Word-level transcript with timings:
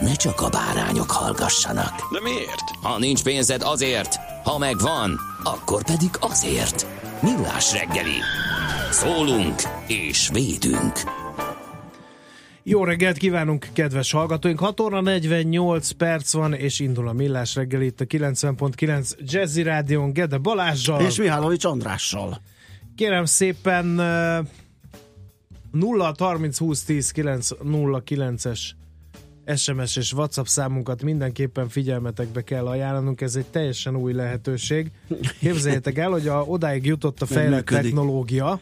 ne 0.00 0.14
csak 0.14 0.40
a 0.40 0.48
bárányok 0.48 1.10
hallgassanak. 1.10 2.12
De 2.12 2.20
miért? 2.22 2.70
Ha 2.82 2.98
nincs 2.98 3.22
pénzed 3.22 3.62
azért, 3.62 4.16
ha 4.44 4.58
megvan, 4.58 5.20
akkor 5.42 5.84
pedig 5.84 6.10
azért. 6.20 6.86
Millás 7.22 7.72
reggeli. 7.72 8.18
Szólunk 8.90 9.62
és 9.86 10.28
védünk. 10.32 10.92
Jó 12.62 12.84
reggelt 12.84 13.16
kívánunk, 13.16 13.68
kedves 13.72 14.12
hallgatóink! 14.12 14.58
6 14.58 14.80
óra 14.80 15.00
48 15.00 15.90
perc 15.90 16.32
van, 16.32 16.54
és 16.54 16.80
indul 16.80 17.08
a 17.08 17.12
Millás 17.12 17.54
reggel 17.54 17.82
itt 17.82 18.00
a 18.00 18.04
90.9 18.04 19.10
Jazzy 19.18 19.62
Rádion 19.62 20.12
Gede 20.12 20.38
Balázsjal. 20.38 21.00
És 21.00 21.16
Mihálovics 21.16 21.64
Andrással. 21.64 22.40
Kérem 22.96 23.24
szépen 23.24 23.98
uh, 23.98 24.46
0 25.70 26.14
30 26.18 26.58
20 26.58 26.82
10 26.82 27.10
9 27.10 27.48
0 27.62 28.02
9-es 28.06 28.60
SMS 29.54 29.96
és 29.96 30.12
WhatsApp 30.12 30.44
számunkat 30.44 31.02
mindenképpen 31.02 31.68
figyelmetekbe 31.68 32.42
kell 32.42 32.66
ajánlanunk, 32.66 33.20
ez 33.20 33.36
egy 33.36 33.46
teljesen 33.46 33.96
új 33.96 34.12
lehetőség. 34.12 34.90
Képzeljétek 35.40 35.98
el, 35.98 36.10
hogy 36.10 36.28
a, 36.28 36.42
odáig 36.42 36.86
jutott 36.86 37.22
a 37.22 37.26
fejlett 37.26 37.64
technológia, 37.64 38.60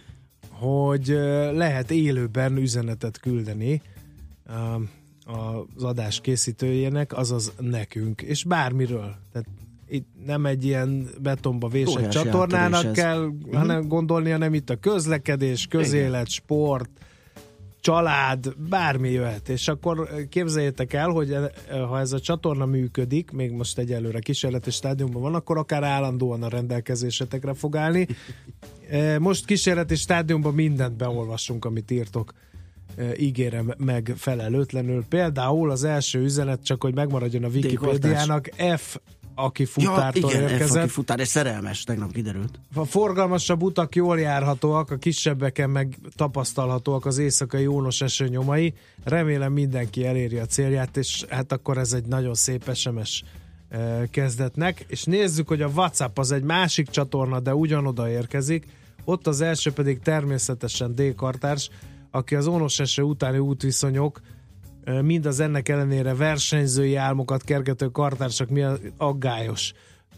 hogy 0.51 1.07
lehet 1.53 1.91
élőben 1.91 2.57
üzenetet 2.57 3.21
küldeni 3.21 3.83
ö, 4.47 4.53
az 5.77 5.83
adás 5.83 6.21
készítőjének, 6.21 7.17
azaz 7.17 7.53
nekünk, 7.61 8.23
és 8.23 8.45
bármiről. 8.45 9.15
Tehát 9.33 9.49
itt 9.89 10.09
nem 10.27 10.47
egy 10.47 10.65
ilyen 10.65 11.09
betonba 11.23 11.69
vésett 11.69 11.97
Óriási 11.97 12.19
csatornának 12.19 12.85
ez. 12.85 12.93
kell 12.93 13.31
hanem 13.53 13.89
gondolni, 13.89 14.31
hanem 14.31 14.55
itt 14.55 14.71
a 14.71 14.77
közlekedés, 14.77 15.67
közélet, 15.67 16.29
sport, 16.29 16.91
család, 17.85 18.55
bármi 18.69 19.11
jöhet. 19.11 19.49
És 19.49 19.69
akkor 19.69 20.09
képzeljétek 20.29 20.93
el, 20.93 21.09
hogy 21.09 21.31
e- 21.31 21.53
ha 21.89 22.01
ez 22.01 22.13
a 22.13 22.21
csatorna 22.21 22.67
működik, 22.67 23.31
még 23.31 23.51
most 23.51 23.79
egyelőre 23.79 24.19
kísérleti 24.19 24.71
stádiumban 24.71 25.23
van, 25.23 25.35
akkor 25.35 25.59
akár 25.59 25.83
állandóan 25.83 26.43
a 26.43 26.49
rendelkezésetekre 26.49 27.55
fog 27.55 27.77
állni. 27.77 28.07
E, 28.91 29.19
Most 29.19 29.45
kísérleti 29.45 29.95
stádiumban 29.95 30.55
mindent 30.55 30.97
beolvassunk, 30.97 31.65
amit 31.65 31.91
írtok 31.91 32.33
E, 32.97 33.17
ígérem 33.17 33.75
meg 33.77 34.13
felelőtlenül. 34.17 35.05
Például 35.09 35.71
az 35.71 35.85
első 35.85 36.21
üzenet, 36.21 36.65
csak 36.65 36.83
hogy 36.83 36.95
megmaradjon 36.95 37.45
a 37.45 37.49
Wikipédiának, 37.49 38.49
F, 38.77 38.97
aki 39.35 39.63
Ja, 39.63 39.69
futártól 39.69 40.31
igen, 40.31 40.49
F, 40.49 40.51
érkezett. 40.51 40.83
aki 40.83 40.89
futár, 40.89 41.21
és 41.21 41.29
szerelmes, 41.29 41.85
tegnap 41.85 42.13
kiderült. 42.13 42.59
A 42.75 42.85
forgalmasabb 42.85 43.63
utak 43.63 43.95
jól 43.95 44.21
járhatóak, 44.21 44.91
a 44.91 44.97
kisebbeken 44.97 45.71
meg 45.71 45.99
tapasztalhatóak 46.17 47.07
az 47.07 47.19
éjszakai 47.19 47.67
ónos 47.67 48.01
eső 48.01 48.29
nyomai. 48.29 48.75
Remélem 49.05 49.53
mindenki 49.53 50.07
eléri 50.07 50.39
a 50.39 50.47
célját, 50.47 50.97
és 50.97 51.25
hát 51.29 51.53
akkor 51.53 51.79
ez 51.79 51.93
egy 51.93 52.07
nagyon 52.07 52.35
szép 52.35 52.75
SMS 52.75 53.25
kezdetnek. 54.11 54.85
És 54.89 55.05
nézzük, 55.05 55.49
hogy 55.49 55.63
a 55.63 55.69
WhatsApp 55.69 56.19
az 56.19 56.33
egy 56.33 56.43
másik 56.43 56.89
csatorna, 56.89 57.41
de 57.41 57.55
ugyanoda 57.55 58.11
érkezik. 58.11 58.67
Ott 59.05 59.27
az 59.27 59.41
első 59.41 59.73
pedig 59.73 59.99
természetesen 60.01 60.95
D. 60.95 61.15
Kartárs, 61.15 61.71
aki 62.11 62.35
az 62.35 62.47
ónos 62.47 62.79
eső 62.81 63.03
utáni 63.03 63.39
útviszonyok 63.39 64.21
eh, 64.85 65.03
mind 65.03 65.27
az 65.27 65.41
ennek 65.41 65.69
ellenére 65.69 66.15
versenyzői 66.15 66.95
álmokat 66.95 67.43
kergető 67.43 67.87
kartársak 67.87 68.49
mi 68.49 68.65
aggályos 68.97 69.73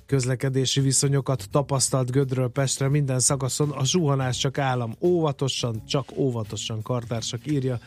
közlekedési 0.06 0.80
viszonyokat 0.80 1.46
tapasztalt 1.50 2.10
Gödről 2.10 2.48
Pestre 2.48 2.88
minden 2.88 3.18
szakaszon. 3.18 3.70
A 3.70 3.84
zuhanás 3.84 4.36
csak 4.36 4.58
állam. 4.58 4.94
Óvatosan, 5.00 5.84
csak 5.86 6.04
óvatosan 6.16 6.82
kartársak 6.82 7.40
írja. 7.46 7.78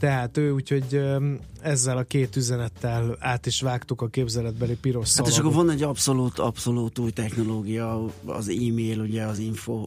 Tehát 0.00 0.36
ő, 0.36 0.50
úgyhogy 0.52 1.00
ezzel 1.60 1.96
a 1.96 2.02
két 2.02 2.36
üzenettel 2.36 3.16
át 3.18 3.46
is 3.46 3.60
vágtuk 3.60 4.00
a 4.02 4.08
képzeletbeli 4.08 4.74
piros 4.74 5.16
Hát 5.16 5.26
és 5.26 5.32
szalagot. 5.32 5.52
akkor 5.52 5.64
van 5.66 5.74
egy 5.74 5.82
abszolút, 5.82 6.38
abszolút 6.38 6.98
új 6.98 7.10
technológia, 7.10 8.04
az 8.24 8.48
e-mail, 8.48 8.98
ugye 9.00 9.22
az 9.24 9.38
info 9.38 9.86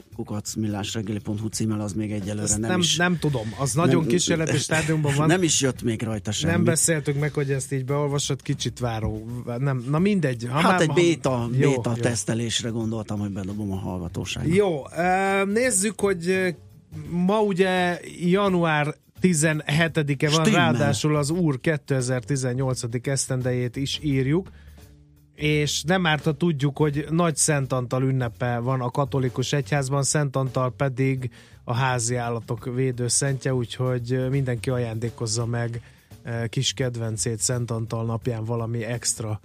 millásreggeli.hu 0.57 1.47
címmel 1.47 1.79
az 1.81 1.93
még 1.93 2.11
egyelőre 2.11 2.41
Ezt 2.43 2.59
nem, 2.59 2.69
nem, 2.69 2.79
is. 2.79 2.95
nem 2.97 3.19
tudom, 3.19 3.53
az 3.59 3.73
nagyon 3.73 4.05
kísérleti 4.05 4.57
stádiumban 4.57 5.13
van. 5.15 5.27
Nem 5.33 5.43
is 5.43 5.61
jött 5.61 5.81
még 5.83 6.01
rajta 6.01 6.31
semmi. 6.31 6.53
nem 6.53 6.63
beszéltük 6.63 7.19
meg, 7.19 7.33
hogy 7.33 7.51
ezt 7.51 7.71
így 7.73 7.85
beolvasod, 7.85 8.41
kicsit 8.41 8.79
váró. 8.79 9.27
Nem, 9.57 9.85
na 9.89 9.99
mindegy. 9.99 10.47
Ha 10.49 10.53
Hát 10.59 10.71
már- 10.71 10.81
egy 10.81 10.87
ha- 10.87 10.93
béta, 10.93 11.49
Jó, 11.57 11.71
jó. 11.71 11.81
tesztelésre 11.81 12.69
gondoltam, 12.69 13.19
hogy 13.19 13.31
bedobom 13.31 13.71
a 13.71 13.75
hallgatóságot. 13.77 14.55
Jó, 14.55 14.81
nézzük, 15.45 15.99
hogy 16.01 16.55
ma 17.09 17.41
ugye 17.41 17.99
január 18.21 18.95
17-e 19.23 20.29
van, 20.29 20.45
Stimmel. 20.45 20.71
ráadásul 20.71 21.15
az 21.15 21.29
úr 21.29 21.59
2018. 21.59 22.81
esztendejét 23.07 23.75
is 23.75 23.99
írjuk, 24.01 24.49
és 25.35 25.83
nem 25.83 26.05
árt, 26.05 26.23
ha 26.23 26.31
tudjuk, 26.31 26.77
hogy 26.77 27.05
Nagy 27.09 27.35
Szent 27.35 27.73
Antal 27.73 28.03
ünnepe 28.03 28.57
van 28.57 28.81
a 28.81 28.89
katolikus 28.89 29.53
egyházban, 29.53 30.03
Szent 30.03 30.35
Antal 30.35 30.73
pedig 30.73 31.29
a 31.63 31.73
házi 31.73 32.15
állatok 32.15 32.65
védőszentje, 32.75 33.53
úgyhogy 33.53 34.29
mindenki 34.29 34.69
ajándékozza 34.69 35.45
meg 35.45 35.81
ö, 36.23 36.45
kis 36.45 36.73
kedvencét 36.73 37.39
Szent 37.39 37.71
Antal 37.71 38.05
napján 38.05 38.43
valami 38.43 38.83
extra 38.83 39.39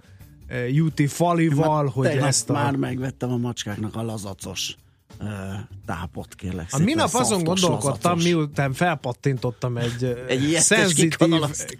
ö, 0.47 0.65
juti 0.65 1.07
falival, 1.07 1.87
hogy 1.87 2.07
ezt 2.07 2.49
a... 2.49 2.53
már 2.53 2.75
megvettem 2.75 3.31
a 3.31 3.37
macskáknak 3.37 3.95
a 3.95 4.01
lazacos 4.01 4.75
tápot, 5.85 6.35
kérlek 6.35 6.65
A 6.65 6.69
szépen. 6.69 6.85
minap 6.85 7.09
azon 7.13 7.43
gondolkodtam, 7.43 8.11
lazacos. 8.11 8.23
miután 8.23 8.73
felpattintottam 8.73 9.77
egy, 9.77 10.03
Egy 10.27 10.41
szenzitív, 10.59 11.15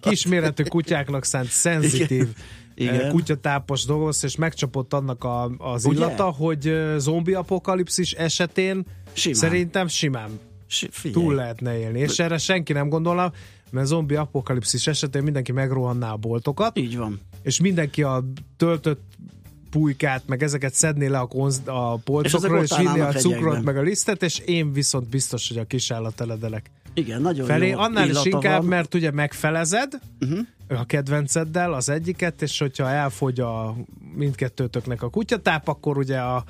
kisméretű 0.02 0.64
kutyáknak 0.64 1.24
szánt 1.24 1.50
szenzitív 1.50 2.28
Igen. 2.76 3.10
kutyatápos 3.12 3.86
dolgoz, 3.86 4.24
és 4.24 4.36
megcsapott 4.36 4.94
annak 4.94 5.24
a, 5.24 5.52
az 5.58 5.86
Ugye? 5.86 5.98
illata, 5.98 6.24
hogy 6.24 6.74
zombi 6.98 7.34
apokalipszis 7.34 8.12
esetén 8.12 8.86
Simán. 9.14 9.38
szerintem 9.40 9.88
simán 9.88 10.30
Si- 10.68 10.90
Figyelj. 10.92 11.26
túl 11.26 11.36
lehetne 11.36 11.80
élni. 11.80 12.00
És 12.00 12.20
erre 12.20 12.38
senki 12.38 12.74
nem 12.74 12.90
gondolna, 12.90 13.32
mert 13.72 13.88
zombi 13.88 14.16
apokalipszis 14.16 14.88
esetén 14.88 15.24
mindenki 15.24 15.52
megrohanná 15.52 16.12
a 16.12 16.18
boltokat, 16.18 16.78
Így 16.78 16.98
van. 16.98 17.20
és 17.42 17.60
mindenki 17.60 18.04
a 18.04 18.24
töltött 18.58 19.09
pulykát, 19.70 20.24
meg 20.26 20.44
ezeket 20.44 20.74
szedné 20.74 21.08
le 21.08 21.20
a, 21.20 21.26
konz, 21.26 21.62
a 21.66 21.98
polcokról, 21.98 22.64
és, 22.64 22.72
és 22.72 22.78
vinné 22.78 23.00
a 23.00 23.12
cukrot, 23.12 23.34
hegyekben. 23.34 23.64
meg 23.64 23.78
a 23.78 23.82
lisztet, 23.82 24.24
és 24.24 24.40
én 24.40 24.74
viszont 24.74 25.10
biztos, 25.10 25.48
hogy 25.48 25.58
a 25.58 25.66
kisállateledelek 25.66 26.72
Igen, 26.94 27.22
nagyon 27.22 27.46
felé. 27.46 27.70
jó 27.70 27.80
Annál 27.80 28.10
is 28.10 28.24
inkább, 28.24 28.60
van. 28.60 28.70
Mert 28.70 28.94
ugye 28.94 29.12
megfelezed 29.12 30.00
uh-huh. 30.20 30.40
a 30.68 30.86
kedvenceddel 30.86 31.74
az 31.74 31.90
egyiket, 31.90 32.42
és 32.42 32.60
hogyha 32.60 32.90
elfogy 32.90 33.40
a 33.40 33.76
mindkettőtöknek 34.16 35.02
a 35.02 35.10
kutyatáp, 35.10 35.68
akkor 35.68 35.98
ugye 35.98 36.18
a 36.18 36.44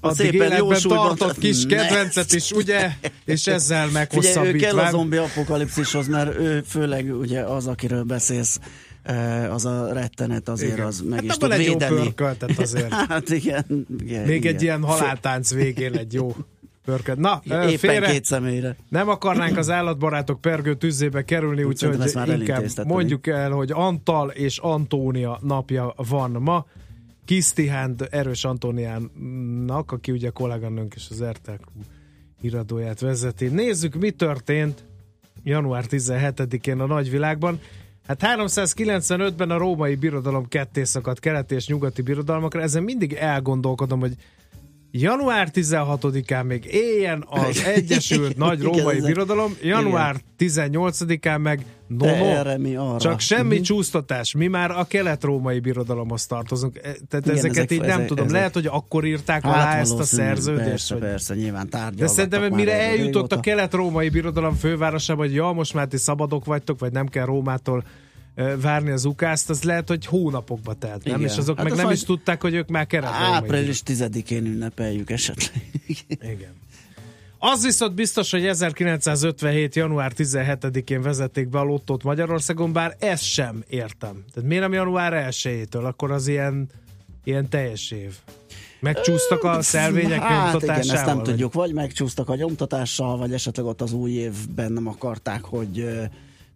A 0.00 0.14
szépen 0.14 0.56
jó 0.56 0.72
tartott 0.72 1.38
kis 1.38 1.66
kedvencet 1.66 2.32
is, 2.32 2.50
ugye, 2.50 2.90
és 3.24 3.46
ezzel 3.46 3.88
Figyelj, 4.08 4.52
ő 4.52 4.56
kell 4.56 4.78
a 4.78 4.90
zombi 4.90 5.16
apokalipszishoz, 5.16 6.08
mert 6.08 6.38
ő 6.38 6.62
főleg 6.66 7.18
ugye 7.18 7.40
az, 7.40 7.66
akiről 7.66 8.02
beszélsz, 8.02 8.60
az 9.50 9.64
a 9.64 9.92
rettenet 9.92 10.48
azért 10.48 10.72
Igen. 10.72 10.86
az 10.86 11.00
meg 11.00 11.18
hát 11.18 11.24
is 11.24 11.36
tud 11.36 11.52
egy 11.52 11.64
jó 11.64 11.72
védeni. 11.72 11.96
pörköltet 11.96 12.58
azért. 12.58 12.92
Hát 13.08 13.28
igen. 13.30 13.86
igen 14.00 14.26
Még 14.26 14.36
igen. 14.36 14.54
egy 14.54 14.62
ilyen 14.62 14.82
haláltánc 14.82 15.54
végén 15.54 15.94
egy 15.94 16.12
jó 16.12 16.36
Pörköd. 16.84 17.18
Na, 17.18 17.40
Éppen 17.44 17.76
félre, 17.76 18.10
két 18.10 18.24
személyre. 18.24 18.76
nem 18.88 19.08
akarnánk 19.08 19.56
az 19.56 19.70
állatbarátok 19.70 20.40
pergő 20.40 20.74
tüzébe 20.74 21.24
kerülni, 21.24 21.62
úgyhogy 21.62 21.98
inkább 22.26 22.64
mondjuk 22.84 23.26
el, 23.26 23.50
hogy 23.50 23.70
Antal 23.72 24.30
és 24.30 24.58
Antónia 24.58 25.38
napja 25.42 25.94
van 25.96 26.30
ma. 26.30 26.66
Kisztihánd 27.24 28.06
Erős 28.10 28.44
Antóniának, 28.44 29.92
aki 29.92 30.12
ugye 30.12 30.30
kolléganőnk 30.30 30.94
és 30.94 31.06
az 31.10 31.24
RTL 31.24 31.50
Klub 32.40 32.80
vezeti. 33.00 33.46
Nézzük, 33.46 33.94
mi 33.94 34.10
történt 34.10 34.84
január 35.42 35.84
17-én 35.88 36.80
a 36.80 36.86
nagyvilágban. 36.86 37.60
Hát 38.08 38.22
395-ben 38.22 39.50
a 39.50 39.58
római 39.58 39.94
birodalom 39.94 40.48
ketté 40.48 40.84
szakadt 40.84 41.20
keleti 41.20 41.54
és 41.54 41.66
nyugati 41.66 42.02
birodalmakra. 42.02 42.60
Ezen 42.60 42.82
mindig 42.82 43.12
elgondolkodom, 43.12 44.00
hogy 44.00 44.14
január 44.90 45.48
16-án 45.54 46.44
még 46.46 46.64
éljen 46.70 47.24
az 47.28 47.64
Egyesült 47.64 48.36
Nagy 48.36 48.60
Igen, 48.60 48.72
Római 48.72 48.96
ezek- 48.96 49.06
Birodalom, 49.12 49.56
január 49.62 50.16
18-án 50.38 51.40
meg 51.40 51.64
no, 51.86 52.06
no, 52.06 52.12
erre 52.12 52.58
mi 52.58 52.76
arra. 52.76 52.98
csak 52.98 53.20
semmi 53.20 53.54
Mhm. 53.54 53.62
csúsztatás. 53.62 54.32
Mi 54.34 54.46
már 54.46 54.70
a 54.70 54.84
kelet-római 54.84 55.60
birodalomhoz 55.60 56.26
tartozunk. 56.26 56.76
E, 56.76 56.80
Tehát 56.80 57.26
Igen, 57.26 57.36
ezeket 57.36 57.56
ezek- 57.56 57.72
így 57.72 57.80
nem 57.80 57.88
ezek- 57.90 58.06
tudom. 58.06 58.24
ezek- 58.24 58.36
Lehet, 58.36 58.54
hogy 58.54 58.66
akkor 58.66 59.04
írták 59.04 59.44
alá 59.44 59.78
ezt 59.78 59.98
a 59.98 60.02
szerződést. 60.02 60.68
Persze, 60.68 60.94
vagy- 60.94 61.02
persze, 61.02 61.34
nyilván 61.34 61.68
de 61.96 62.06
szerintem, 62.06 62.52
mire 62.52 62.80
eljutott 62.80 63.12
régóta. 63.14 63.36
a 63.36 63.40
kelet-római 63.40 64.08
birodalom 64.08 64.54
fővárosába, 64.54 65.22
hogy 65.22 65.34
ja, 65.34 65.52
most 65.52 65.74
már 65.74 65.86
ti 65.86 65.96
szabadok 65.96 66.44
vagytok, 66.44 66.78
vagy 66.78 66.92
nem 66.92 67.06
kell 67.06 67.24
Rómától 67.24 67.84
várni 68.60 68.90
az 68.90 69.04
ukázt, 69.04 69.50
az 69.50 69.62
lehet, 69.62 69.88
hogy 69.88 70.06
hónapokba 70.06 70.74
telt, 70.74 71.04
nem? 71.04 71.20
Igen. 71.20 71.30
És 71.30 71.36
azok 71.36 71.56
Hát 71.56 71.64
meg 71.64 71.72
az 71.72 71.78
nem 71.78 71.90
is 71.90 72.02
tudták, 72.02 72.42
hogy 72.42 72.54
ők 72.54 72.68
már 72.68 72.86
kelet-római 72.86 73.32
Április 73.32 73.82
10-én 73.86 74.46
ünnepeljük 74.46 75.10
esetleg. 75.10 75.70
igen. 76.34 76.56
Az 77.38 77.64
viszont 77.64 77.94
biztos, 77.94 78.30
hogy 78.30 78.46
1957. 78.46 79.74
január 79.74 80.12
17-én 80.16 81.02
vezették 81.02 81.48
be 81.48 81.58
a 81.58 81.62
lottót 81.62 82.02
Magyarországon, 82.02 82.72
bár 82.72 82.96
ezt 82.98 83.22
sem 83.22 83.64
értem. 83.68 84.24
Tehát 84.34 84.48
miért 84.48 84.62
nem 84.62 84.72
január 84.72 85.26
1-től? 85.30 85.84
Akkor 85.84 86.10
az 86.10 86.28
ilyen, 86.28 86.68
ilyen 87.24 87.48
teljes 87.48 87.90
év. 87.90 88.14
Megcsúsztak 88.80 89.44
a 89.44 89.62
szelvények 89.62 90.20
hát 90.20 90.30
igen, 90.30 90.42
nyomtatásával? 90.42 90.96
ezt 90.96 91.06
nem 91.06 91.16
vagy? 91.16 91.24
tudjuk. 91.24 91.52
Vagy 91.52 91.72
megcsúsztak 91.72 92.28
a 92.28 92.34
nyomtatással, 92.34 93.16
vagy 93.16 93.32
esetleg 93.32 93.66
ott 93.66 93.80
az 93.80 93.92
új 93.92 94.10
évben 94.10 94.72
nem 94.72 94.86
akarták, 94.86 95.44
hogy 95.44 95.88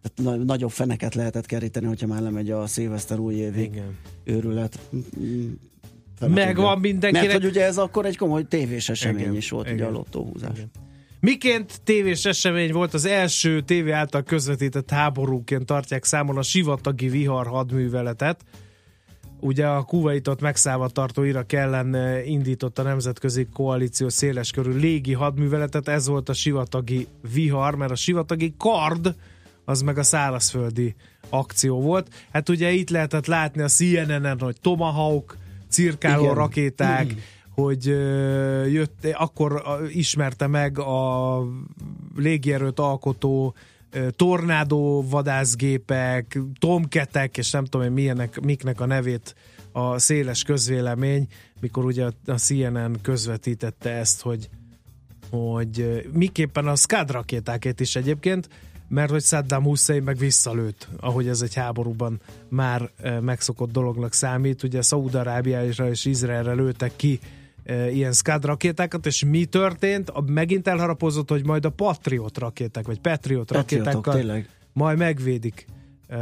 tehát 0.03 0.37
na- 0.37 0.45
nagyobb 0.45 0.71
feneket 0.71 1.15
lehetett 1.15 1.47
keríteni, 1.47 1.87
hogyha 1.87 2.07
már 2.07 2.23
lemegy 2.23 2.51
a 2.51 2.67
szilveszter 2.67 3.19
új 3.19 3.35
évi 3.35 3.63
Igen. 3.63 3.97
őrület. 4.25 4.79
Mm, 5.21 5.53
fene 6.19 6.35
Megvan 6.45 6.79
mindenkinek- 6.81 7.29
Mert 7.29 7.43
hogy 7.43 7.51
ugye 7.51 7.65
ez 7.65 7.79
akkor 7.79 8.07
egy 8.07 8.17
komoly 8.17 8.45
tévés 8.49 8.89
esemény 8.89 9.21
Igen, 9.21 9.37
is 9.37 9.51
volt, 9.51 9.67
ugye 9.67 9.75
igen. 9.75 9.87
a 9.87 9.91
lottóhúzás. 9.91 10.59
Miként 11.21 11.81
tévés 11.85 12.25
esemény 12.25 12.73
volt 12.73 12.95
az 12.95 13.05
első 13.05 13.61
tévé 13.61 13.91
által 13.91 14.23
közvetített 14.23 14.91
háborúként 14.91 15.67
tartják 15.67 16.05
számon 16.05 16.37
a 16.39 16.43
sivatagi 16.43 17.09
vihar 17.09 17.47
hadműveletet. 17.47 18.45
Ugye 19.41 19.67
a 19.67 19.83
Kuwaitot 19.83 20.41
megszállva 20.41 20.89
tartó 20.89 21.23
Irak 21.23 21.53
ellen 21.53 21.95
eh, 21.95 22.31
indított 22.31 22.79
a 22.79 22.83
nemzetközi 22.83 23.47
koalíció 23.53 24.09
széleskörű 24.09 24.71
légi 24.71 25.13
hadműveletet, 25.13 25.89
ez 25.89 26.07
volt 26.07 26.29
a 26.29 26.33
sivatagi 26.33 27.07
vihar, 27.33 27.75
mert 27.75 27.91
a 27.91 27.95
sivatagi 27.95 28.55
kard 28.59 29.15
az 29.65 29.83
meg 29.83 29.99
a 29.99 30.03
szárazföldi 30.03 30.95
akció 31.29 31.81
volt. 31.81 32.09
Hát 32.33 32.49
ugye 32.49 32.71
itt 32.71 32.91
lehetett 32.91 33.27
látni 33.27 33.63
a 33.63 33.69
CNN-en, 33.69 34.41
hogy 34.41 34.57
Tomahawk, 34.61 35.37
cirkáló 35.69 36.23
Igen. 36.23 36.35
rakéták, 36.35 37.15
hogy 37.55 37.89
ö, 37.89 38.65
jött, 38.67 39.07
akkor 39.13 39.63
ismerte 39.89 40.47
meg 40.47 40.79
a 40.79 41.39
légierőt 42.17 42.79
alkotó 42.79 43.55
ö, 43.91 44.11
tornádó 44.11 45.05
vadászgépek, 45.09 46.39
tomketek, 46.59 47.37
és 47.37 47.51
nem 47.51 47.65
tudom 47.65 47.87
én 47.87 47.93
milyenek, 47.93 48.41
miknek 48.41 48.81
a 48.81 48.87
nevét 48.87 49.35
a 49.73 49.99
széles 49.99 50.43
közvélemény, 50.43 51.27
mikor 51.61 51.85
ugye 51.85 52.05
a 52.27 52.39
CNN 52.39 53.01
közvetítette 53.03 53.91
ezt, 53.91 54.21
hogy 54.21 54.49
hogy 55.31 56.09
miképpen 56.13 56.67
a 56.67 56.77
Scud 56.77 57.11
rakétákét 57.11 57.81
is 57.81 57.97
egyébként, 57.97 58.49
mert 58.93 59.11
hogy 59.11 59.23
Saddam 59.23 59.63
Hussein 59.65 60.03
meg 60.03 60.17
visszalőtt, 60.17 60.89
ahogy 61.01 61.29
ez 61.29 61.43
egy 61.43 61.55
háborúban 61.55 62.21
már 62.49 62.91
ö, 63.03 63.21
megszokott 63.21 63.73
dolognak 63.73 64.13
számít. 64.13 64.63
Ugye 64.63 64.83
Szaúd-Arábiára 64.83 65.89
és 65.91 66.05
Izraelre 66.05 66.53
lőttek 66.53 66.93
ki 66.97 67.21
ö, 67.65 67.87
ilyen 67.87 68.13
Scud 68.13 68.45
rakétákat, 68.45 69.07
és 69.07 69.25
mi 69.25 69.45
történt? 69.45 70.11
A, 70.11 70.21
megint 70.21 70.69
elharapozott, 70.69 71.29
hogy 71.29 71.45
majd 71.45 71.65
a 71.65 71.71
Patriot 71.71 72.39
rakéták, 72.39 72.87
vagy 72.87 73.01
Patriot 73.01 73.47
Patriotok, 73.47 73.85
rakétákkal 73.85 74.15
tényleg. 74.15 74.49
majd 74.73 74.99
megvédik 74.99 75.67
ö, 76.09 76.17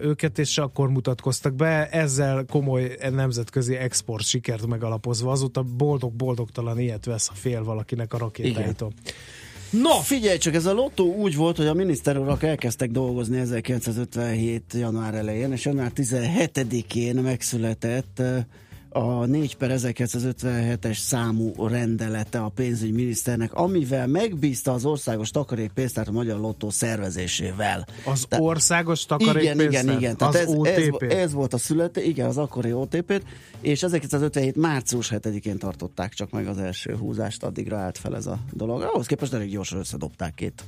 őket, 0.00 0.38
és 0.38 0.58
akkor 0.58 0.90
mutatkoztak 0.90 1.54
be, 1.54 1.88
ezzel 1.88 2.44
komoly 2.48 2.96
nemzetközi 3.10 3.76
export 3.76 4.24
sikert 4.24 4.66
megalapozva. 4.66 5.30
Azóta 5.30 5.62
boldog-boldogtalan 5.62 6.78
ilyet 6.78 7.04
vesz, 7.04 7.26
ha 7.26 7.34
fél 7.34 7.64
valakinek 7.64 8.12
a 8.12 8.18
rakétáitól. 8.18 8.92
No, 9.70 10.00
Figyelj 10.00 10.38
csak, 10.38 10.54
ez 10.54 10.66
a 10.66 10.72
lottó 10.72 11.14
úgy 11.14 11.36
volt, 11.36 11.56
hogy 11.56 11.66
a 11.66 11.74
miniszter 11.74 12.18
urak 12.18 12.42
elkezdtek 12.42 12.90
dolgozni 12.90 13.38
1957. 13.38 14.62
január 14.72 15.14
elején, 15.14 15.52
és 15.52 15.64
január 15.64 15.92
17-én 15.94 17.14
megszületett 17.14 18.22
a 18.92 19.24
4 19.26 19.56
per 19.56 19.70
1957-es 19.74 20.98
számú 20.98 21.66
rendelete 21.66 22.40
a 22.40 22.48
pénzügyminiszternek, 22.48 23.54
amivel 23.54 24.06
megbízta 24.06 24.72
az 24.72 24.84
országos 24.84 25.30
takarékpénztárt 25.30 26.08
a 26.08 26.12
Magyar 26.12 26.40
Lottó 26.40 26.70
szervezésével. 26.70 27.86
az 28.04 28.26
Te- 28.28 28.40
országos 28.40 29.04
Igen, 29.04 29.18
takarékpénztár, 29.18 29.84
igen, 29.84 29.96
igen. 29.96 30.16
Tehát 30.16 30.34
az 30.34 30.40
ez, 30.40 30.48
OTP. 30.48 31.02
ez, 31.02 31.16
ez 31.16 31.32
volt 31.32 31.54
a 31.54 31.58
születe, 31.58 32.02
igen, 32.02 32.26
az 32.26 32.38
akkori 32.38 32.72
OTP-t, 32.72 33.22
és 33.60 33.82
1957. 33.82 34.56
március 34.56 35.12
7-én 35.14 35.58
tartották 35.58 36.12
csak 36.12 36.30
meg 36.30 36.46
az 36.46 36.58
első 36.58 36.96
húzást, 36.96 37.42
addigra 37.42 37.76
állt 37.78 37.98
fel 37.98 38.16
ez 38.16 38.26
a 38.26 38.38
dolog. 38.52 38.82
Ahhoz 38.82 39.06
képest 39.06 39.32
elég 39.32 39.50
gyorsan 39.50 39.78
összedobták 39.78 40.34
két 40.34 40.64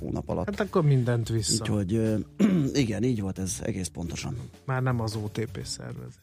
hónap 0.00 0.28
alatt. 0.28 0.46
Hát 0.46 0.60
akkor 0.60 0.82
mindent 0.84 1.28
vissza. 1.28 1.62
Úgyhogy 1.62 2.24
igen, 2.82 3.02
így 3.02 3.20
volt 3.20 3.38
ez 3.38 3.58
egész 3.62 3.88
pontosan. 3.88 4.36
Már 4.64 4.82
nem 4.82 5.00
az 5.00 5.14
OTP 5.24 5.60
szervezi, 5.64 6.18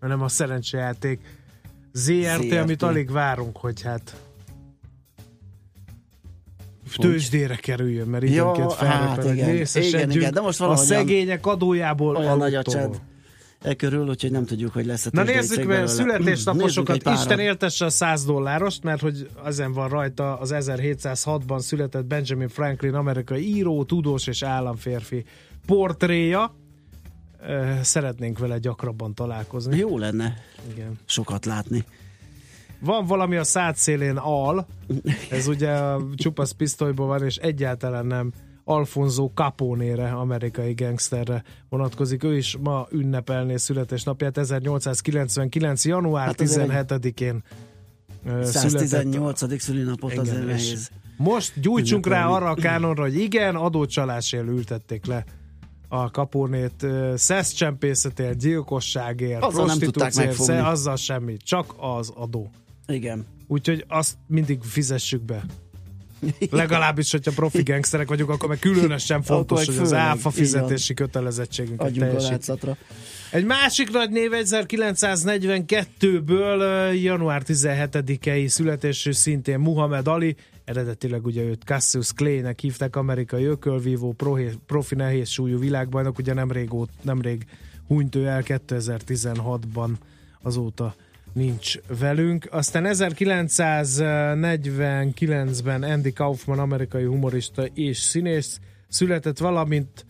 hanem 0.00 0.22
a 0.22 0.28
szerencsejáték 0.28 1.20
ZRT, 1.92 2.42
ZRT. 2.42 2.52
amit 2.52 2.82
alig 2.82 3.10
várunk, 3.10 3.56
hogy 3.56 3.82
hát 3.82 4.16
tőzsdére 6.96 7.56
kerüljön, 7.56 8.08
mert 8.08 8.22
időnként 8.22 8.72
hát 8.72 9.24
igen. 9.24 9.66
Igen, 9.74 10.10
igen, 10.10 10.32
de 10.32 10.40
most 10.40 10.60
a 10.60 10.76
szegények 10.76 11.46
adójából 11.46 12.16
Olyan 12.16 12.38
nagy 12.38 12.54
a 12.54 12.62
csend 12.62 13.00
e 13.62 13.74
körül, 13.74 14.08
úgyhogy 14.08 14.30
nem 14.30 14.44
tudjuk, 14.44 14.72
hogy 14.72 14.86
lesz 14.86 15.06
a 15.06 15.10
Na 15.12 15.22
nézzük 15.22 15.56
meg 15.56 15.66
belőle. 15.66 15.86
születésnaposokat. 15.86 17.08
Isten 17.12 17.38
éltesse 17.38 17.84
a 17.84 17.90
100 17.90 18.24
dollárost, 18.24 18.82
mert 18.82 19.00
hogy 19.00 19.28
ezen 19.44 19.72
van 19.72 19.88
rajta 19.88 20.36
az 20.36 20.54
1706-ban 20.54 21.58
született 21.58 22.04
Benjamin 22.04 22.48
Franklin, 22.48 22.94
amerikai 22.94 23.54
író, 23.54 23.84
tudós 23.84 24.26
és 24.26 24.42
államférfi 24.42 25.24
portréja. 25.66 26.54
Szeretnénk 27.82 28.38
vele 28.38 28.58
gyakrabban 28.58 29.14
találkozni. 29.14 29.76
Jó 29.76 29.98
lenne 29.98 30.36
Igen. 30.70 30.98
sokat 31.04 31.44
látni. 31.44 31.84
Van 32.80 33.06
valami 33.06 33.36
a 33.36 33.44
szád 33.44 33.76
szélén 33.76 34.16
al, 34.16 34.66
ez 35.30 35.46
ugye 35.46 35.70
a 35.70 36.02
csupasz 36.14 36.50
pisztolyból 36.50 37.06
van, 37.06 37.24
és 37.24 37.36
egyáltalán 37.36 38.06
nem 38.06 38.32
Alfonso 38.64 39.30
Capone-re, 39.34 40.10
amerikai 40.10 40.72
gangsterre 40.72 41.42
vonatkozik. 41.68 42.22
Ő 42.22 42.36
is 42.36 42.56
ma 42.60 42.86
ünnepelné 42.90 43.56
születésnapját, 43.56 44.38
1899. 44.38 45.84
január 45.84 46.26
Hát 46.26 46.40
azért 46.40 46.70
17-én 46.70 47.42
ö, 48.24 48.44
született. 48.44 48.88
118. 48.88 49.60
szülinapot 49.60 50.12
és 50.12 50.28
nehéz. 50.28 50.90
Most 51.16 51.60
gyújtsunk 51.60 52.06
rá 52.06 52.26
arra 52.26 52.50
a 52.50 52.54
kánonra, 52.54 53.02
hogy 53.02 53.16
igen, 53.16 53.56
adócsalásért 53.56 54.46
ültették 54.46 55.06
le 55.06 55.24
a 55.88 56.10
kapónét 56.10 56.82
ö, 56.82 57.12
szeszcsempészetért, 57.16 58.38
gyilkosságért, 58.38 59.42
Azzal 59.42 59.66
nem 59.66 59.78
tudták 59.78 60.14
megfogni. 60.14 60.56
azzal 60.56 60.96
semmi, 60.96 61.36
csak 61.36 61.74
az 61.76 62.12
adó. 62.14 62.50
Igen. 62.86 63.26
Úgyhogy 63.46 63.84
azt 63.88 64.14
mindig 64.26 64.62
fizessük 64.62 65.22
be. 65.22 65.44
Legalábbis, 66.50 67.10
hogyha 67.10 67.32
profi 67.34 67.62
gangsterek 67.62 68.08
vagyunk, 68.08 68.30
akkor 68.30 68.48
meg 68.48 68.58
különösen 68.58 69.22
fontos, 69.22 69.66
hogy 69.66 69.76
az 69.76 69.92
áfa 69.92 70.30
fizetési 70.30 70.94
kötelezettségünket 70.94 71.86
Adjunk 71.86 72.12
a 72.12 72.16
teljesít. 72.16 72.66
Egy 73.30 73.44
másik 73.44 73.90
nagy 73.90 74.10
név 74.10 74.30
1942-ből 74.34 76.60
ö, 76.60 76.92
január 76.92 77.42
17-i 77.46 78.46
születésű 78.46 79.12
szintén 79.12 79.58
Muhammad 79.58 80.06
Ali, 80.06 80.36
eredetileg 80.68 81.26
ugye 81.26 81.42
őt 81.42 81.62
Cassius 81.62 82.12
Clay-nek 82.12 82.60
hívták, 82.60 82.96
amerikai 82.96 83.44
ökölvívó, 83.44 84.14
profi 84.66 84.94
nehéz 84.94 85.28
súlyú 85.28 85.58
világbajnok, 85.58 86.18
ugye 86.18 86.34
nemrég, 86.34 86.74
ót, 86.74 86.90
nemrég 87.02 87.46
hunyt 87.86 88.14
ő 88.14 88.26
el 88.26 88.42
2016-ban 88.46 89.90
azóta 90.42 90.94
nincs 91.32 91.78
velünk. 91.98 92.48
Aztán 92.50 92.84
1949-ben 92.88 95.82
Andy 95.82 96.12
Kaufman, 96.12 96.58
amerikai 96.58 97.04
humorista 97.04 97.64
és 97.64 97.98
színész 97.98 98.60
született, 98.88 99.38
valamint 99.38 100.06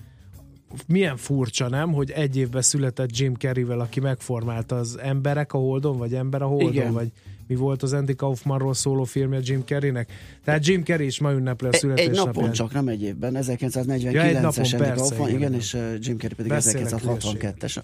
milyen 0.87 1.17
furcsa, 1.17 1.69
nem, 1.69 1.93
hogy 1.93 2.11
egy 2.11 2.37
évben 2.37 2.63
született 2.63 3.17
Jim 3.17 3.35
Carreyvel, 3.35 3.81
aki 3.81 4.01
megformálta 4.01 4.77
az 4.77 4.99
Emberek 4.99 5.53
a 5.53 5.59
Holdon, 5.59 5.97
vagy 5.97 6.15
Ember 6.15 6.43
a 6.43 6.47
Holdon, 6.47 6.73
Igen. 6.73 6.93
vagy 6.93 7.13
mi 7.49 7.55
volt 7.55 7.83
az 7.83 7.93
Andy 7.93 8.15
Kaufmanról 8.15 8.75
szóló 8.75 9.05
filmje 9.05 9.41
Jim 9.43 9.63
Carreynek. 9.65 10.13
Tehát 10.45 10.67
Jim 10.67 10.85
Carrey 10.85 11.07
is 11.07 11.21
ma 11.21 11.33
ünnepli 11.33 11.67
a 11.67 11.71
Egy 11.73 11.79
születésnapját. 11.79 12.35
napon 12.35 12.53
csak, 12.53 12.73
nem 12.73 12.89
egy 12.89 13.03
évben, 13.03 13.33
Ja, 13.33 13.39
egy 13.39 13.59
1949-es 13.61 14.41
napon, 14.41 14.65
Andy 14.65 14.77
persze, 14.77 14.95
Kaufman, 14.95 15.29
igen. 15.29 15.41
igen, 15.41 15.55
és 15.55 15.75
uh, 15.75 15.81
Jim 16.01 16.19
Carrey 16.19 16.37
pedig 16.37 16.53
Beszélek 16.53 16.89
1962-es. 16.89 17.77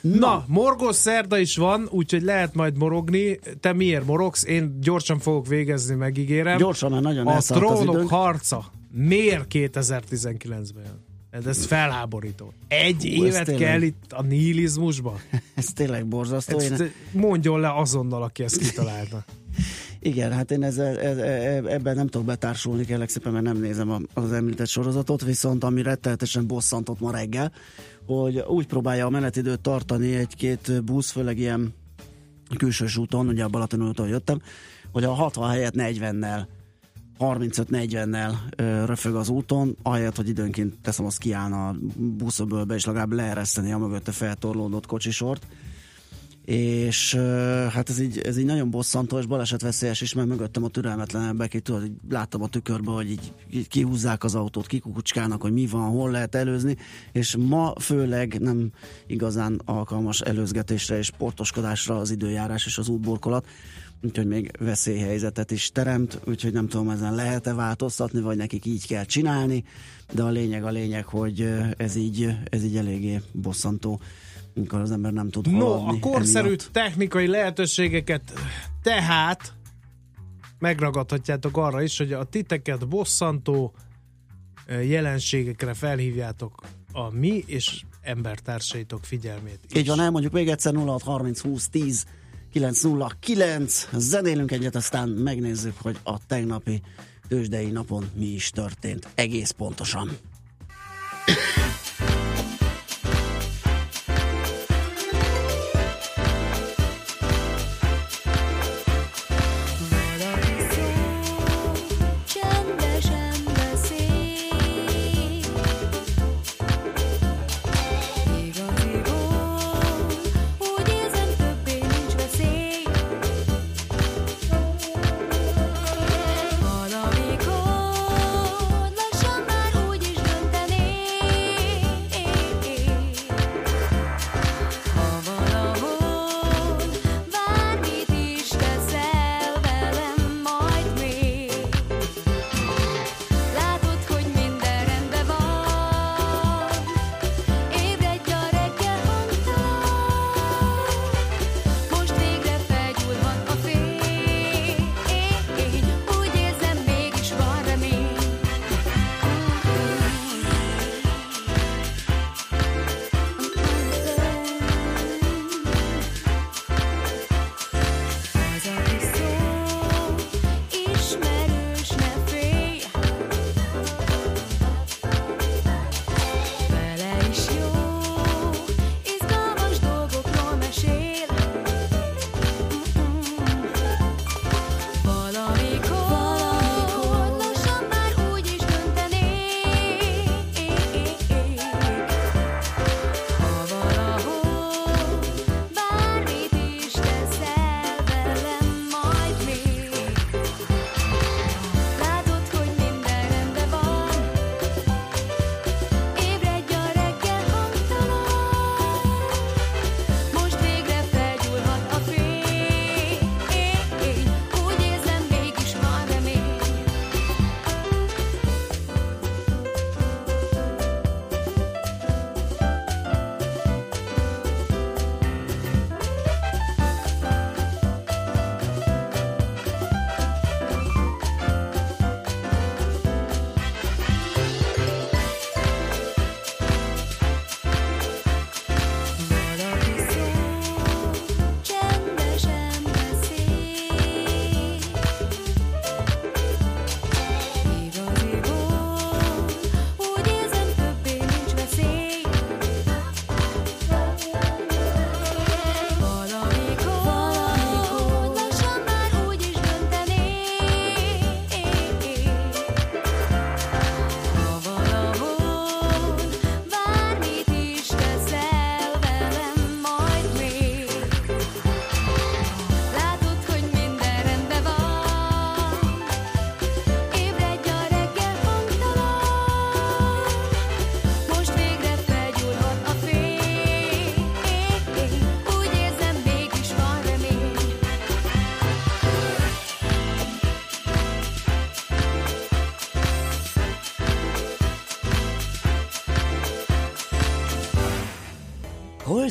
Na, 0.00 0.44
morgos 0.48 0.96
szerda 0.96 1.38
is 1.38 1.56
van, 1.56 1.88
úgyhogy 1.90 2.22
lehet 2.22 2.54
majd 2.54 2.76
morogni. 2.76 3.38
Te 3.60 3.72
miért 3.72 4.06
morogsz? 4.06 4.44
Én 4.44 4.78
gyorsan 4.80 5.18
fogok 5.18 5.46
végezni, 5.46 5.94
megígérem. 5.94 6.58
Gyorsan, 6.58 6.90
mert 6.90 7.02
nagyon 7.02 7.26
A 7.26 7.40
trónok 7.40 8.08
harca 8.08 8.64
miért 8.92 9.46
2019-ben 9.50 10.84
jön? 10.84 11.04
Ez- 11.36 11.46
Ez 11.46 11.64
felháborító. 11.66 12.52
Egy 12.68 12.96
Hú, 13.16 13.24
évet 13.24 13.44
tényleg. 13.44 13.66
kell 13.68 13.82
itt 13.82 14.12
a 14.12 14.22
nihilizmusba? 14.22 15.20
Ez 15.54 15.66
tényleg 15.66 16.06
borzasztó. 16.06 16.58
Én, 16.60 16.72
Ezt 16.72 16.84
mondjon 17.12 17.60
le 17.60 17.74
azonnal, 17.78 18.22
aki 18.22 18.42
ezt 18.42 18.56
kitalálta. 18.58 19.24
igen, 20.00 20.32
hát 20.32 20.50
én 20.50 20.62
ezzel, 20.62 20.98
e- 20.98 21.16
e- 21.24 21.62
ebben 21.72 21.94
nem 21.96 22.06
tudok 22.06 22.26
betársulni, 22.26 22.84
kérlek 22.84 23.08
szépen, 23.08 23.32
mert 23.32 23.44
nem 23.44 23.60
nézem 23.60 24.06
az 24.14 24.32
említett 24.32 24.66
sorozatot, 24.68 25.24
viszont 25.24 25.64
ami 25.64 25.82
rettenetesen 25.82 26.46
bosszantott 26.46 27.00
ma 27.00 27.10
reggel, 27.10 27.52
hogy 28.06 28.38
úgy 28.38 28.66
próbálja 28.66 29.06
a 29.06 29.10
menetidőt 29.10 29.60
tartani 29.60 30.14
egy-két 30.14 30.84
busz, 30.84 31.10
főleg 31.10 31.38
ilyen 31.38 31.74
külsős 32.56 32.96
úton, 32.96 33.28
ugye 33.28 33.44
a 33.44 33.48
Balaton 33.48 33.88
úton 33.88 34.08
jöttem, 34.08 34.40
hogy 34.92 35.04
a 35.04 35.12
60 35.12 35.50
helyett 35.50 35.74
40-nel 35.76 36.46
35-40-nel 37.18 38.32
ö, 38.56 38.84
röfög 38.84 39.14
az 39.14 39.28
úton, 39.28 39.76
ahelyett, 39.82 40.16
hogy 40.16 40.28
időnként 40.28 40.74
teszem, 40.82 41.06
azt 41.06 41.18
kiállna 41.18 41.68
a 41.68 41.76
buszöbölbe, 41.96 42.74
és 42.74 42.84
legalább 42.84 43.12
leereszteni 43.12 43.72
a 43.72 43.78
mögötte 43.78 44.12
feltorlódott 44.12 44.86
kocsisort. 44.86 45.46
És 46.46 47.14
hát 47.72 47.88
ez 47.88 48.00
így, 48.00 48.18
ez 48.18 48.38
így 48.38 48.44
nagyon 48.44 48.70
bosszantó, 48.70 49.18
és 49.18 49.26
balesetveszélyes 49.26 50.00
is, 50.00 50.12
mert 50.12 50.28
mögöttem 50.28 50.64
a 50.64 50.68
türelmetlenebbek, 50.68 51.54
így 51.54 51.62
tudod, 51.62 51.84
így 51.84 51.92
láttam 52.08 52.42
a 52.42 52.48
tükörbe, 52.48 52.90
hogy 52.90 53.10
így, 53.10 53.32
így 53.50 53.68
kihúzzák 53.68 54.24
az 54.24 54.34
autót, 54.34 54.66
kikukucskálnak, 54.66 55.42
hogy 55.42 55.52
mi 55.52 55.66
van, 55.66 55.90
hol 55.90 56.10
lehet 56.10 56.34
előzni, 56.34 56.76
és 57.12 57.36
ma 57.36 57.72
főleg 57.80 58.40
nem 58.40 58.70
igazán 59.06 59.60
alkalmas 59.64 60.20
előzgetésre 60.20 60.98
és 60.98 61.06
sportoskodásra 61.06 61.96
az 61.96 62.10
időjárás 62.10 62.66
és 62.66 62.78
az 62.78 62.88
útburkolat, 62.88 63.46
úgyhogy 64.02 64.26
még 64.26 64.50
veszélyhelyzetet 64.58 65.50
is 65.50 65.70
teremt, 65.70 66.20
úgyhogy 66.24 66.52
nem 66.52 66.68
tudom, 66.68 66.90
ezen 66.90 67.14
lehet-e 67.14 67.54
változtatni, 67.54 68.20
vagy 68.20 68.36
nekik 68.36 68.64
így 68.64 68.86
kell 68.86 69.04
csinálni, 69.04 69.64
de 70.12 70.22
a 70.22 70.28
lényeg 70.28 70.64
a 70.64 70.70
lényeg, 70.70 71.04
hogy 71.04 71.48
ez 71.76 71.96
így, 71.96 72.36
ez 72.50 72.64
így 72.64 72.76
eléggé 72.76 73.20
bosszantó, 73.32 74.00
amikor 74.56 74.80
az 74.80 74.90
ember 74.90 75.12
nem 75.12 75.30
tud 75.30 75.50
No, 75.50 75.88
a 75.88 75.98
korszerű 76.00 76.46
emiatt. 76.46 76.68
technikai 76.72 77.26
lehetőségeket 77.26 78.32
tehát 78.82 79.52
megragadhatjátok 80.58 81.56
arra 81.56 81.82
is, 81.82 81.98
hogy 81.98 82.12
a 82.12 82.24
titeket 82.24 82.88
bosszantó 82.88 83.74
jelenségekre 84.68 85.74
felhívjátok 85.74 86.62
a 86.92 87.10
mi 87.10 87.44
és 87.46 87.82
embertársaitok 88.00 89.04
figyelmét. 89.04 89.60
is. 89.70 89.80
Így 89.80 89.86
van, 89.86 90.00
elmondjuk 90.00 90.32
még 90.32 90.48
egyszer 90.48 90.74
06 90.74 91.02
30 91.02 91.40
20 91.40 91.68
10 91.68 92.06
909, 92.52 93.88
zenélünk 93.92 94.52
egyet, 94.52 94.74
aztán 94.74 95.08
megnézzük, 95.08 95.74
hogy 95.82 95.98
a 96.02 96.26
tegnapi 96.26 96.82
tőzsdei 97.28 97.70
napon 97.70 98.10
mi 98.14 98.26
is 98.26 98.50
történt. 98.50 99.08
Egész 99.14 99.50
pontosan. 99.50 100.18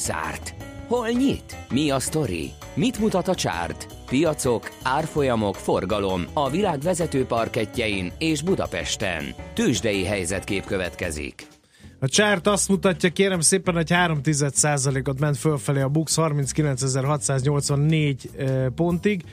Zárt? 0.05 0.53
Hol 0.88 1.09
nyit? 1.09 1.57
Mi 1.69 1.89
a 1.89 2.00
sztori? 2.00 2.51
Mit 2.74 3.00
mutat 3.00 3.27
a 3.27 3.35
csárt? 3.35 3.88
Piacok, 4.05 4.71
árfolyamok, 4.83 5.55
forgalom 5.55 6.25
a 6.33 6.50
világ 6.50 6.79
vezető 6.79 7.25
parketjein 7.25 8.12
és 8.17 8.41
Budapesten. 8.41 9.24
Tősdei 9.53 10.03
helyzetkép 10.03 10.65
következik. 10.65 11.47
A 12.00 12.07
csárt 12.07 12.47
azt 12.47 12.69
mutatja, 12.69 13.09
kérem 13.09 13.39
szépen, 13.39 13.74
hogy 13.74 13.91
3 13.91 14.21
ot 15.03 15.19
ment 15.19 15.38
fölfelé 15.38 15.81
a 15.81 15.89
Bux 15.89 16.15
39.684 16.17 18.15
eh, 18.38 18.65
pontig, 18.75 19.24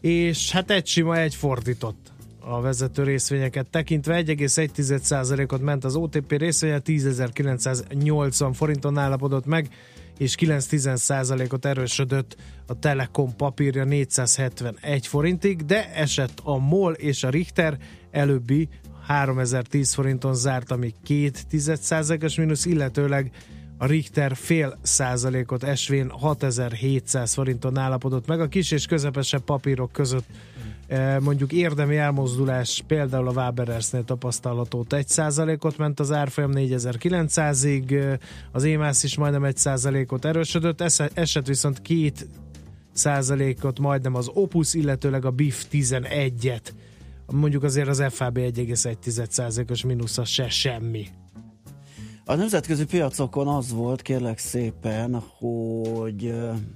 és 0.00 0.50
hát 0.50 0.70
egy 0.70 0.86
sima, 0.86 1.16
egy 1.18 1.34
fordított 1.34 2.12
a 2.48 2.60
vezető 2.60 3.02
részvényeket 3.02 3.66
tekintve. 3.70 4.22
1,1%-ot 4.22 5.60
ment 5.60 5.84
az 5.84 5.96
OTP 5.96 6.32
részvénye, 6.32 6.80
10.980 6.84 8.50
forinton 8.54 8.98
állapodott 8.98 9.46
meg, 9.46 9.68
és 10.18 10.34
9-10%-ot 10.38 11.64
erősödött 11.64 12.36
a 12.66 12.78
Telekom 12.78 13.36
papírja 13.36 13.84
471 13.84 15.06
forintig, 15.06 15.64
de 15.64 15.94
esett 15.94 16.40
a 16.42 16.56
MOL 16.58 16.92
és 16.92 17.24
a 17.24 17.30
Richter 17.30 17.78
előbbi 18.10 18.68
3010 19.06 19.94
forinton 19.94 20.34
zárt, 20.34 20.70
ami 20.70 20.94
2 21.04 22.22
os 22.22 22.36
mínusz, 22.36 22.64
illetőleg 22.64 23.30
a 23.78 23.86
Richter 23.86 24.36
fél 24.36 24.78
százalékot 24.82 25.62
esvén 25.62 26.10
6700 26.10 27.34
forinton 27.34 27.78
állapodott 27.78 28.26
meg. 28.26 28.40
A 28.40 28.48
kis 28.48 28.70
és 28.70 28.86
közepesebb 28.86 29.44
papírok 29.44 29.92
között 29.92 30.26
mondjuk 31.20 31.52
érdemi 31.52 31.96
elmozdulás 31.96 32.84
például 32.86 33.28
a 33.28 33.32
Waberersnél 33.32 34.04
tapasztalható 34.04 34.86
1 34.88 35.08
százalékot 35.08 35.78
ment 35.78 36.00
az 36.00 36.12
árfolyam 36.12 36.50
4900-ig, 36.54 37.92
eh, 37.92 38.18
az 38.52 38.64
EMAS 38.64 39.02
is 39.02 39.16
majdnem 39.16 39.44
1 39.44 39.56
százalékot 39.56 40.24
erősödött, 40.24 40.80
esze- 40.80 41.10
esett 41.14 41.46
viszont 41.46 41.82
2 41.82 42.12
százalékot 42.92 43.78
majdnem 43.78 44.14
az 44.14 44.30
Opus, 44.34 44.74
illetőleg 44.74 45.24
a 45.24 45.30
BIF 45.30 45.64
11-et. 45.70 46.74
Mondjuk 47.26 47.62
azért 47.62 47.88
az 47.88 48.04
FAB 48.08 48.38
1,1%-os 48.38 49.84
mínusza 49.84 50.24
se 50.24 50.48
semmi. 50.48 51.06
A 52.28 52.34
nemzetközi 52.34 52.84
piacokon 52.84 53.48
az 53.48 53.72
volt, 53.72 54.02
kérlek 54.02 54.38
szépen, 54.38 55.22
hogy 55.38 56.34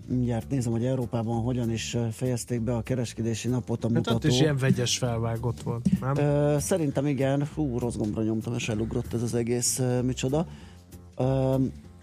mindjárt 0.09 0.51
nézem, 0.51 0.73
hogy 0.73 0.85
Európában 0.85 1.43
hogyan 1.43 1.71
is 1.71 1.97
fejezték 2.13 2.61
be 2.61 2.75
a 2.75 2.83
kereskedési 2.83 3.49
napot 3.49 3.85
a 3.85 3.87
Hát 3.87 3.97
mutató. 3.97 4.17
ott 4.17 4.25
is 4.25 4.41
ilyen 4.41 4.57
vegyes 4.57 4.99
felvágott 4.99 5.61
volt, 5.61 5.89
nem? 6.01 6.59
Szerintem 6.59 7.07
igen, 7.07 7.49
hú, 7.55 7.79
rossz 7.79 7.97
gombra 7.97 8.23
nyomtam, 8.23 8.55
és 8.55 8.69
elugrott 8.69 9.15
ez 9.15 9.23
az 9.23 9.35
egész 9.35 9.81
micsoda. 10.03 10.47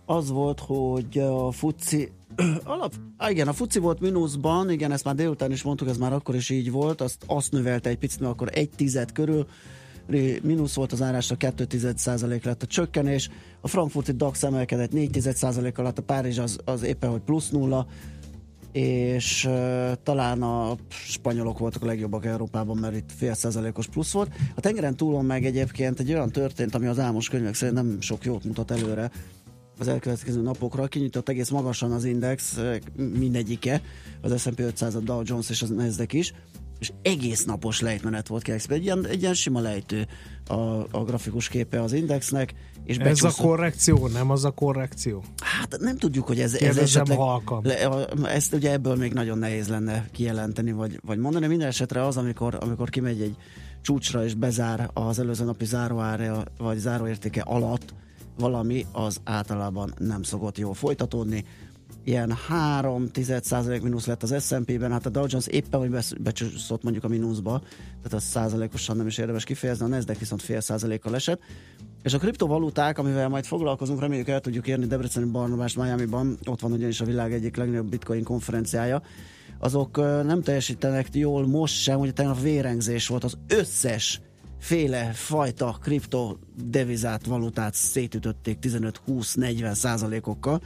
Az 0.05 0.29
volt, 0.29 0.59
hogy 0.59 1.17
a 1.17 1.51
fuci 1.51 2.11
alap, 2.63 2.93
á, 3.17 3.29
igen, 3.29 3.47
a 3.47 3.53
fuci 3.53 3.79
volt 3.79 3.99
mínuszban, 3.99 4.71
igen, 4.71 4.91
ezt 4.91 5.03
már 5.03 5.15
délután 5.15 5.51
is 5.51 5.63
mondtuk, 5.63 5.87
ez 5.87 5.97
már 5.97 6.13
akkor 6.13 6.35
is 6.35 6.49
így 6.49 6.71
volt, 6.71 7.01
azt, 7.01 7.23
azt 7.27 7.51
növelte 7.51 7.89
egy 7.89 7.97
picit, 7.97 8.19
mert 8.19 8.31
akkor 8.31 8.49
egy 8.53 8.69
tized 8.69 9.11
körül 9.11 9.47
mínusz 10.41 10.73
volt 10.73 10.91
az 10.91 11.01
árásra, 11.01 11.35
2 11.35 11.93
százalék 11.95 12.43
lett 12.43 12.63
a 12.63 12.65
csökkenés, 12.65 13.29
a 13.61 13.67
frankfurti 13.67 14.11
DAX 14.11 14.43
emelkedett 14.43 14.91
4 14.91 15.19
százalék 15.33 15.77
alatt, 15.77 15.97
a 15.97 16.01
Párizs 16.01 16.37
az, 16.37 16.59
az 16.65 16.83
éppen, 16.83 17.09
hogy 17.09 17.21
plusz 17.21 17.49
nulla, 17.49 17.87
és 18.71 19.45
uh, 19.45 19.91
talán 20.03 20.41
a 20.41 20.75
spanyolok 20.89 21.59
voltak 21.59 21.83
a 21.83 21.85
legjobbak 21.85 22.25
Európában, 22.25 22.77
mert 22.77 22.95
itt 22.95 23.11
fél 23.15 23.33
százalékos 23.33 23.87
plusz 23.87 24.11
volt. 24.11 24.31
A 24.55 24.59
tengeren 24.61 24.95
túlon 24.95 25.25
meg 25.25 25.45
egyébként 25.45 25.99
egy 25.99 26.13
olyan 26.13 26.31
történt, 26.31 26.75
ami 26.75 26.85
az 26.85 26.99
álmos 26.99 27.29
könyvek 27.29 27.53
szerint 27.53 27.77
nem 27.77 28.01
sok 28.01 28.25
jót 28.25 28.43
mutat 28.43 28.71
előre 28.71 29.11
az 29.79 29.87
elkövetkező 29.87 30.41
napokra. 30.41 30.87
Kinyitott 30.87 31.29
egész 31.29 31.49
magasan 31.49 31.91
az 31.91 32.03
index, 32.03 32.59
mindegyike, 32.95 33.81
az 34.21 34.41
S&P 34.41 34.59
500, 34.59 34.95
a 34.95 34.99
Dow 34.99 35.21
Jones 35.23 35.49
és 35.49 35.61
az 35.61 35.69
Nasdaq 35.69 36.17
is, 36.17 36.33
és 36.79 36.91
egész 37.01 37.45
napos 37.45 37.79
lejtmenet 37.81 38.27
volt 38.27 38.45
szépen. 38.45 38.77
egy 38.77 38.83
ilyen, 38.83 39.05
egy 39.05 39.21
ilyen 39.21 39.33
sima 39.33 39.59
lejtő 39.59 40.07
a, 40.47 40.53
a 40.91 41.03
grafikus 41.05 41.47
képe 41.47 41.81
az 41.81 41.93
indexnek, 41.93 42.53
és 42.83 42.95
Ez 42.97 43.01
a 43.01 43.09
becsúszott- 43.09 43.45
korrekció, 43.45 44.07
nem 44.07 44.29
az 44.29 44.45
a 44.45 44.51
korrekció? 44.51 45.23
Hát 45.41 45.77
nem 45.79 45.97
tudjuk, 45.97 46.27
hogy 46.27 46.39
ez, 46.39 46.53
ez 46.53 46.77
esetleg... 46.77 47.17
halkan. 47.17 47.61
Le, 47.63 47.73
a- 47.85 48.27
ezt 48.27 48.53
ugye 48.53 48.71
ebből 48.71 48.95
még 48.95 49.13
nagyon 49.13 49.37
nehéz 49.37 49.67
lenne 49.67 50.07
kijelenteni, 50.11 50.71
vagy, 50.71 50.99
vagy 51.05 51.17
mondani. 51.17 51.47
Minden 51.47 51.67
esetre 51.67 52.05
az, 52.05 52.17
amikor, 52.17 52.57
amikor 52.61 52.89
kimegy 52.89 53.21
egy 53.21 53.35
csúcsra 53.81 54.23
és 54.25 54.33
bezár 54.33 54.89
az 54.93 55.19
előző 55.19 55.43
napi 55.45 55.65
záróára, 55.65 56.43
vagy 56.57 56.77
záróértéke 56.77 57.41
alatt 57.41 57.93
valami, 58.37 58.85
az 58.91 59.19
általában 59.23 59.93
nem 59.97 60.23
szokott 60.23 60.57
jól 60.57 60.73
folytatódni. 60.73 61.45
Ilyen 62.07 62.31
3 62.47 63.09
százalék 63.41 63.81
mínusz 63.81 64.05
lett 64.05 64.23
az 64.23 64.45
S&P-ben, 64.45 64.91
hát 64.91 65.05
a 65.05 65.09
Dow 65.09 65.25
Jones 65.27 65.47
éppen, 65.47 65.79
hogy 65.79 66.17
becsúszott 66.19 66.83
mondjuk 66.83 67.03
a 67.03 67.07
mínuszba, 67.07 67.61
tehát 67.87 68.13
az 68.13 68.23
százalékosan 68.23 68.97
nem 68.97 69.07
is 69.07 69.17
érdemes 69.17 69.43
kifejezni, 69.43 69.85
a 69.85 69.87
Nasdaq 69.87 70.19
viszont 70.19 70.41
fél 70.41 70.61
százalékkal 70.61 71.15
esett. 71.15 71.41
És 72.03 72.13
a 72.13 72.17
kriptovaluták, 72.17 72.97
amivel 72.97 73.29
majd 73.29 73.45
foglalkozunk, 73.45 73.99
reméljük 73.99 74.27
el 74.27 74.39
tudjuk 74.39 74.67
érni 74.67 74.85
Debreceni 74.85 75.31
Barnabás 75.31 75.75
Miami-ban, 75.75 76.37
ott 76.45 76.59
van 76.59 76.71
ugyanis 76.71 77.01
a 77.01 77.05
világ 77.05 77.33
egyik 77.33 77.55
legnagyobb 77.55 77.89
bitcoin 77.89 78.23
konferenciája, 78.23 79.01
azok 79.59 79.97
nem 80.25 80.41
teljesítenek 80.41 81.15
jól 81.15 81.47
most 81.47 81.81
sem, 81.81 81.99
ugye 81.99 82.11
tegnap 82.11 82.41
vérengzés 82.41 83.07
volt 83.07 83.23
az 83.23 83.37
összes 83.47 84.21
féle 84.59 85.11
fajta 85.13 85.77
kripto 85.81 86.35
devizát, 86.65 87.25
valutát 87.25 87.73
szétütötték 87.73 88.57
15-20-40 88.61 89.73
százalékokkal, 89.73 90.61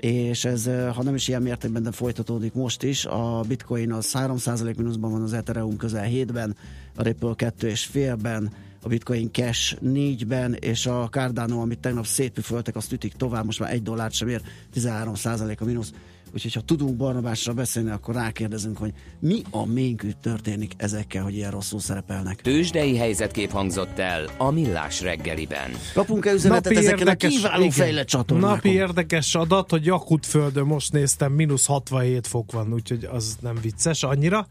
és 0.00 0.44
ez, 0.44 0.64
ha 0.94 1.02
nem 1.02 1.14
is 1.14 1.28
ilyen 1.28 1.42
mértékben, 1.42 1.82
de 1.82 1.92
folytatódik 1.92 2.52
most 2.52 2.82
is. 2.82 3.04
A 3.04 3.40
bitcoin 3.48 3.92
az 3.92 4.14
3% 4.18 4.76
mínuszban 4.76 5.10
van, 5.10 5.22
az 5.22 5.32
Ethereum 5.32 5.76
közel 5.76 6.08
7-ben, 6.10 6.56
a 6.94 7.02
Ripple 7.02 7.32
2,5-ben, 7.36 8.52
a 8.82 8.88
Bitcoin 8.88 9.32
Cash 9.32 9.76
4-ben, 9.84 10.56
és 10.60 10.86
a 10.86 11.08
Cardano, 11.10 11.60
amit 11.60 11.78
tegnap 11.78 12.06
szétpüföltek, 12.06 12.76
azt 12.76 12.92
ütik 12.92 13.12
tovább, 13.12 13.44
most 13.44 13.58
már 13.58 13.72
egy 13.72 13.82
dollárt 13.82 14.14
sem 14.14 14.28
ér, 14.28 14.42
13% 14.74 15.58
a 15.58 15.64
mínusz. 15.64 15.92
Úgyhogy 16.34 16.54
ha 16.54 16.60
tudunk 16.60 16.96
Barnabásra 16.96 17.52
beszélni, 17.52 17.90
akkor 17.90 18.14
rákérdezünk, 18.14 18.78
hogy 18.78 18.92
mi 19.18 19.42
a 19.50 19.66
ménkű 19.66 20.10
történik 20.22 20.72
ezekkel, 20.76 21.22
hogy 21.22 21.34
ilyen 21.34 21.50
rosszul 21.50 21.80
szerepelnek. 21.80 22.40
Tősdei 22.40 22.96
helyzetkép 22.96 23.50
hangzott 23.50 23.98
el 23.98 24.28
a 24.38 24.50
Millás 24.50 25.00
reggeliben. 25.00 25.70
Kapunk-e 25.94 26.32
üzenetet 26.32 26.76
ezeken 26.76 27.08
a 27.08 27.14
kiváló 27.14 27.60
igen, 27.60 27.70
fejlett 27.70 28.06
csatornákon? 28.06 28.54
Napi 28.54 28.72
érdekes 28.72 29.34
adat, 29.34 29.70
hogy 29.70 29.84
Jakutföldön 29.84 30.66
most 30.66 30.92
néztem, 30.92 31.32
mínusz 31.32 31.66
67 31.66 32.26
fok 32.26 32.52
van, 32.52 32.72
úgyhogy 32.72 33.04
az 33.04 33.36
nem 33.40 33.58
vicces 33.62 34.02
annyira. 34.02 34.46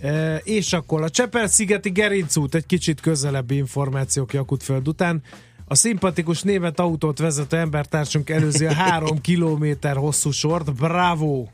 E, 0.00 0.36
és 0.36 0.72
akkor 0.72 1.02
a 1.02 1.10
Csepel-szigeti 1.10 1.90
Gerincút, 1.90 2.54
egy 2.54 2.66
kicsit 2.66 3.00
közelebbi 3.00 3.56
információk 3.56 4.32
Jakutföld 4.32 4.88
után. 4.88 5.22
A 5.64 5.74
szimpatikus 5.74 6.42
német 6.42 6.80
autót 6.80 7.18
vezető 7.18 7.56
embertársunk 7.56 8.30
előzi 8.30 8.66
a 8.66 8.72
három 8.82 9.20
kilométer 9.20 9.96
hosszú 9.96 10.30
sort. 10.30 10.74
Bravo! 10.74 11.46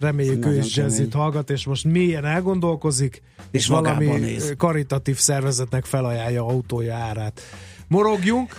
Reméljük 0.00 0.46
ő 0.46 0.58
is 0.58 0.76
jazzit 0.76 1.14
hallgat, 1.14 1.50
és 1.50 1.64
most 1.64 1.84
mélyen 1.84 2.24
elgondolkozik, 2.24 3.22
és, 3.50 3.60
És 3.60 3.66
valami 3.66 4.06
néz. 4.06 4.54
karitatív 4.56 5.16
szervezetnek 5.16 5.84
felajánlja 5.84 6.46
autója 6.46 6.94
árát. 6.94 7.40
Morogjunk, 7.88 8.56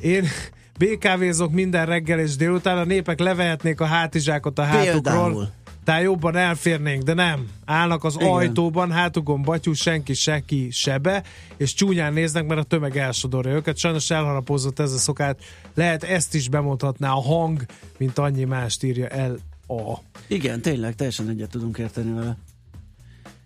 én 0.00 0.24
BKV-zok 0.78 1.52
minden 1.52 1.86
reggel 1.86 2.18
és 2.18 2.36
délután, 2.36 2.78
a 2.78 2.84
népek 2.84 3.18
levehetnék 3.20 3.80
a 3.80 3.84
hátizsákot 3.84 4.58
a 4.58 4.62
hátukról. 4.62 5.02
Például. 5.02 5.48
Tehát 5.84 6.02
jobban 6.02 6.36
elférnénk, 6.36 7.02
de 7.02 7.14
nem. 7.14 7.48
Állnak 7.64 8.04
az 8.04 8.14
Igen. 8.14 8.28
ajtóban, 8.28 8.90
hátukon 8.90 9.42
batyú, 9.42 9.72
senki, 9.72 10.14
senki 10.14 10.68
sebe, 10.70 11.22
és 11.56 11.74
csúnyán 11.74 12.12
néznek, 12.12 12.46
mert 12.46 12.60
a 12.60 12.64
tömeg 12.64 12.96
elsodorja 12.96 13.52
őket. 13.52 13.76
Sajnos 13.76 14.10
elharapozott 14.10 14.78
ez 14.78 14.92
a 14.92 14.98
szokát. 14.98 15.38
Lehet 15.74 16.02
ezt 16.02 16.34
is 16.34 16.48
bemondhatná 16.48 17.10
a 17.10 17.20
hang, 17.20 17.64
mint 17.98 18.18
annyi 18.18 18.44
mást 18.44 18.82
írja 18.82 19.06
el 19.06 19.38
a. 19.66 19.98
Igen, 20.26 20.60
tényleg, 20.60 20.94
teljesen 20.94 21.28
egyet 21.28 21.50
tudunk 21.50 21.78
érteni 21.78 22.12
vele. 22.12 22.36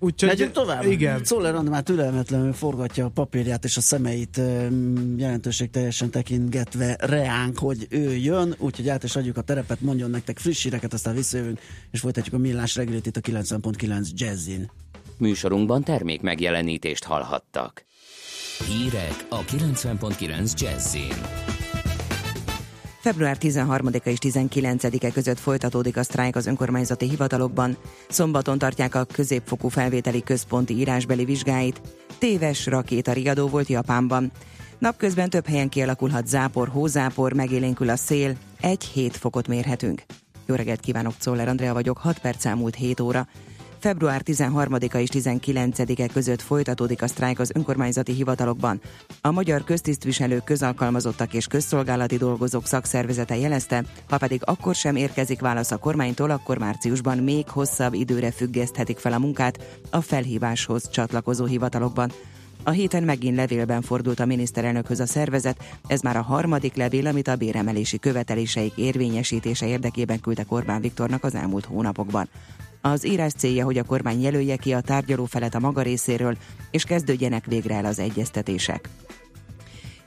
Úgyhogy, 0.01 0.29
Megyünk 0.29 0.53
tovább? 0.53 0.85
Igen. 0.85 1.25
Szoller 1.25 1.55
Andi 1.55 1.71
már 1.71 1.83
türelmetlenül 1.83 2.53
forgatja 2.53 3.05
a 3.05 3.09
papírját 3.09 3.65
és 3.65 3.77
a 3.77 3.81
szemeit 3.81 4.41
jelentőség 5.17 5.71
teljesen 5.71 6.11
tekintgetve 6.11 6.97
reánk, 7.01 7.59
hogy 7.59 7.87
ő 7.91 8.17
jön, 8.17 8.55
úgyhogy 8.59 8.89
át 8.89 9.05
is 9.05 9.17
adjuk 9.17 9.37
a 9.37 9.41
terepet, 9.41 9.81
mondjon 9.81 10.11
nektek 10.11 10.39
friss 10.39 10.63
híreket, 10.63 10.93
aztán 10.93 11.15
visszajövünk, 11.15 11.61
és 11.91 12.01
folytatjuk 12.01 12.35
a 12.35 12.39
millás 12.39 12.77
reggelit 12.77 13.07
itt 13.07 13.17
a 13.17 13.21
90.9 13.21 14.09
Jazzin. 14.15 14.71
Műsorunkban 15.17 15.85
termék 15.85 16.21
megjelenítést 16.21 17.05
hallhattak. 17.05 17.85
Hírek 18.67 19.27
a 19.29 19.45
90.9 19.45 20.61
Jazzin. 20.61 21.58
Február 23.09 23.37
13-a 23.41 24.09
és 24.09 24.19
19-e 24.21 25.11
között 25.11 25.39
folytatódik 25.39 25.97
a 25.97 26.03
sztrájk 26.03 26.37
az 26.37 26.47
önkormányzati 26.47 27.09
hivatalokban. 27.09 27.77
Szombaton 28.09 28.59
tartják 28.59 28.95
a 28.95 29.05
középfokú 29.05 29.69
felvételi 29.69 30.23
központi 30.23 30.75
írásbeli 30.75 31.25
vizsgáit. 31.25 31.81
Téves 32.19 32.67
rakéta 32.67 33.13
riadó 33.13 33.47
volt 33.47 33.69
Japánban. 33.69 34.33
Napközben 34.79 35.31
több 35.31 35.47
helyen 35.47 35.69
kialakulhat 35.69 36.27
zápor, 36.27 36.69
hózápor, 36.69 37.33
megélénkül 37.33 37.89
a 37.89 37.97
szél, 37.97 38.37
1-7 38.63 39.11
fokot 39.13 39.49
mérhetünk. 39.49 40.03
Jó 40.47 40.55
reggelt 40.55 40.81
kívánok, 40.81 41.17
Czoller 41.19 41.49
Andrea 41.49 41.73
vagyok, 41.73 41.99
6 41.99 42.19
perc 42.19 42.45
elmúlt 42.45 42.75
7 42.75 43.01
óra. 43.01 43.29
Február 43.81 44.23
13-a 44.25 44.97
és 44.97 45.09
19-e 45.13 46.09
között 46.13 46.41
folytatódik 46.41 47.03
a 47.03 47.07
sztrájk 47.07 47.39
az 47.39 47.51
önkormányzati 47.55 48.13
hivatalokban. 48.13 48.81
A 49.21 49.31
magyar 49.31 49.65
köztisztviselők, 49.65 50.45
közalkalmazottak 50.45 51.35
és 51.35 51.47
közszolgálati 51.47 52.17
dolgozók 52.17 52.67
szakszervezete 52.67 53.37
jelezte, 53.37 53.85
ha 54.09 54.19
pedig 54.19 54.41
akkor 54.45 54.75
sem 54.75 54.97
érkezik 54.97 55.41
válasz 55.41 55.71
a 55.71 55.77
kormánytól, 55.77 56.31
akkor 56.31 56.59
márciusban 56.59 57.19
még 57.19 57.49
hosszabb 57.49 57.95
időre 57.95 58.31
függeszthetik 58.31 58.99
fel 58.99 59.13
a 59.13 59.19
munkát 59.19 59.81
a 59.91 60.01
felhíváshoz 60.01 60.91
csatlakozó 60.91 61.45
hivatalokban. 61.45 62.13
A 62.63 62.71
héten 62.71 63.03
megint 63.03 63.37
levélben 63.37 63.83
fordult 63.83 64.21
a 64.21 64.27
miniszterelnökhöz 64.27 65.01
a 65.01 65.07
szervezet, 65.07 65.79
ez 65.87 66.01
már 66.01 66.17
a 66.17 66.23
harmadik 66.23 66.75
levél, 66.75 67.07
amit 67.07 67.29
a 67.29 67.37
béremelési 67.37 67.99
követeléseik 67.99 68.73
érvényesítése 68.77 69.67
érdekében 69.67 70.21
küldtek 70.21 70.53
Orbán 70.53 70.81
Viktornak 70.81 71.25
az 71.25 71.35
elmúlt 71.35 71.65
hónapokban. 71.65 72.29
Az 72.81 73.07
írás 73.07 73.33
célja, 73.33 73.65
hogy 73.65 73.79
a 73.79 73.85
kormány 73.85 74.23
jelölje 74.23 74.57
ki 74.57 74.73
a 74.73 74.81
tárgyalófelet 74.81 75.55
a 75.55 75.59
maga 75.59 75.83
részéről, 75.83 76.37
és 76.71 76.85
kezdődjenek 76.85 77.47
végre 77.47 77.75
el 77.75 77.85
az 77.85 77.99
egyeztetések. 77.99 78.89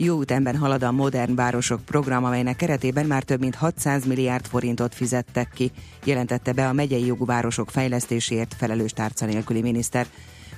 Jó 0.03 0.21
ütemben 0.21 0.57
halad 0.57 0.83
a 0.83 0.91
Modern 0.91 1.35
Városok 1.35 1.85
program, 1.85 2.23
amelynek 2.23 2.55
keretében 2.55 3.05
már 3.05 3.23
több 3.23 3.39
mint 3.39 3.55
600 3.55 4.05
milliárd 4.05 4.45
forintot 4.45 4.95
fizettek 4.95 5.51
ki, 5.53 5.71
jelentette 6.03 6.51
be 6.51 6.67
a 6.67 6.73
megyei 6.73 7.05
jogú 7.05 7.25
városok 7.25 7.69
fejlesztéséért 7.69 8.55
felelős 8.57 8.91
tárca 8.91 9.25
nélküli 9.25 9.61
miniszter. 9.61 10.07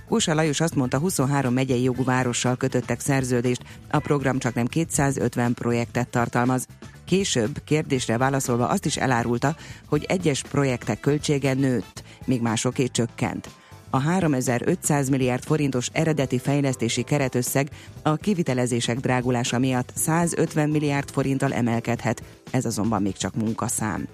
Kósa 0.08 0.34
Lajos 0.34 0.60
azt 0.60 0.76
mondta, 0.76 0.98
23 0.98 1.54
megyei 1.54 1.84
jogú 1.84 2.04
várossal 2.04 2.58
kötöttek 2.58 3.00
szerződést, 3.00 3.64
a 3.90 4.00
program 4.00 4.40
csak 4.40 4.54
nem 4.54 4.66
250 4.66 5.54
projektet 5.54 6.08
tartalmaz. 6.08 6.68
Később 7.06 7.62
kérdésre 7.64 8.18
válaszolva 8.18 8.68
azt 8.68 8.86
is 8.86 8.98
elárulta, 8.98 9.56
hogy 9.88 10.04
egyes 10.08 10.42
projektek 10.42 11.00
költsége 11.00 11.54
nőtt, 11.54 12.04
míg 12.26 12.42
másoké 12.42 12.88
csökkent. 12.88 13.50
A 13.90 14.00
3500 14.00 15.10
milliárd 15.10 15.44
forintos 15.44 15.90
eredeti 15.92 16.40
fejlesztési 16.40 17.04
keretösszeg 17.04 17.70
a 18.02 18.16
kivitelezések 18.16 19.00
drágulása 19.00 19.60
miatt 19.60 19.92
150 19.96 20.70
milliárd 20.70 21.10
forinttal 21.10 21.54
emelkedhet, 21.54 22.24
ez 22.52 22.66
azonban 22.66 23.02
még 23.02 23.18
csak 23.18 23.36
munkaszám. 23.36 24.08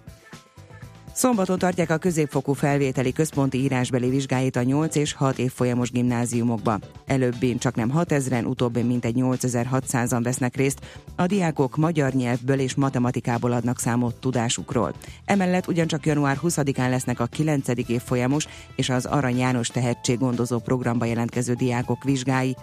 Szombaton 1.20 1.58
tartják 1.58 1.90
a 1.90 1.98
középfokú 1.98 2.54
felvételi 2.54 3.12
központi 3.12 3.58
írásbeli 3.58 4.10
vizsgáit 4.10 4.56
a 4.56 4.64
8 4.64 4.96
és 4.96 5.14
6 5.14 5.38
évfolyamos 5.38 5.92
gimnáziumokba. 5.92 6.80
Előbbin 7.06 7.58
csak 7.58 7.76
nem 7.76 7.92
6000-en, 7.96 8.48
utóbbi 8.48 8.82
mintegy 8.82 9.16
8600-an 9.18 10.20
vesznek 10.24 10.56
részt. 10.56 10.80
A 11.16 11.26
diákok 11.26 11.78
magyar 11.78 12.14
nyelvből 12.14 12.60
és 12.60 12.76
matematikából 12.76 13.52
adnak 13.52 13.80
számot 13.80 14.16
tudásukról. 14.16 14.94
Emellett 15.26 15.68
ugyancsak 15.68 16.06
január 16.06 16.38
20-án 16.44 16.90
lesznek 16.90 17.20
a 17.20 17.26
9. 17.26 17.68
évfolyamos 17.88 18.48
és 18.76 18.90
az 18.90 19.06
Arany 19.06 19.38
János 19.38 19.68
tehetséggondozó 19.68 20.60
programba 20.60 21.06
jelentkező 21.06 21.54
diákok 21.54 22.04
vizsgái. 22.04 22.56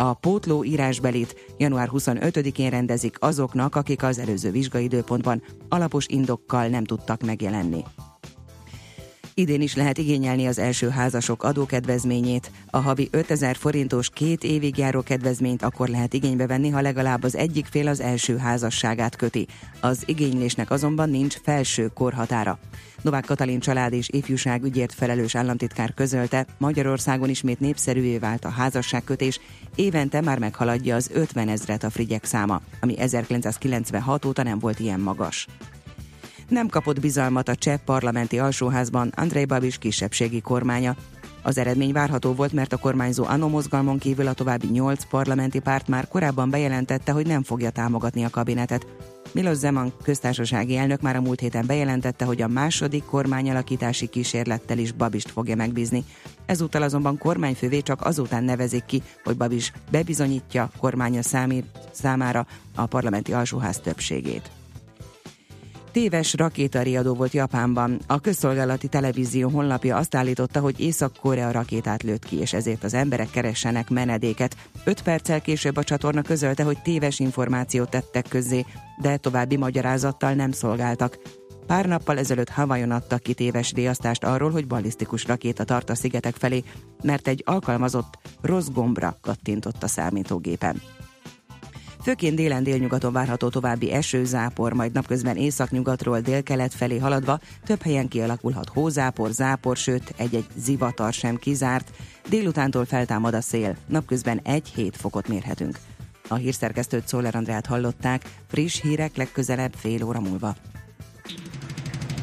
A 0.00 0.14
pótló 0.14 0.64
írásbelit 0.64 1.54
január 1.58 1.88
25-én 1.92 2.70
rendezik 2.70 3.16
azoknak, 3.18 3.76
akik 3.76 4.02
az 4.02 4.18
előző 4.18 4.50
vizsgaidőpontban 4.50 5.42
alapos 5.68 6.06
indokkal 6.08 6.66
nem 6.66 6.84
tudtak 6.84 7.22
megjelenni. 7.22 7.84
Idén 9.34 9.60
is 9.60 9.74
lehet 9.74 9.98
igényelni 9.98 10.46
az 10.46 10.58
első 10.58 10.88
házasok 10.88 11.42
adókedvezményét. 11.42 12.50
A 12.70 12.78
havi 12.78 13.08
5000 13.10 13.56
forintos 13.56 14.10
két 14.10 14.44
évig 14.44 14.78
járó 14.78 15.02
kedvezményt 15.02 15.62
akkor 15.62 15.88
lehet 15.88 16.12
igénybe 16.12 16.46
venni, 16.46 16.68
ha 16.68 16.80
legalább 16.80 17.22
az 17.22 17.36
egyik 17.36 17.66
fél 17.66 17.88
az 17.88 18.00
első 18.00 18.36
házasságát 18.36 19.16
köti. 19.16 19.46
Az 19.80 20.02
igénylésnek 20.06 20.70
azonban 20.70 21.10
nincs 21.10 21.34
felső 21.42 21.90
korhatára. 21.94 22.58
Novák 23.02 23.24
Katalin 23.24 23.60
család 23.60 23.92
és 23.92 24.08
ifjúság 24.08 24.64
ügyért 24.64 24.94
felelős 24.94 25.34
államtitkár 25.34 25.94
közölte, 25.94 26.46
Magyarországon 26.58 27.28
ismét 27.28 27.60
népszerűvé 27.60 28.18
vált 28.18 28.44
a 28.44 28.48
házasságkötés, 28.48 29.40
évente 29.74 30.20
már 30.20 30.38
meghaladja 30.38 30.96
az 30.96 31.10
50 31.12 31.48
ezret 31.48 31.84
a 31.84 31.90
frigyek 31.90 32.24
száma, 32.24 32.60
ami 32.80 32.98
1996 32.98 34.24
óta 34.24 34.42
nem 34.42 34.58
volt 34.58 34.80
ilyen 34.80 35.00
magas 35.00 35.46
nem 36.50 36.68
kapott 36.68 37.00
bizalmat 37.00 37.48
a 37.48 37.54
cseh 37.54 37.78
parlamenti 37.84 38.38
alsóházban 38.38 39.12
Andrei 39.16 39.44
Babis 39.44 39.78
kisebbségi 39.78 40.40
kormánya. 40.40 40.96
Az 41.42 41.58
eredmény 41.58 41.92
várható 41.92 42.32
volt, 42.32 42.52
mert 42.52 42.72
a 42.72 42.76
kormányzó 42.76 43.24
ANO 43.24 43.48
mozgalmon 43.48 43.98
kívül 43.98 44.26
a 44.26 44.32
további 44.32 44.66
nyolc 44.66 45.04
parlamenti 45.04 45.58
párt 45.58 45.88
már 45.88 46.08
korábban 46.08 46.50
bejelentette, 46.50 47.12
hogy 47.12 47.26
nem 47.26 47.42
fogja 47.42 47.70
támogatni 47.70 48.24
a 48.24 48.30
kabinetet. 48.30 48.86
Milos 49.32 49.56
Zeman 49.56 49.92
köztársasági 50.02 50.76
elnök 50.76 51.00
már 51.00 51.16
a 51.16 51.20
múlt 51.20 51.40
héten 51.40 51.66
bejelentette, 51.66 52.24
hogy 52.24 52.42
a 52.42 52.48
második 52.48 53.04
kormányalakítási 53.04 54.06
kísérlettel 54.06 54.78
is 54.78 54.92
Babist 54.92 55.30
fogja 55.30 55.56
megbízni. 55.56 56.04
Ezúttal 56.46 56.82
azonban 56.82 57.18
kormányfővé 57.18 57.80
csak 57.80 58.04
azután 58.04 58.44
nevezik 58.44 58.84
ki, 58.84 59.02
hogy 59.24 59.36
Babis 59.36 59.72
bebizonyítja 59.90 60.70
kormánya 60.78 61.22
számí, 61.22 61.64
számára 61.92 62.46
a 62.74 62.86
parlamenti 62.86 63.32
alsóház 63.32 63.78
többségét. 63.78 64.50
Téves 65.92 66.34
rakétariadó 66.34 67.14
volt 67.14 67.32
Japánban. 67.32 68.00
A 68.06 68.20
közszolgálati 68.20 68.88
televízió 68.88 69.48
honlapja 69.48 69.96
azt 69.96 70.14
állította, 70.14 70.60
hogy 70.60 70.80
Észak-Korea 70.80 71.50
rakétát 71.50 72.02
lőtt 72.02 72.24
ki, 72.24 72.36
és 72.36 72.52
ezért 72.52 72.84
az 72.84 72.94
emberek 72.94 73.30
keressenek 73.30 73.90
menedéket. 73.90 74.56
Öt 74.84 75.02
perccel 75.02 75.40
később 75.40 75.76
a 75.76 75.84
csatorna 75.84 76.22
közölte, 76.22 76.62
hogy 76.62 76.82
téves 76.82 77.18
információt 77.18 77.90
tettek 77.90 78.28
közzé, 78.28 78.64
de 79.00 79.16
további 79.16 79.56
magyarázattal 79.56 80.32
nem 80.32 80.52
szolgáltak. 80.52 81.18
Pár 81.66 81.86
nappal 81.86 82.18
ezelőtt 82.18 82.48
Havajon 82.48 82.90
adtak 82.90 83.22
ki 83.22 83.34
téves 83.34 83.72
riasztást 83.72 84.24
arról, 84.24 84.50
hogy 84.50 84.66
ballisztikus 84.66 85.24
rakéta 85.24 85.64
tart 85.64 85.90
a 85.90 85.94
szigetek 85.94 86.34
felé, 86.34 86.64
mert 87.02 87.28
egy 87.28 87.42
alkalmazott 87.46 88.18
rossz 88.40 88.68
gombra 88.68 89.18
kattintott 89.20 89.82
a 89.82 89.88
számítógépen. 89.88 90.82
Főként 92.02 92.36
délen 92.36 92.62
délnyugaton 92.62 93.12
várható 93.12 93.48
további 93.48 93.92
eső, 93.92 94.24
zápor, 94.24 94.72
majd 94.72 94.92
napközben 94.92 95.36
északnyugatról 95.36 96.20
délkelet 96.20 96.74
felé 96.74 96.98
haladva 96.98 97.40
több 97.64 97.82
helyen 97.82 98.08
kialakulhat 98.08 98.68
hózápor, 98.68 99.30
zápor, 99.30 99.76
sőt 99.76 100.14
egy-egy 100.16 100.46
zivatar 100.56 101.12
sem 101.12 101.36
kizárt. 101.36 101.90
Délutántól 102.28 102.84
feltámad 102.84 103.34
a 103.34 103.40
szél, 103.40 103.76
napközben 103.86 104.40
1-7 104.44 104.92
fokot 104.92 105.28
mérhetünk. 105.28 105.78
A 106.28 106.34
hírszerkesztőt 106.34 107.08
Szóler 107.08 107.34
Andrát 107.34 107.66
hallották, 107.66 108.22
friss 108.48 108.80
hírek 108.80 109.16
legközelebb 109.16 109.72
fél 109.76 110.04
óra 110.04 110.20
múlva. 110.20 110.54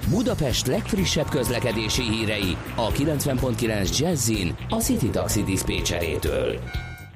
Budapest 0.10 0.68
legfrissebb 0.68 1.30
közlekedési 1.30 2.02
hírei 2.02 2.58
a 2.76 2.92
90.9 2.92 3.98
Jazzin 3.98 4.56
a 4.70 4.76
City 4.76 5.10
Taxi 5.10 5.44
Dispécsejétől. 5.44 6.60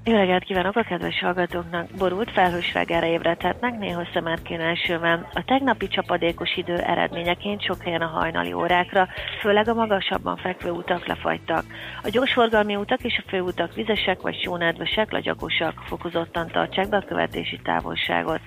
Jó 0.03 0.13
reggelt 0.13 0.43
kívánok 0.43 0.75
a 0.75 0.81
kedves 0.83 1.19
hallgatóknak! 1.19 1.87
Borult 1.97 2.31
felhős 2.31 2.73
reggelre 2.73 3.09
ébredhetnek, 3.09 3.77
néha 3.77 4.07
szemerkén 4.13 4.59
elsőben. 4.59 5.27
A 5.33 5.43
tegnapi 5.43 5.87
csapadékos 5.87 6.57
idő 6.57 6.77
eredményeként 6.77 7.63
sok 7.63 7.81
helyen 7.83 8.01
a 8.01 8.07
hajnali 8.07 8.53
órákra, 8.53 9.07
főleg 9.41 9.67
a 9.67 9.73
magasabban 9.73 10.37
fekvő 10.37 10.69
utak 10.69 11.05
lefagytak. 11.05 11.63
A 12.03 12.09
gyorsforgalmi 12.09 12.75
utak 12.75 13.03
és 13.03 13.21
a 13.25 13.29
főutak 13.29 13.73
vizesek 13.73 14.21
vagy 14.21 14.41
sónedvesek, 14.43 15.11
lagyakosak, 15.11 15.73
fokozottan 15.85 16.47
tartsák 16.47 16.89
be 16.89 16.97
a 16.97 17.05
követési 17.07 17.59
távolságot. 17.63 18.39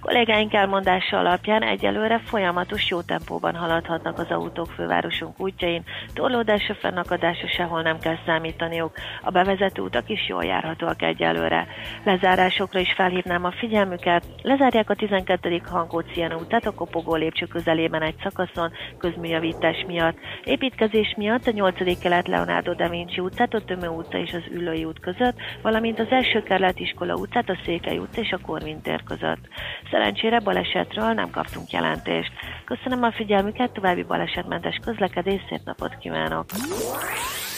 Kollégáink 0.00 0.54
elmondása 0.54 1.18
alapján 1.18 1.62
egyelőre 1.62 2.18
folyamatos 2.18 2.88
jó 2.88 3.00
tempóban 3.00 3.54
haladhatnak 3.54 4.18
az 4.18 4.30
autók 4.30 4.70
fővárosunk 4.70 5.40
útjain, 5.40 5.82
torlódásra, 6.14 6.74
fennakadásra 6.74 7.48
sehol 7.48 7.82
nem 7.82 7.98
kell 7.98 8.18
számítaniuk. 8.26 8.92
A 9.22 9.30
bevezető 9.30 9.82
utak 9.82 10.08
is 10.08 10.28
jól 10.28 10.44
járhatóak 10.44 11.01
egyelőre. 11.02 11.66
Lezárásokra 12.04 12.80
is 12.80 12.92
felhívnám 12.92 13.44
a 13.44 13.52
figyelmüket. 13.52 14.24
Lezárják 14.42 14.90
a 14.90 14.94
12. 14.94 15.62
Hankócián 15.64 16.32
utat 16.32 16.66
a 16.66 16.74
kopogó 16.74 17.14
lépcső 17.14 17.46
közelében 17.46 18.02
egy 18.02 18.14
szakaszon 18.22 18.72
közműjavítás 18.98 19.84
miatt. 19.86 20.16
Építkezés 20.44 21.14
miatt 21.16 21.46
a 21.46 21.50
8. 21.50 21.98
kelet 22.00 22.28
Leonardo 22.28 22.74
da 22.74 22.88
Vinci 22.88 23.20
utcát, 23.20 23.54
a 23.54 23.64
Tömő 23.64 23.88
utca 23.88 24.18
és 24.18 24.32
az 24.32 24.52
Ülői 24.52 24.84
út 24.84 25.00
között, 25.00 25.36
valamint 25.62 25.98
az 25.98 26.10
első 26.10 26.42
kerület 26.42 26.78
iskola 26.80 27.14
utcát, 27.14 27.48
a 27.48 27.58
Székely 27.64 27.98
utca 27.98 28.20
és 28.20 28.32
a 28.32 28.38
Korvin 28.46 28.80
tér 28.80 29.02
között. 29.02 29.48
Szerencsére 29.90 30.40
balesetről 30.40 31.12
nem 31.12 31.30
kaptunk 31.30 31.70
jelentést. 31.70 32.32
Köszönöm 32.64 33.02
a 33.02 33.12
figyelmüket, 33.12 33.72
további 33.72 34.02
balesetmentes 34.02 34.80
közlekedés, 34.84 35.40
szép 35.48 35.60
napot 35.64 35.98
kívánok! 35.98 36.44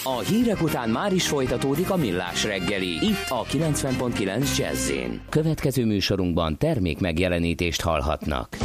A 0.06 0.18
hírek 0.18 0.62
után 0.62 0.88
már 0.88 1.12
is 1.12 1.28
folytatódik 1.28 1.90
a 1.90 1.96
millás 1.96 2.44
reggeli. 2.44 3.06
Itt 3.06 3.26
a 3.28 3.44
90.9 3.44 4.56
jazz 4.56 4.92
Következő 5.28 5.84
műsorunkban 5.84 6.58
termék 6.58 7.00
megjelenítést 7.00 7.80
hallhatnak. 7.80 8.56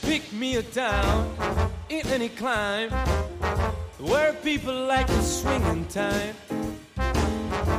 Pick 0.00 0.22
me 0.38 0.58
a 0.58 0.62
town 0.74 1.26
in 1.88 2.12
any 2.12 2.30
climb 2.34 3.11
people 4.58 4.86
like 4.86 5.06
to 5.06 5.22
swing 5.22 5.62
in 5.72 5.82
time 5.86 6.36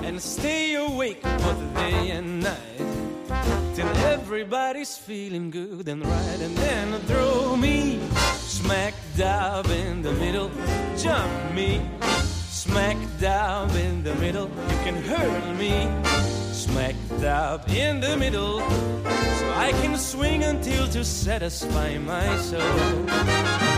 and 0.08 0.20
stay 0.20 0.74
awake 0.74 1.22
both 1.22 1.62
day 1.76 2.10
and 2.10 2.42
night 2.42 2.80
till 3.76 3.88
everybody's 4.14 4.98
feeling 4.98 5.52
good 5.52 5.88
and 5.88 6.04
right. 6.04 6.40
And 6.42 6.58
then 6.58 7.00
throw 7.02 7.56
me 7.56 8.00
smack 8.56 8.96
dab 9.16 9.68
in 9.68 10.02
the 10.02 10.14
middle 10.14 10.50
jump 10.98 11.54
me 11.54 11.80
smack 12.50 12.98
dab 13.20 13.70
in 13.76 14.02
the 14.02 14.16
middle. 14.16 14.50
You 14.72 14.78
can 14.86 14.96
hurl 14.96 15.54
me 15.54 15.76
smack 16.54 16.96
dab 17.22 17.70
in 17.70 18.00
the 18.00 18.18
middle 18.18 18.62
so 19.38 19.46
I 19.68 19.70
can 19.82 19.96
swing 19.96 20.44
until 20.44 20.88
to 20.88 21.06
satisfy 21.06 22.00
my 22.00 22.36
soul 22.38 23.73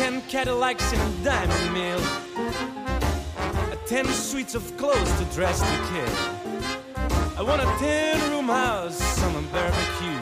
ten 0.00 0.22
Cadillacs 0.22 0.92
in 0.94 0.98
a 0.98 1.10
diamond 1.22 1.74
mill. 1.74 2.00
Ten 3.84 4.06
suites 4.06 4.54
of 4.54 4.64
clothes 4.78 5.12
to 5.18 5.24
dress 5.36 5.60
the 5.60 5.78
kid. 5.90 6.12
I 7.36 7.42
want 7.42 7.60
a 7.60 7.66
ten 7.78 8.18
room 8.30 8.46
house 8.46 8.98
a 9.40 9.42
barbecue. 9.52 10.20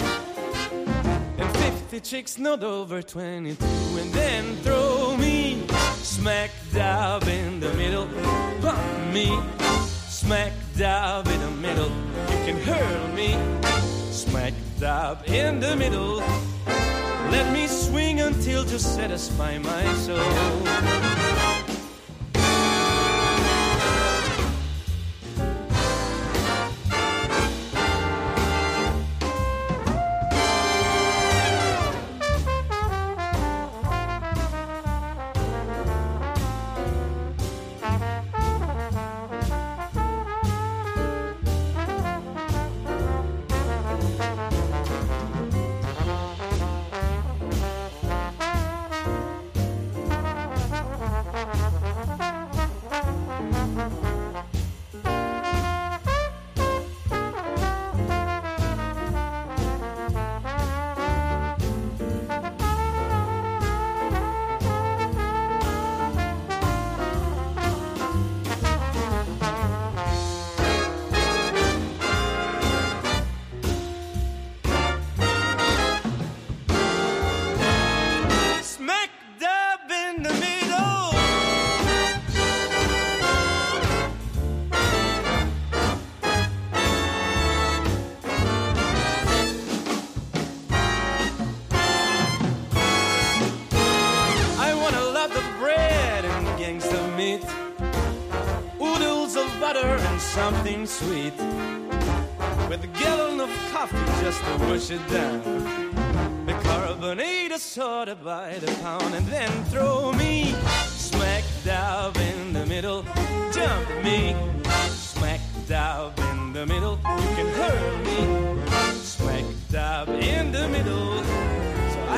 And 1.39 1.49
50 1.59 2.01
chicks 2.01 2.39
not 2.39 2.65
over 2.65 3.03
22 3.03 3.65
and 4.01 4.13
then 4.13 4.57
throw 4.65 5.17
me 5.17 5.65
smack 6.03 6.51
dab 6.73 7.23
in 7.29 7.61
the 7.61 7.73
middle. 7.75 8.09
Bump 8.61 9.15
me 9.15 9.29
smack 10.09 10.53
dab 10.77 11.29
in 11.29 11.41
the 11.41 11.53
middle. 11.53 11.93
You 12.31 12.39
can 12.47 12.61
hurl 12.63 13.09
me 13.15 13.31
smack 14.11 14.55
dab 14.81 15.23
in 15.29 15.61
the 15.61 15.77
middle 15.77 16.21
let 17.31 17.53
me 17.53 17.67
swing 17.67 18.21
until 18.21 18.65
to 18.65 18.79
satisfy 18.79 19.59
my 19.59 19.95
soul 19.95 21.48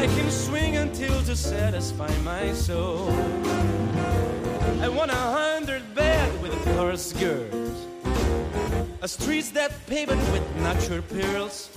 I 0.00 0.06
can 0.06 0.30
swing 0.30 0.78
until 0.78 1.22
to 1.24 1.36
satisfy 1.36 2.10
my 2.24 2.54
soul. 2.54 3.10
I 4.80 4.88
want 4.88 5.10
a 5.10 5.24
hundred 5.38 5.94
bed 5.94 6.40
with 6.40 6.54
a 6.54 6.72
chorus 6.72 7.12
girls. 7.12 7.76
A 9.02 9.08
streets 9.08 9.50
that 9.50 9.72
paved 9.86 10.16
with 10.32 10.56
natural 10.56 11.02
pearls. 11.02 11.68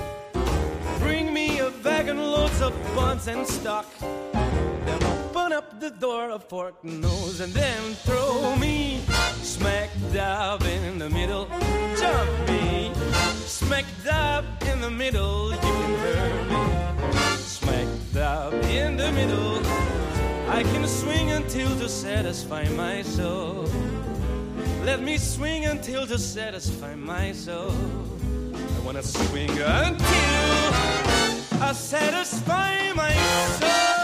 Bring 0.99 1.33
me 1.33 1.59
a 1.59 1.69
wagon 1.83 2.17
loads 2.17 2.61
of 2.61 2.71
buns 2.95 3.27
and 3.27 3.45
stock. 3.45 3.87
Then 3.99 5.03
open 5.03 5.51
up 5.51 5.81
the 5.81 5.89
door 5.89 6.29
of 6.31 6.45
fork 6.45 6.81
nose 6.81 7.41
and 7.41 7.51
then 7.51 7.93
throw 8.05 8.55
me 8.55 9.01
smack 9.41 9.89
dab 10.13 10.63
in 10.63 10.97
the 10.97 11.09
middle. 11.09 11.49
Jump 11.99 12.29
me 12.47 12.93
smack 13.43 13.83
dab 14.05 14.45
in 14.71 14.79
the 14.79 14.89
middle. 14.89 15.51
You 15.51 15.57
can 15.57 15.89
hear 15.99 16.43
me 16.45 17.02
dab 18.13 18.53
in 18.65 18.95
the 18.95 19.11
middle. 19.11 19.57
I 20.47 20.61
can 20.63 20.87
swing 20.87 21.31
until 21.31 21.69
to 21.79 21.89
satisfy 21.89 22.69
my 22.69 23.01
soul. 23.01 23.67
Let 24.85 25.01
me 25.01 25.17
swing 25.17 25.65
until 25.65 26.05
to 26.05 26.19
satisfy 26.19 26.93
my 26.95 27.31
soul. 27.31 27.73
I 28.53 28.79
wanna 28.85 29.01
swing 29.01 29.49
until 29.49 30.73
I 31.59 31.73
satisfy 31.73 32.93
my 32.93 33.13
soul. 33.59 34.03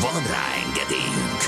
Van 0.00 0.22
rá 0.22 0.46
engedélyünk! 0.66 1.40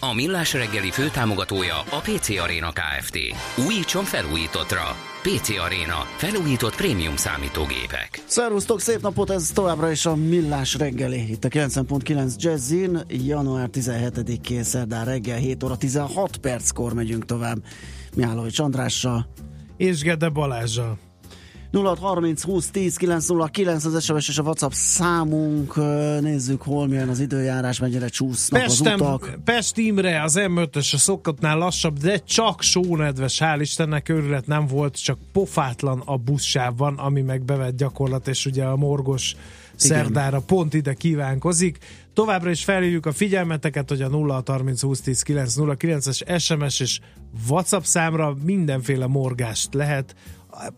A 0.00 0.14
Millás 0.14 0.52
reggeli 0.52 0.90
főtámogatója 0.90 1.78
a 1.78 2.00
PC 2.02 2.28
Arena 2.28 2.72
Kft. 2.72 3.18
Újítson 3.66 4.04
felújítottra. 4.04 4.96
PC 5.22 5.48
Arena. 5.48 6.06
Felújított 6.16 6.76
prémium 6.76 7.16
számítógépek. 7.16 8.22
Szervusztok, 8.26 8.80
szép 8.80 9.00
napot, 9.00 9.30
ez 9.30 9.50
továbbra 9.50 9.90
is 9.90 10.06
a 10.06 10.14
Millás 10.14 10.74
reggeli, 10.74 11.30
itt 11.30 11.44
a 11.44 11.48
90.9 11.48 12.36
Jazzin, 12.36 13.00
január 13.08 13.68
17-én 13.72 14.62
szerdán 14.62 15.04
reggel 15.04 15.38
7 15.38 15.64
óra 15.64 15.76
16 15.76 16.36
perckor 16.36 16.94
megyünk 16.94 17.24
tovább 17.24 17.58
Mihálovics 18.14 18.58
Andrással. 18.58 19.28
És 19.76 20.00
Gede 20.02 20.28
Balázsjal. 20.28 21.07
0630 21.72 22.42
20 22.42 22.70
10 22.70 22.96
909 22.96 23.84
az 23.84 24.04
SMS 24.04 24.28
és 24.28 24.38
a 24.38 24.42
WhatsApp 24.42 24.70
számunk. 24.72 25.76
Nézzük, 26.20 26.62
hol 26.62 26.86
milyen 26.86 27.08
az 27.08 27.20
időjárás, 27.20 27.78
mennyire 27.78 28.08
csúsznak 28.08 28.62
Pestem, 28.62 28.92
az 28.92 29.00
utak. 29.00 29.38
Pest 29.44 29.76
Imre 29.76 30.22
az 30.22 30.34
M5-ös 30.38 30.94
a 30.94 30.96
szokottnál 30.96 31.58
lassabb, 31.58 31.98
de 31.98 32.18
csak 32.18 32.62
sónedves, 32.62 33.38
hál' 33.40 33.58
Istennek 33.60 34.08
őrület 34.08 34.46
nem 34.46 34.66
volt, 34.66 35.02
csak 35.02 35.18
pofátlan 35.32 36.02
a 36.04 36.16
buszsávban, 36.16 36.94
ami 36.94 37.20
meg 37.20 37.44
bevett 37.44 37.76
gyakorlat, 37.76 38.28
és 38.28 38.46
ugye 38.46 38.64
a 38.64 38.76
morgos 38.76 39.36
szerdára 39.74 40.40
pont 40.40 40.74
ide 40.74 40.94
kívánkozik. 40.94 41.78
Továbbra 42.14 42.50
is 42.50 42.64
felhívjuk 42.64 43.06
a 43.06 43.12
figyelmeteket, 43.12 43.88
hogy 43.88 44.02
a 44.02 44.08
0 44.08 44.42
30 44.46 44.82
20 44.82 45.00
10 45.00 45.24
909-es 45.26 46.40
SMS 46.40 46.80
és 46.80 47.00
WhatsApp 47.48 47.82
számra 47.82 48.36
mindenféle 48.44 49.06
morgást 49.06 49.74
lehet, 49.74 50.14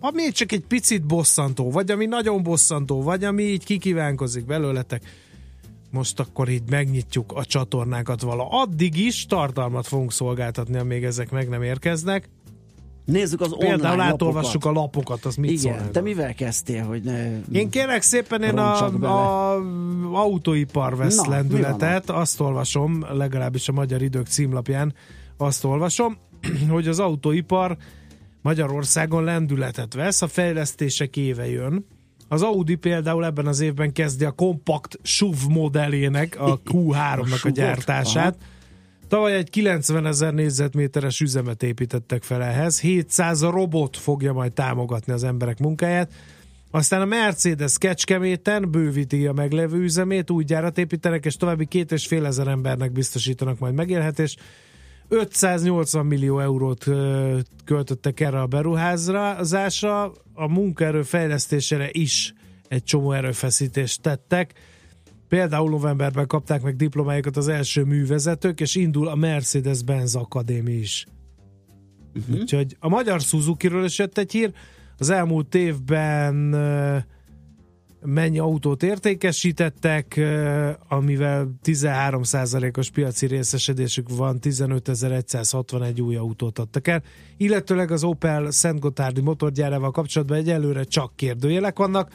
ami 0.01 0.31
csak 0.31 0.53
egy 0.53 0.65
picit 0.67 1.07
bosszantó, 1.07 1.71
vagy 1.71 1.91
ami 1.91 2.07
nagyon 2.07 2.43
bosszantó, 2.43 3.03
vagy 3.03 3.25
ami 3.25 3.43
így 3.43 3.65
kikívánkozik 3.65 4.45
belőletek 4.45 5.03
most 5.91 6.21
akkor 6.21 6.49
így 6.49 6.63
megnyitjuk 6.71 7.33
a 7.33 7.45
csatornákat 7.45 8.23
vala. 8.23 8.49
Addig 8.51 8.99
is 8.99 9.27
tartalmat 9.27 9.87
fogunk 9.87 10.13
szolgáltatni, 10.13 10.79
amíg 10.79 11.05
ezek 11.05 11.31
meg 11.31 11.49
nem 11.49 11.63
érkeznek. 11.63 12.29
Nézzük 13.05 13.41
az 13.41 13.53
online 13.53 13.69
Például 13.69 13.97
lapokat. 13.97 14.13
átolvassuk 14.13 14.65
a 14.65 14.71
lapokat, 14.73 15.25
az 15.25 15.37
mit 15.37 15.59
szól 15.59 15.71
Igen, 15.71 15.81
erről? 15.81 15.93
te 15.93 16.01
mivel 16.01 16.35
kezdtél, 16.35 16.85
hogy 16.85 17.03
ne... 17.03 17.41
Én 17.53 17.71
kérek 17.71 18.03
szépen, 18.03 18.43
én 18.43 18.59
a, 18.59 18.91
bele. 18.91 19.13
a 19.13 19.55
autóipar 20.13 20.97
vesz 20.97 21.17
Na, 21.17 21.29
lendületet, 21.29 22.11
azt 22.11 22.41
olvasom, 22.41 23.05
legalábbis 23.13 23.69
a 23.69 23.73
Magyar 23.73 24.03
Idők 24.03 24.27
címlapján 24.27 24.95
azt 25.37 25.65
olvasom, 25.65 26.17
hogy 26.71 26.89
az 26.89 26.99
autóipar 26.99 27.77
Magyarországon 28.43 29.25
lendületet 29.25 29.95
vesz, 29.95 30.23
a 30.23 30.29
fejlesztések 30.29 31.17
éve 31.17 31.49
jön. 31.49 31.87
Az 32.29 32.43
Audi 32.43 32.75
például 32.75 33.25
ebben 33.25 33.47
az 33.47 33.61
évben 33.61 33.93
kezdi 33.93 34.25
a 34.25 34.31
kompakt 34.31 34.99
SUV 35.03 35.37
modellének, 35.49 36.41
a 36.41 36.61
Q3-nak 36.63 37.45
a 37.49 37.49
gyártását. 37.49 38.37
Tavaly 39.09 39.35
egy 39.35 39.51
90 39.51 40.07
ezer 40.07 40.35
négyzetméteres 40.35 41.21
üzemet 41.21 41.63
építettek 41.63 42.23
fel 42.23 42.43
ehhez. 42.43 42.81
700 42.81 43.43
robot 43.43 43.97
fogja 43.97 44.33
majd 44.33 44.53
támogatni 44.53 45.13
az 45.13 45.25
emberek 45.25 45.59
munkáját. 45.59 46.13
Aztán 46.71 47.01
a 47.01 47.05
Mercedes 47.05 47.79
Kecskeméten 47.79 48.71
bővíti 48.71 49.27
a 49.27 49.33
meglevő 49.33 49.83
üzemét, 49.83 50.31
új 50.31 50.45
gyárat 50.45 50.79
építenek, 50.79 51.25
és 51.25 51.37
további 51.37 51.67
két 51.67 51.93
és 51.93 52.07
fél 52.07 52.27
ezer 52.27 52.47
embernek 52.47 52.93
biztosítanak 52.93 53.59
majd 53.59 53.75
megélhetést. 53.75 54.41
580 55.13 56.07
millió 56.07 56.41
eurót 56.41 56.85
költöttek 57.65 58.21
erre 58.21 58.41
a 58.41 58.47
beruházásra, 58.47 60.13
a 60.35 60.49
munkaerő 60.49 61.03
fejlesztésére 61.03 61.89
is 61.93 62.35
egy 62.69 62.85
csomó 62.85 63.13
erőfeszítést 63.13 64.03
tettek. 64.03 64.53
Például 65.29 65.71
novemberben 65.71 66.27
kapták 66.27 66.63
meg 66.63 66.77
diplomájukat 66.77 67.37
az 67.37 67.49
első 67.49 67.83
művezetők, 67.85 68.61
és 68.61 68.75
indul 68.75 69.09
a 69.09 69.15
Mercedes-Benz 69.15 70.15
Akadémi 70.15 70.73
is. 70.73 71.07
Uh-huh. 72.15 72.41
Úgyhogy 72.41 72.77
a 72.79 72.89
magyar 72.89 73.21
Suzuki-ről 73.21 73.85
is 73.85 73.99
jött 73.99 74.19
egy 74.19 74.33
hír. 74.33 74.53
Az 74.99 75.11
elmúlt 75.11 75.55
évben 75.55 76.55
mennyi 78.03 78.39
autót 78.39 78.83
értékesítettek, 78.83 80.21
amivel 80.89 81.59
13%-os 81.65 82.91
piaci 82.91 83.27
részesedésük 83.27 84.09
van, 84.17 84.39
15.161 84.43 86.03
új 86.03 86.17
autót 86.17 86.59
adtak 86.59 86.89
el. 86.89 87.03
Illetőleg 87.37 87.91
az 87.91 88.05
Opel 88.05 88.51
Szent 88.51 88.81
Gotthárdi 88.81 89.21
motorgyárával 89.21 89.91
kapcsolatban 89.91 90.37
egyelőre 90.37 90.85
csak 90.85 91.17
kérdőjelek 91.17 91.79
vannak. 91.79 92.13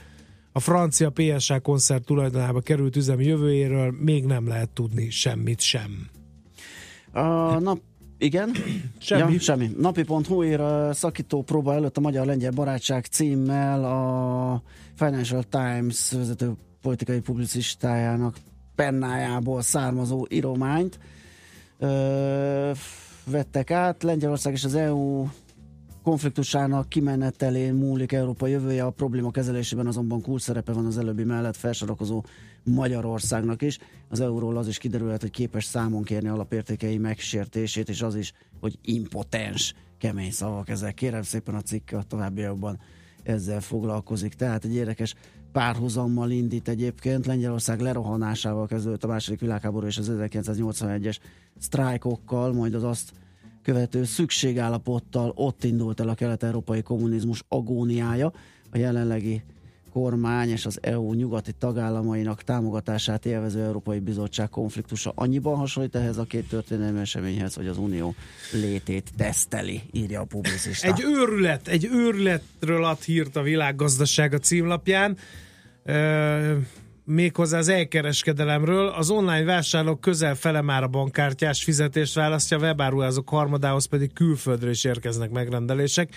A 0.51 0.59
francia 0.59 1.09
PSA 1.09 1.59
koncert 1.59 2.05
tulajdonába 2.05 2.61
került 2.61 2.95
üzem 2.95 3.21
jövőjéről 3.21 3.95
még 3.99 4.25
nem 4.25 4.47
lehet 4.47 4.69
tudni 4.69 5.09
semmit 5.09 5.61
sem. 5.61 6.09
A 7.11 7.59
nap 7.59 7.79
igen? 8.17 8.51
Semmi. 8.99 9.33
Ja, 9.33 9.39
semmi. 9.39 9.71
Napi.hu 9.77 10.43
ír 10.43 10.59
a 10.59 10.93
szakító 10.93 11.41
próba 11.43 11.73
előtt 11.73 11.97
a 11.97 12.01
Magyar-Lengyel 12.01 12.51
Barátság 12.51 13.05
címmel 13.05 13.83
a 13.83 14.61
Financial 14.95 15.43
Times 15.43 16.11
vezető 16.11 16.51
politikai 16.81 17.19
publicistájának 17.19 18.37
pennájából 18.75 19.61
származó 19.61 20.25
írományt 20.29 20.99
ö, 21.79 22.71
vettek 23.25 23.71
át. 23.71 24.03
Lengyelország 24.03 24.53
és 24.53 24.63
az 24.63 24.75
EU 24.75 25.27
konfliktusának 26.03 26.89
kimenetelén 26.89 27.73
múlik 27.73 28.11
Európa 28.11 28.47
jövője, 28.47 28.83
a 28.83 28.89
probléma 28.89 29.31
kezelésében 29.31 29.87
azonban 29.87 30.21
kulcs 30.21 30.41
szerepe 30.41 30.71
van 30.71 30.85
az 30.85 30.97
előbbi 30.97 31.23
mellett 31.23 31.55
felsorakozó 31.55 32.23
Magyarországnak 32.65 33.61
is. 33.61 33.77
Az 34.09 34.19
euróról 34.19 34.57
az 34.57 34.67
is 34.67 34.77
kiderülhet, 34.77 35.21
hogy 35.21 35.31
képes 35.31 35.65
számon 35.65 36.03
kérni 36.03 36.27
alapértékei 36.27 36.97
megsértését, 36.97 37.89
és 37.89 38.01
az 38.01 38.15
is, 38.15 38.33
hogy 38.59 38.79
impotens, 38.81 39.73
kemény 39.97 40.31
szavak 40.31 40.69
ezek. 40.69 40.93
Kérem 40.93 41.21
szépen 41.21 41.55
a 41.55 41.61
cikk 41.61 41.91
a 41.91 42.03
továbbiakban 42.03 42.79
ezzel 43.23 43.61
foglalkozik. 43.61 44.33
Tehát 44.33 44.65
egy 44.65 44.75
érdekes 44.75 45.15
párhuzammal 45.51 46.31
indít 46.31 46.67
egyébként. 46.67 47.25
Lengyelország 47.25 47.79
lerohanásával 47.79 48.67
kezdődött 48.67 49.03
a 49.03 49.07
második 49.07 49.39
világháború 49.39 49.85
és 49.85 49.97
az 49.97 50.11
1981-es 50.11 51.17
sztrájkokkal, 51.57 52.53
majd 52.53 52.73
az 52.73 52.83
azt 52.83 53.11
követő 53.61 54.03
szükségállapottal 54.03 55.31
ott 55.35 55.63
indult 55.63 55.99
el 55.99 56.09
a 56.09 56.13
kelet-európai 56.13 56.81
kommunizmus 56.81 57.43
agóniája. 57.47 58.31
A 58.71 58.77
jelenlegi 58.77 59.43
kormány 59.95 60.49
és 60.49 60.65
az 60.65 60.79
EU 60.81 61.13
nyugati 61.13 61.51
tagállamainak 61.51 62.43
támogatását 62.43 63.25
élvező 63.25 63.63
Európai 63.63 63.99
Bizottság 63.99 64.49
konfliktusa 64.49 65.11
annyiban 65.15 65.55
hasonlít 65.55 65.95
ehhez 65.95 66.17
a 66.17 66.23
két 66.23 66.47
történelmi 66.47 66.99
eseményhez, 66.99 67.53
hogy 67.53 67.67
az 67.67 67.77
Unió 67.77 68.15
létét 68.51 69.11
teszteli, 69.17 69.81
írja 69.91 70.21
a 70.21 70.23
publicista. 70.23 70.87
Egy 70.87 71.03
őrület, 71.03 71.67
egy 71.67 71.85
őrületről 71.91 72.83
ad 72.83 73.01
hírt 73.01 73.35
a 73.35 73.41
világgazdaság 73.41 74.33
a 74.33 74.37
címlapján, 74.37 75.17
ö, 75.83 76.57
méghozzá 77.03 77.57
az 77.57 77.67
elkereskedelemről. 77.67 78.87
Az 78.87 79.09
online 79.09 79.43
vásárlók 79.43 80.01
közel 80.01 80.35
fele 80.35 80.61
már 80.61 80.83
a 80.83 80.87
bankkártyás 80.87 81.63
fizetést 81.63 82.13
választja, 82.15 82.57
webáruházok 82.57 83.29
harmadához 83.29 83.85
pedig 83.85 84.13
külföldről 84.13 84.71
is 84.71 84.83
érkeznek 84.83 85.29
megrendelések. 85.29 86.09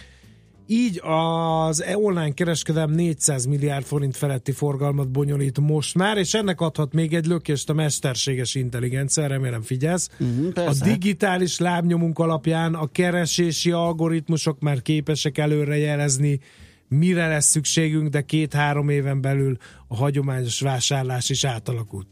Így 0.70 1.00
az 1.02 1.84
online 1.94 2.32
kereskedelem 2.32 2.90
400 2.90 3.46
milliárd 3.46 3.84
forint 3.84 4.16
feletti 4.16 4.52
forgalmat 4.52 5.10
bonyolít 5.10 5.60
most 5.60 5.94
már, 5.94 6.16
és 6.16 6.34
ennek 6.34 6.60
adhat 6.60 6.92
még 6.92 7.14
egy 7.14 7.26
lökést 7.26 7.70
a 7.70 7.72
mesterséges 7.72 8.54
intelligencia, 8.54 9.26
remélem 9.26 9.62
figyelsz. 9.62 10.08
A 10.18 10.52
persze. 10.52 10.84
digitális 10.84 11.58
lábnyomunk 11.58 12.18
alapján 12.18 12.74
a 12.74 12.86
keresési 12.86 13.70
algoritmusok 13.70 14.60
már 14.60 14.82
képesek 14.82 15.38
előrejelezni, 15.38 16.40
mire 16.88 17.28
lesz 17.28 17.46
szükségünk, 17.46 18.08
de 18.08 18.22
két-három 18.22 18.88
éven 18.88 19.20
belül 19.20 19.56
a 19.86 19.96
hagyományos 19.96 20.60
vásárlás 20.60 21.30
is 21.30 21.44
átalakul. 21.44 22.06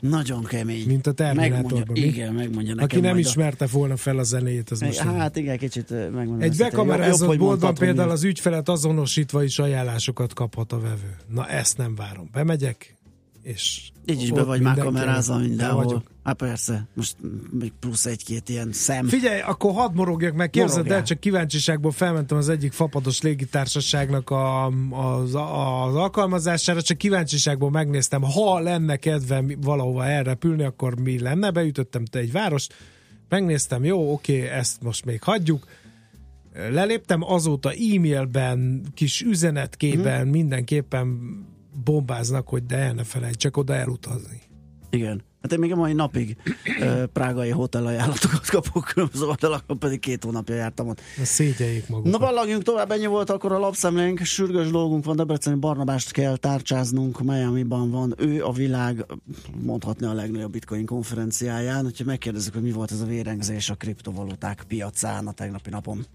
Nagyon 0.00 0.44
kemény. 0.44 0.86
Mint 0.86 1.06
a 1.06 1.12
Terminátorban, 1.12 1.96
igen, 1.96 2.34
megmondja 2.34 2.74
nekem 2.74 2.84
Aki 2.84 3.00
nem 3.00 3.12
majd 3.12 3.24
a- 3.24 3.28
ismerte 3.28 3.66
volna 3.66 3.96
fel 3.96 4.18
a 4.18 4.22
zenét, 4.22 4.70
az 4.70 4.80
most 4.80 5.04
nem. 5.04 5.14
Hát 5.14 5.36
igen, 5.36 5.58
kicsit 5.58 5.90
eh, 5.90 5.98
megmondom. 6.10 6.40
Egy 6.40 6.56
bekamerázott 6.56 7.38
boltban 7.38 7.74
például 7.74 8.10
az 8.10 8.24
ügyfelet 8.24 8.68
azonosítva 8.68 9.42
is 9.42 9.58
ajánlásokat 9.58 10.34
kaphat 10.34 10.72
a 10.72 10.80
vevő. 10.80 11.16
Na 11.28 11.46
ezt 11.48 11.76
nem 11.76 11.94
várom. 11.94 12.28
Bemegyek, 12.32 12.96
és 13.42 13.90
Így 14.06 14.22
is 14.22 14.30
be 14.30 14.42
vagy 14.42 14.60
már 14.60 14.78
kamerázva 14.78 15.36
mindenhol. 15.38 15.84
vagyok. 15.84 16.02
Hát 16.28 16.36
persze, 16.36 16.86
most 16.94 17.16
még 17.50 17.72
plusz 17.80 18.06
egy-két 18.06 18.48
ilyen 18.48 18.72
szem. 18.72 19.06
Figyelj, 19.06 19.40
akkor 19.40 19.72
hadd 19.72 19.94
morogjak 19.94 20.34
meg, 20.34 20.50
képzeld 20.50 20.90
el, 20.90 21.02
csak 21.02 21.20
kíváncsiságból 21.20 21.90
felmentem 21.90 22.36
az 22.36 22.48
egyik 22.48 22.72
fapados 22.72 23.22
légitársaságnak 23.22 24.30
a, 24.30 24.66
az, 24.90 25.34
az 25.34 25.94
alkalmazására, 25.94 26.82
csak 26.82 26.98
kíváncsiságból 26.98 27.70
megnéztem, 27.70 28.22
ha 28.22 28.58
lenne 28.58 28.96
kedvem 28.96 29.50
valahova 29.60 30.04
elrepülni, 30.04 30.62
akkor 30.62 31.00
mi 31.00 31.18
lenne, 31.20 31.50
beütöttem 31.50 32.04
te 32.04 32.18
egy 32.18 32.32
várost, 32.32 32.74
megnéztem, 33.28 33.84
jó, 33.84 34.12
oké, 34.12 34.48
ezt 34.48 34.82
most 34.82 35.04
még 35.04 35.22
hagyjuk, 35.22 35.66
leléptem, 36.70 37.22
azóta 37.22 37.70
e-mailben, 37.70 38.82
kis 38.94 39.20
üzenetkében 39.20 40.20
Mhm. 40.22 40.30
mindenképpen 40.30 41.18
bombáznak, 41.84 42.48
hogy 42.48 42.66
de 42.66 42.76
el 42.76 42.92
ne 42.92 43.04
felejtsek 43.04 43.56
oda 43.56 43.74
elutazni. 43.74 44.40
Igen. 44.90 45.26
Hát 45.42 45.52
én 45.52 45.58
még 45.58 45.72
a 45.72 45.76
mai 45.76 45.92
napig 45.92 46.36
ö, 46.80 47.06
prágai 47.06 47.50
hotel 47.50 47.86
ajánlatokat 47.86 48.50
kapok 48.50 48.84
különböző 48.84 49.24
oldalakon, 49.26 49.78
pedig 49.78 50.00
két 50.00 50.24
hónapja 50.24 50.54
jártam 50.54 50.88
ott. 50.88 51.00
Na, 51.16 51.24
szégyeljék 51.24 51.88
magukat. 51.88 52.12
Na 52.12 52.18
ballagjunk 52.18 52.62
tovább, 52.62 52.90
ennyi 52.90 53.06
volt 53.06 53.30
akkor 53.30 53.52
a 53.52 53.58
lapszemlénk. 53.58 54.20
Sürgős 54.20 54.70
dolgunk 54.70 55.04
van, 55.04 55.16
Debreceni 55.16 55.58
Barnabást 55.58 56.10
kell 56.10 56.36
tárcsáznunk, 56.36 57.22
Miami-ban 57.22 57.90
van 57.90 58.14
ő 58.16 58.44
a 58.44 58.52
világ, 58.52 59.06
mondhatni 59.62 60.06
a 60.06 60.12
legnagyobb 60.12 60.52
bitcoin 60.52 60.86
konferenciáján, 60.86 61.84
úgyhogy 61.84 62.06
megkérdezzük, 62.06 62.52
hogy 62.52 62.62
mi 62.62 62.72
volt 62.72 62.92
ez 62.92 63.00
a 63.00 63.06
vérengzés 63.06 63.70
a 63.70 63.74
kriptovaluták 63.74 64.64
piacán 64.68 65.26
a 65.26 65.32
tegnapi 65.32 65.70
napon. 65.70 66.06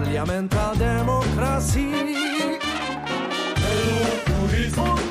parlamenta 0.00 0.72
demokrasi. 0.78 1.92
Hello, 3.56 4.06
Puritz 4.24 4.78
on. 4.78 5.10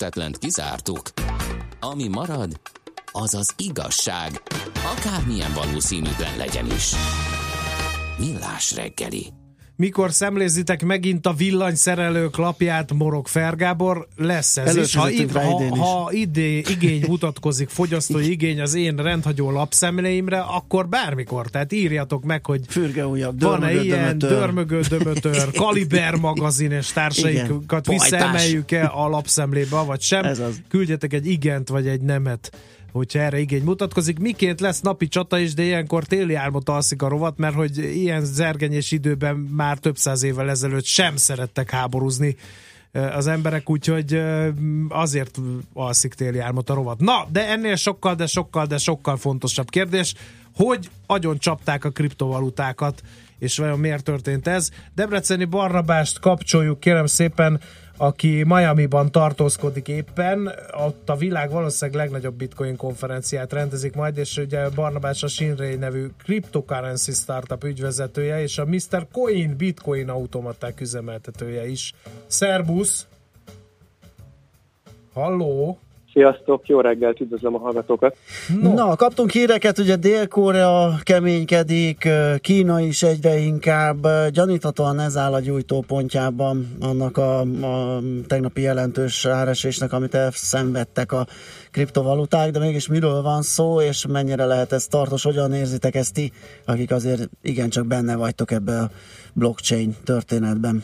A 0.00 0.02
lehetetlent 0.02 0.38
kizártuk. 0.38 1.02
Ami 1.80 2.08
marad, 2.08 2.60
az 3.12 3.34
az 3.34 3.54
igazság, 3.56 4.42
akármilyen 4.96 5.52
valószínűtlen 5.52 6.36
legyen 6.36 6.66
is. 6.66 6.92
Millás 8.18 8.74
reggeli. 8.74 9.39
Mikor 9.80 10.12
szemlézitek 10.12 10.84
megint 10.84 11.26
a 11.26 11.32
villanyszerelők 11.32 12.36
lapját, 12.36 12.92
Morog 12.92 13.26
Fergábor, 13.26 14.08
lesz 14.16 14.56
ez 14.56 14.76
is. 14.76 14.94
Ha, 14.94 15.08
rá 15.32 15.42
ha, 15.42 15.64
is. 15.64 15.78
ha 15.78 16.08
idé, 16.12 16.58
igény 16.58 17.04
mutatkozik, 17.08 17.68
fogyasztói 17.68 18.30
igény 18.30 18.60
az 18.60 18.74
én 18.74 18.96
rendhagyó 18.96 19.50
lapszemléimre, 19.50 20.40
akkor 20.40 20.88
bármikor. 20.88 21.46
Tehát 21.46 21.72
írjatok 21.72 22.24
meg, 22.24 22.46
hogy 22.46 22.60
Fürge 22.68 23.06
ujjab, 23.06 23.42
van-e 23.42 23.82
ilyen 23.82 24.18
dörmögő, 24.18 24.80
dömötör, 24.80 25.50
Kaliber 25.62 26.14
magazin 26.14 26.70
és 26.70 26.92
társaikat 26.92 27.86
visszaemeljük-e 27.86 28.90
a 28.94 29.08
lapszemlébe, 29.08 29.80
vagy 29.80 30.00
sem. 30.00 30.32
Küldjetek 30.68 31.12
egy 31.12 31.26
igent, 31.26 31.68
vagy 31.68 31.86
egy 31.86 32.00
nemet 32.00 32.50
hogyha 32.92 33.18
erre 33.18 33.38
igény 33.38 33.62
mutatkozik. 33.62 34.18
Miként 34.18 34.60
lesz 34.60 34.80
napi 34.80 35.08
csata 35.08 35.38
is, 35.38 35.54
de 35.54 35.62
ilyenkor 35.62 36.04
téli 36.04 36.34
álmot 36.34 36.68
alszik 36.68 37.02
a 37.02 37.08
rovat, 37.08 37.38
mert 37.38 37.54
hogy 37.54 37.78
ilyen 37.78 38.24
zergenyés 38.24 38.92
időben 38.92 39.36
már 39.36 39.78
több 39.78 39.96
száz 39.96 40.22
évvel 40.22 40.50
ezelőtt 40.50 40.84
sem 40.84 41.16
szerettek 41.16 41.70
háborúzni 41.70 42.36
az 42.92 43.26
emberek, 43.26 43.70
úgyhogy 43.70 44.22
azért 44.88 45.38
alszik 45.72 46.14
téli 46.14 46.38
álmot 46.38 46.70
a 46.70 46.74
rovat. 46.74 47.00
Na, 47.00 47.26
de 47.32 47.48
ennél 47.48 47.76
sokkal, 47.76 48.14
de 48.14 48.26
sokkal, 48.26 48.66
de 48.66 48.78
sokkal 48.78 49.16
fontosabb 49.16 49.70
kérdés, 49.70 50.14
hogy 50.54 50.90
agyon 51.06 51.38
csapták 51.38 51.84
a 51.84 51.90
kriptovalutákat, 51.90 53.02
és 53.38 53.58
vajon 53.58 53.78
miért 53.78 54.04
történt 54.04 54.46
ez? 54.46 54.70
Debreceni 54.94 55.44
Barnabást 55.44 56.18
kapcsoljuk, 56.18 56.80
kérem 56.80 57.06
szépen, 57.06 57.60
aki 58.00 58.44
Miami-ban 58.46 59.10
tartózkodik 59.10 59.88
éppen, 59.88 60.52
ott 60.72 61.08
a 61.08 61.16
világ 61.16 61.50
valószínűleg 61.50 62.00
legnagyobb 62.00 62.34
bitcoin 62.34 62.76
konferenciát 62.76 63.52
rendezik 63.52 63.94
majd, 63.94 64.16
és 64.16 64.36
ugye 64.36 64.68
Barnabás 64.68 65.22
a 65.22 65.28
Shinray 65.28 65.74
nevű 65.76 66.06
cryptocurrency 66.22 67.12
startup 67.12 67.64
ügyvezetője, 67.64 68.42
és 68.42 68.58
a 68.58 68.64
Mr. 68.64 69.06
Coin 69.12 69.56
bitcoin 69.56 70.08
automaták 70.08 70.80
üzemeltetője 70.80 71.66
is. 71.66 71.94
Szerbusz! 72.26 73.06
Halló! 75.12 75.78
Sziasztok, 76.20 76.66
jó 76.66 76.80
reggelt, 76.80 77.20
üdvözlöm 77.20 77.54
a 77.54 77.58
hallgatókat. 77.58 78.16
No. 78.62 78.74
Na, 78.74 78.96
kaptunk 78.96 79.30
híreket, 79.30 79.78
ugye 79.78 79.96
Dél-Korea 79.96 80.94
keménykedik, 81.02 82.08
Kína 82.40 82.80
is 82.80 83.02
egyre 83.02 83.38
inkább, 83.38 84.06
gyaníthatóan 84.30 85.00
ez 85.00 85.16
áll 85.16 85.32
a 85.32 85.40
gyújtópontjában 85.40 86.76
annak 86.80 87.16
a, 87.16 87.40
a 87.40 88.00
tegnapi 88.26 88.60
jelentős 88.60 89.26
áresésnek, 89.26 89.92
amit 89.92 90.14
elszenvedtek 90.14 91.12
a 91.12 91.26
kriptovaluták, 91.70 92.50
de 92.50 92.58
mégis 92.58 92.88
miről 92.88 93.22
van 93.22 93.42
szó, 93.42 93.80
és 93.80 94.06
mennyire 94.06 94.44
lehet 94.44 94.72
ez 94.72 94.86
tartós, 94.86 95.22
hogyan 95.22 95.52
érzitek 95.52 95.94
ezt 95.94 96.14
ti, 96.14 96.32
akik 96.66 96.90
azért 96.90 97.28
igencsak 97.42 97.86
benne 97.86 98.16
vagytok 98.16 98.50
ebbe 98.50 98.78
a 98.78 98.90
blockchain 99.34 99.94
történetben? 100.04 100.82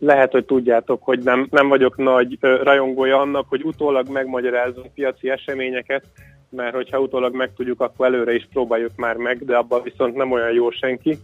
Lehet, 0.00 0.32
hogy 0.32 0.44
tudjátok, 0.44 1.02
hogy 1.02 1.18
nem, 1.18 1.46
nem 1.50 1.68
vagyok 1.68 1.96
nagy 1.96 2.38
rajongója 2.40 3.20
annak, 3.20 3.48
hogy 3.48 3.62
utólag 3.64 4.08
megmagyarázunk 4.08 4.94
piaci 4.94 5.30
eseményeket, 5.30 6.04
mert 6.50 6.74
hogyha 6.74 7.00
utólag 7.00 7.34
megtudjuk, 7.34 7.80
akkor 7.80 8.06
előre 8.06 8.34
is 8.34 8.48
próbáljuk 8.52 8.96
már 8.96 9.16
meg, 9.16 9.44
de 9.44 9.56
abban 9.56 9.82
viszont 9.82 10.14
nem 10.14 10.32
olyan 10.32 10.52
jó 10.52 10.70
senki. 10.70 11.18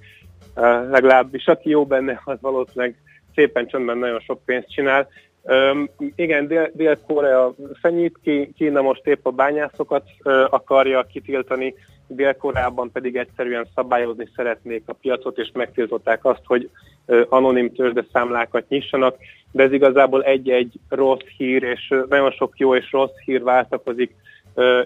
Legalábbis 0.90 1.46
aki 1.46 1.68
jó 1.70 1.86
benne, 1.86 2.20
az 2.24 2.36
valószínűleg 2.40 2.94
szépen 3.34 3.66
csöndben 3.66 3.98
nagyon 3.98 4.20
sok 4.20 4.44
pénzt 4.44 4.70
csinál. 4.70 5.08
Um, 5.48 5.88
igen, 6.14 6.46
Dél- 6.46 6.70
Dél-Korea 6.74 7.54
fenyít 7.80 8.18
ki, 8.22 8.52
Kína 8.56 8.82
most 8.82 9.06
épp 9.06 9.26
a 9.26 9.30
bányászokat 9.30 10.02
uh, 10.24 10.44
akarja 10.50 11.02
kitiltani, 11.02 11.74
Dél-Koreában 12.06 12.92
pedig 12.92 13.16
egyszerűen 13.16 13.66
szabályozni 13.74 14.28
szeretnék 14.36 14.82
a 14.86 14.92
piacot, 14.92 15.38
és 15.38 15.50
megtiltották 15.52 16.24
azt, 16.24 16.42
hogy 16.44 16.70
uh, 17.06 17.22
anonim 17.28 17.72
tőzsdeszámlákat 17.72 18.68
nyissanak, 18.68 19.16
de 19.50 19.62
ez 19.62 19.72
igazából 19.72 20.22
egy-egy 20.22 20.72
rossz 20.88 21.26
hír, 21.36 21.62
és 21.62 21.86
uh, 21.90 22.08
nagyon 22.08 22.30
sok 22.30 22.58
jó 22.58 22.74
és 22.74 22.92
rossz 22.92 23.16
hír 23.24 23.42
váltakozik, 23.42 24.14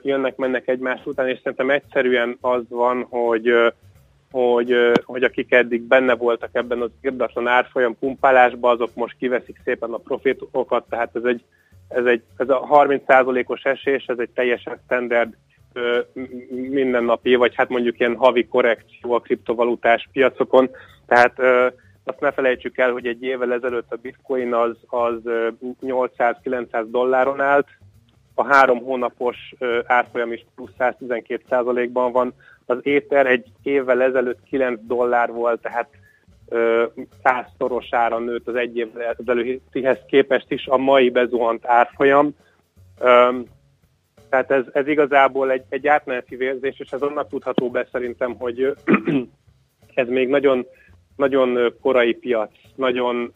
jönnek-mennek 0.02 0.68
egymás 0.68 1.00
után, 1.04 1.28
és 1.28 1.38
szerintem 1.42 1.70
egyszerűen 1.70 2.36
az 2.40 2.62
van, 2.68 3.06
hogy 3.10 3.72
hogy, 4.30 4.74
hogy 5.04 5.22
akik 5.22 5.52
eddig 5.52 5.82
benne 5.82 6.14
voltak 6.14 6.50
ebben 6.52 6.80
az 6.80 6.90
irdatlan 7.00 7.46
árfolyam 7.46 7.98
pumpálásban, 7.98 8.74
azok 8.74 8.94
most 8.94 9.16
kiveszik 9.18 9.60
szépen 9.64 9.92
a 9.92 9.96
profitokat, 9.96 10.84
tehát 10.88 11.16
ez 11.16 11.24
egy, 11.24 11.44
ez 11.88 12.04
egy 12.04 12.22
ez 12.36 12.48
a 12.48 12.68
30%-os 12.70 13.64
esés, 13.64 14.04
ez 14.06 14.18
egy 14.18 14.30
teljesen 14.30 14.80
standard 14.84 15.34
mindennapi, 16.50 17.34
vagy 17.34 17.54
hát 17.54 17.68
mondjuk 17.68 17.98
ilyen 17.98 18.16
havi 18.16 18.46
korrekció 18.46 19.12
a 19.12 19.20
kriptovalutás 19.20 20.08
piacokon, 20.12 20.70
tehát 21.06 21.38
azt 22.04 22.20
ne 22.20 22.32
felejtsük 22.32 22.78
el, 22.78 22.92
hogy 22.92 23.06
egy 23.06 23.22
évvel 23.22 23.52
ezelőtt 23.52 23.92
a 23.92 23.98
bitcoin 24.02 24.54
az, 24.54 24.76
az 24.86 25.14
ö, 25.24 25.48
800-900 25.82 26.84
dolláron 26.86 27.40
állt, 27.40 27.66
a 28.34 28.44
három 28.44 28.78
hónapos 28.78 29.54
árfolyam 29.86 30.32
is 30.32 30.46
plusz 30.54 30.70
112%-ban 30.78 32.12
van, 32.12 32.34
az 32.70 32.78
éter 32.82 33.26
egy 33.26 33.46
évvel 33.62 34.02
ezelőtt 34.02 34.42
9 34.42 34.80
dollár 34.86 35.32
volt, 35.32 35.60
tehát 35.60 35.88
százszorosára 37.22 38.18
nőtt 38.18 38.48
az 38.48 38.54
egy 38.54 38.76
évvel 38.76 39.16
ezelőttihez 39.18 39.98
képest 40.06 40.50
is 40.50 40.66
a 40.66 40.76
mai 40.76 41.10
bezuhant 41.10 41.66
árfolyam. 41.66 42.34
Tehát 44.28 44.50
ez, 44.50 44.64
ez 44.72 44.86
igazából 44.86 45.50
egy, 45.50 45.62
egy 45.68 45.86
átmeneti 45.86 46.36
vérzés, 46.36 46.78
és 46.78 46.90
ez 46.90 47.00
annak 47.00 47.28
tudható 47.28 47.70
be 47.70 47.88
szerintem, 47.92 48.34
hogy 48.34 48.76
ez 49.94 50.08
még 50.08 50.28
nagyon, 50.28 50.66
nagyon 51.16 51.74
korai 51.80 52.14
piac, 52.14 52.50
nagyon 52.74 53.32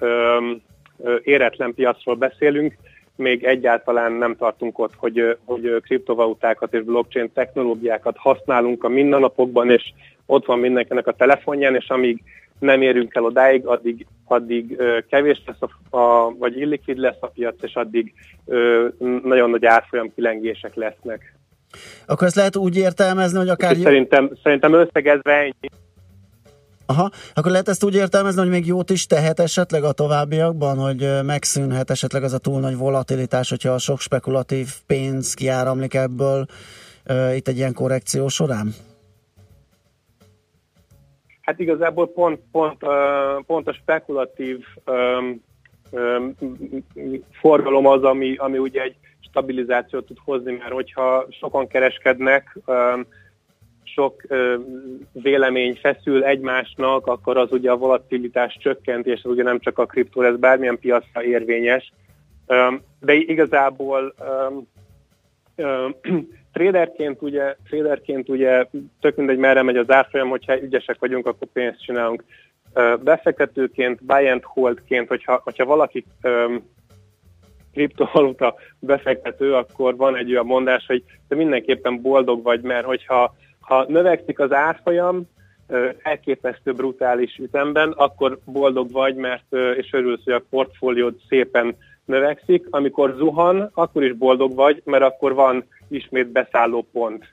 éretlen 1.22 1.74
piacról 1.74 2.14
beszélünk, 2.14 2.74
még 3.16 3.44
egyáltalán 3.44 4.12
nem 4.12 4.36
tartunk 4.36 4.78
ott, 4.78 4.92
hogy, 4.96 5.36
hogy 5.44 5.80
kriptovalutákat 5.82 6.74
és 6.74 6.82
blockchain 6.82 7.32
technológiákat 7.32 8.16
használunk 8.18 8.84
a 8.84 8.88
mindennapokban, 8.88 9.70
és 9.70 9.92
ott 10.26 10.46
van 10.46 10.58
mindenkinek 10.58 11.06
a 11.06 11.12
telefonján, 11.12 11.74
és 11.74 11.88
amíg 11.88 12.22
nem 12.58 12.82
érünk 12.82 13.14
el 13.14 13.24
odáig, 13.24 13.66
addig, 13.66 14.06
addig 14.24 14.76
kevés 15.10 15.42
lesz 15.46 15.70
a, 15.90 15.96
a, 15.96 16.34
vagy 16.38 16.58
illikvid 16.58 16.96
lesz 16.96 17.20
a 17.20 17.26
piac, 17.26 17.62
és 17.62 17.74
addig 17.74 18.14
ö, 18.46 18.88
nagyon 19.22 19.50
nagy 19.50 19.64
árfolyam 19.64 20.12
kilengések 20.14 20.74
lesznek. 20.74 21.34
Akkor 22.06 22.26
ezt 22.26 22.36
lehet 22.36 22.56
úgy 22.56 22.76
értelmezni, 22.76 23.38
hogy 23.38 23.48
akár... 23.48 23.70
Úgyhogy 23.70 23.84
Szerintem, 23.84 24.30
szerintem 24.42 24.72
összegezve 24.72 25.32
ennyi. 25.32 25.68
Aha, 26.86 27.10
akkor 27.34 27.50
lehet 27.50 27.68
ezt 27.68 27.84
úgy 27.84 27.94
értelmezni, 27.94 28.40
hogy 28.40 28.50
még 28.50 28.66
jót 28.66 28.90
is 28.90 29.06
tehet 29.06 29.40
esetleg 29.40 29.84
a 29.84 29.92
továbbiakban, 29.92 30.78
hogy 30.78 31.08
megszűnhet 31.24 31.90
esetleg 31.90 32.22
az 32.22 32.32
a 32.32 32.38
túl 32.38 32.60
nagy 32.60 32.76
volatilitás, 32.76 33.50
hogyha 33.50 33.70
a 33.70 33.78
sok 33.78 34.00
spekulatív 34.00 34.68
pénz 34.86 35.34
kiáramlik 35.34 35.94
ebből 35.94 36.46
ö, 37.04 37.32
itt 37.32 37.48
egy 37.48 37.56
ilyen 37.56 37.72
korrekció 37.72 38.28
során? 38.28 38.68
Hát 41.40 41.58
igazából 41.58 42.12
pont, 42.12 42.40
pont, 42.52 42.82
ö, 42.82 43.38
pont 43.46 43.68
a 43.68 43.72
spekulatív 43.72 44.64
öm, 44.84 45.42
öm, 45.90 46.34
forgalom 47.40 47.86
az, 47.86 48.02
ami, 48.02 48.36
ami 48.36 48.58
ugye 48.58 48.82
egy 48.82 48.96
stabilizációt 49.20 50.06
tud 50.06 50.18
hozni, 50.24 50.52
mert 50.52 50.72
hogyha 50.72 51.26
sokan 51.30 51.66
kereskednek, 51.66 52.58
öm, 52.66 53.06
sok 53.94 54.22
vélemény 55.12 55.74
feszül 55.74 56.24
egymásnak, 56.24 57.06
akkor 57.06 57.36
az 57.36 57.52
ugye 57.52 57.70
a 57.70 57.76
volatilitás 57.76 58.56
csökkent, 58.60 59.06
és 59.06 59.20
ez 59.24 59.30
ugye 59.30 59.42
nem 59.42 59.58
csak 59.58 59.78
a 59.78 59.86
kriptó, 59.86 60.22
ez 60.22 60.36
bármilyen 60.36 60.78
piacra 60.78 61.22
érvényes. 61.22 61.92
De 63.00 63.12
igazából 63.12 64.14
traderként 66.52 67.22
ugye, 67.22 67.56
traderként 67.68 68.28
ugye 68.28 68.66
tök 69.00 69.16
mindegy 69.16 69.38
merre 69.38 69.62
megy 69.62 69.76
az 69.76 69.90
árfolyam, 69.90 70.28
hogyha 70.28 70.62
ügyesek 70.62 70.98
vagyunk, 70.98 71.26
akkor 71.26 71.48
pénzt 71.52 71.84
csinálunk. 71.84 72.24
Befektetőként, 73.02 74.04
buy 74.04 74.28
and 74.28 74.42
holdként, 74.44 75.08
hogyha, 75.08 75.40
hogyha 75.44 75.64
valaki 75.64 76.04
kriptovaluta 77.72 78.54
befektető, 78.78 79.54
akkor 79.54 79.96
van 79.96 80.16
egy 80.16 80.30
olyan 80.30 80.46
mondás, 80.46 80.86
hogy 80.86 81.04
te 81.28 81.34
mindenképpen 81.34 82.00
boldog 82.00 82.42
vagy, 82.42 82.60
mert 82.60 82.86
hogyha 82.86 83.34
ha 83.66 83.84
növekszik 83.88 84.38
az 84.38 84.52
árfolyam, 84.52 85.22
elképesztő 86.02 86.72
brutális 86.72 87.36
ütemben, 87.36 87.90
akkor 87.90 88.38
boldog 88.44 88.92
vagy, 88.92 89.14
mert 89.14 89.54
és 89.76 89.92
örülsz, 89.92 90.24
hogy 90.24 90.32
a 90.32 90.42
portfóliód 90.50 91.14
szépen 91.28 91.76
növekszik. 92.04 92.66
Amikor 92.70 93.14
zuhan, 93.16 93.70
akkor 93.74 94.04
is 94.04 94.12
boldog 94.12 94.54
vagy, 94.54 94.82
mert 94.84 95.02
akkor 95.02 95.34
van 95.34 95.64
ismét 95.88 96.28
beszálló 96.28 96.86
pont. 96.92 97.32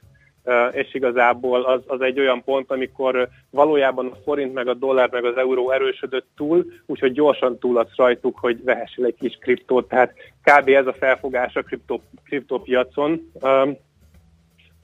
És 0.72 0.94
igazából 0.94 1.64
az, 1.64 1.82
az 1.88 2.02
egy 2.02 2.20
olyan 2.20 2.44
pont, 2.44 2.72
amikor 2.72 3.30
valójában 3.50 4.06
a 4.06 4.16
forint, 4.24 4.54
meg 4.54 4.68
a 4.68 4.74
dollár, 4.74 5.10
meg 5.12 5.26
az 5.26 5.38
euró 5.38 5.72
erősödött 5.72 6.28
túl, 6.36 6.66
úgyhogy 6.86 7.12
gyorsan 7.12 7.60
túladsz 7.60 7.96
rajtuk, 7.96 8.38
hogy 8.40 8.64
vehessél 8.64 9.06
egy 9.06 9.16
kis 9.20 9.38
kriptót. 9.42 9.88
Tehát 9.88 10.14
kb. 10.44 10.70
ez 10.70 10.88
a 10.88 10.94
felfogás 10.94 11.56
a 11.56 11.62
kriptó, 11.62 12.02
kriptópiacon. 12.24 13.32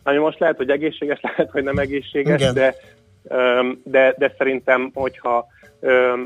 Ami 0.07 0.17
most 0.17 0.39
lehet, 0.39 0.57
hogy 0.57 0.69
egészséges, 0.69 1.19
lehet, 1.27 1.51
hogy 1.51 1.63
nem 1.63 1.77
egészséges, 1.77 2.41
Igen. 2.41 2.53
de, 2.53 2.75
de, 3.83 4.15
de 4.17 4.33
szerintem, 4.37 4.91
hogyha 4.93 5.47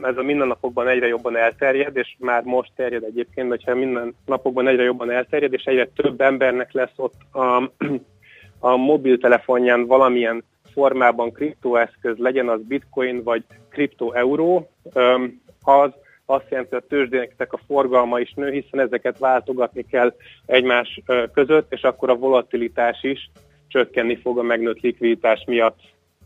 ez 0.02 0.18
a 0.18 0.22
mindennapokban 0.24 0.88
egyre 0.88 1.08
jobban 1.08 1.38
elterjed, 1.38 1.96
és 1.96 2.16
már 2.20 2.44
most 2.44 2.72
terjed 2.76 3.04
egyébként, 3.04 3.50
hogyha 3.50 3.76
minden 3.76 4.16
napokban 4.26 4.68
egyre 4.68 4.84
jobban 4.84 5.12
elterjed, 5.12 5.54
és 5.54 5.64
egyre 5.64 5.88
több 5.96 6.22
embernek 6.22 6.72
lesz 6.72 6.94
ott 6.96 7.14
a, 7.32 7.72
a 8.70 8.76
mobiltelefonján 8.76 9.86
valamilyen 9.86 10.44
formában 10.74 11.32
kriptoeszköz, 11.32 12.18
legyen 12.18 12.50
az 12.50 12.60
bitcoin 12.68 13.24
vagy 13.24 13.44
kriptoeuró, 13.70 14.70
az 15.62 15.92
azt 16.26 16.50
jelenti, 16.50 16.76
hogy 16.76 16.84
a 16.84 16.88
tőzsdének 16.90 17.54
a 17.54 17.60
forgalma 17.68 18.20
is 18.20 18.34
nő, 18.34 18.52
hiszen 18.52 18.80
ezeket 18.80 19.20
váltogatni 19.20 19.86
kell 19.86 20.14
egymás 20.46 21.02
között, 21.34 21.74
és 21.74 21.82
akkor 21.82 22.10
a 22.10 22.16
volatilitás 22.16 23.04
is 23.04 23.30
csökkenni 23.72 24.20
fog 24.22 24.38
a 24.38 24.42
megnőtt 24.42 24.80
likviditás 24.80 25.44
miatt. 25.48 25.80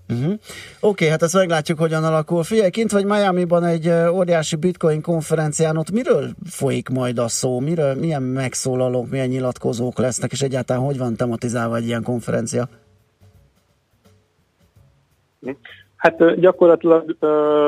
Uh-huh. 0.09 0.33
Oké, 0.33 0.39
okay, 0.79 1.07
hát 1.07 1.21
ezt 1.21 1.33
meglátjuk, 1.33 1.79
hogyan 1.79 2.03
alakul. 2.03 2.43
Figyelj, 2.43 2.69
kint 2.69 2.91
vagy 2.91 3.05
Miami-ban 3.05 3.63
egy 3.63 3.89
óriási 4.11 4.55
bitcoin 4.55 5.01
konferencián, 5.01 5.77
ott 5.77 5.91
miről 5.91 6.29
folyik 6.49 6.89
majd 6.89 7.17
a 7.17 7.27
szó? 7.27 7.59
Miről, 7.59 7.93
milyen 7.95 8.21
megszólalók, 8.21 9.09
milyen 9.09 9.27
nyilatkozók 9.27 9.97
lesznek, 9.97 10.31
és 10.31 10.41
egyáltalán 10.41 10.83
hogy 10.83 10.97
van 10.97 11.15
tematizálva 11.15 11.75
egy 11.75 11.85
ilyen 11.85 12.03
konferencia? 12.03 12.67
Hát 15.95 16.39
gyakorlatilag 16.39 17.15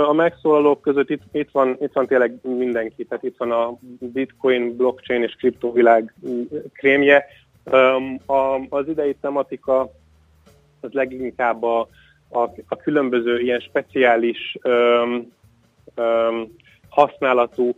a 0.08 0.14
megszólalók 0.14 0.82
között 0.82 1.10
itt, 1.10 1.22
itt, 1.32 1.50
van, 1.52 1.78
itt 1.80 1.94
van 1.94 2.08
tényleg 2.08 2.40
mindenki, 2.42 3.06
tehát 3.06 3.24
itt 3.24 3.38
van 3.38 3.52
a 3.52 3.78
bitcoin, 4.00 4.76
blockchain 4.76 5.24
és 5.24 5.36
kriptovilág 5.40 6.14
krémje. 6.74 7.26
A, 8.26 8.66
az 8.70 8.88
idei 8.88 9.16
tematika 9.22 9.92
az 10.82 10.92
leginkább 10.92 11.64
a, 11.64 11.80
a, 12.30 12.40
a 12.68 12.76
különböző 12.76 13.40
ilyen 13.40 13.60
speciális 13.60 14.58
öm, 14.62 15.32
öm, 15.96 16.48
használatú 16.90 17.76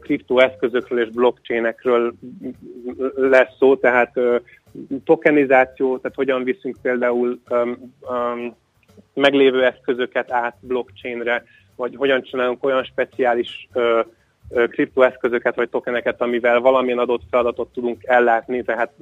kriptoeszközökről 0.00 1.00
és 1.00 1.08
blockchainekről 1.08 2.14
lesz 3.14 3.56
szó, 3.58 3.76
tehát 3.76 4.16
ö, 4.16 4.36
tokenizáció, 5.04 5.98
tehát 5.98 6.16
hogyan 6.16 6.44
viszünk 6.44 6.76
például 6.82 7.40
öm, 7.48 7.92
öm, 8.10 8.54
meglévő 9.14 9.64
eszközöket 9.64 10.32
át 10.32 10.56
blockchainre, 10.60 11.44
vagy 11.76 11.96
hogyan 11.96 12.22
csinálunk 12.22 12.64
olyan 12.64 12.84
speciális 12.84 13.68
ö, 13.72 14.00
kriptoeszközöket 14.48 15.54
vagy 15.54 15.68
tokeneket, 15.68 16.20
amivel 16.20 16.60
valamilyen 16.60 16.98
adott 16.98 17.22
feladatot 17.30 17.72
tudunk 17.72 18.04
ellátni, 18.04 18.62
tehát 18.62 18.92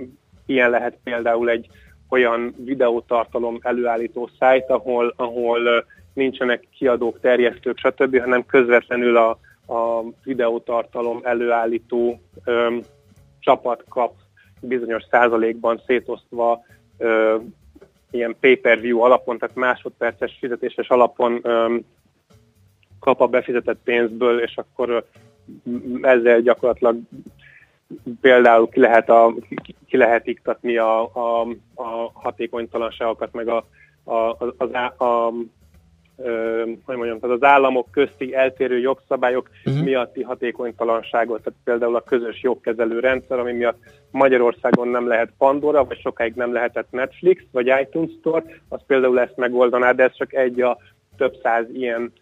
ilyen 0.47 0.71
lehet 0.71 0.99
például 1.05 1.51
egy 1.51 1.69
olyan 2.09 2.55
videótartalom 2.65 3.59
előállító 3.63 4.31
szájt, 4.39 4.71
ahol, 4.71 5.15
ahol 5.17 5.85
nincsenek 6.15 6.69
kiadók, 6.77 7.21
terjesztők, 7.21 7.79
stb., 7.79 8.21
hanem 8.21 8.47
közvetlenül 8.47 9.17
a, 9.17 9.31
a 9.67 10.03
videótartalom 10.25 11.21
előállító 11.23 12.21
ö, 12.45 12.77
csapat 13.41 13.85
kap 13.89 14.15
bizonyos 14.61 15.03
százalékban 15.11 15.83
szétosztva 15.87 16.65
ö, 16.99 17.37
ilyen 18.11 18.37
pay-per-view 18.41 19.01
alapon, 19.01 19.39
tehát 19.39 19.55
másodperces 19.55 20.37
fizetéses 20.41 20.89
alapon 20.89 21.41
ö, 21.43 21.77
kap 23.01 23.21
a 23.21 23.27
befizetett 23.27 23.79
pénzből, 23.85 24.41
és 24.41 24.57
akkor 24.57 25.05
ezzel 26.03 26.41
gyakorlatilag 26.41 26.97
például 28.21 28.69
ki 28.69 28.81
lehet, 28.81 29.09
a, 29.09 29.35
ki 29.87 29.97
lehet 29.97 30.27
iktatni 30.27 30.77
a, 30.77 31.03
a, 31.03 31.41
a 31.75 32.11
hatékonytalanságokat, 32.13 33.33
meg 33.33 33.49
a, 33.49 33.67
a, 34.05 34.37
az, 34.57 34.73
a, 34.99 35.33
ö, 36.17 36.63
hogy 36.85 36.97
mondjam, 36.97 37.19
tehát 37.19 37.37
az 37.37 37.43
államok 37.43 37.91
közti 37.91 38.35
eltérő 38.35 38.79
jogszabályok 38.79 39.51
uh-huh. 39.65 39.85
miatti 39.85 40.23
hatékonytalanságot, 40.23 41.43
tehát 41.43 41.59
például 41.65 41.97
a 41.97 42.01
közös 42.03 42.43
jogkezelő 42.43 42.99
rendszer, 42.99 43.39
ami 43.39 43.53
miatt 43.53 43.83
Magyarországon 44.11 44.89
nem 44.89 45.07
lehet 45.07 45.33
Pandora, 45.39 45.85
vagy 45.85 46.01
sokáig 46.01 46.35
nem 46.35 46.53
lehetett 46.53 46.91
Netflix, 46.91 47.43
vagy 47.53 47.73
iTunes 47.81 48.11
Store, 48.19 48.45
az 48.69 48.81
például 48.87 49.21
ezt 49.21 49.37
megoldaná, 49.37 49.93
de 49.93 50.03
ez 50.03 50.17
csak 50.17 50.35
egy 50.35 50.61
a 50.61 50.79
több 51.17 51.35
száz 51.43 51.67
ilyen 51.73 52.13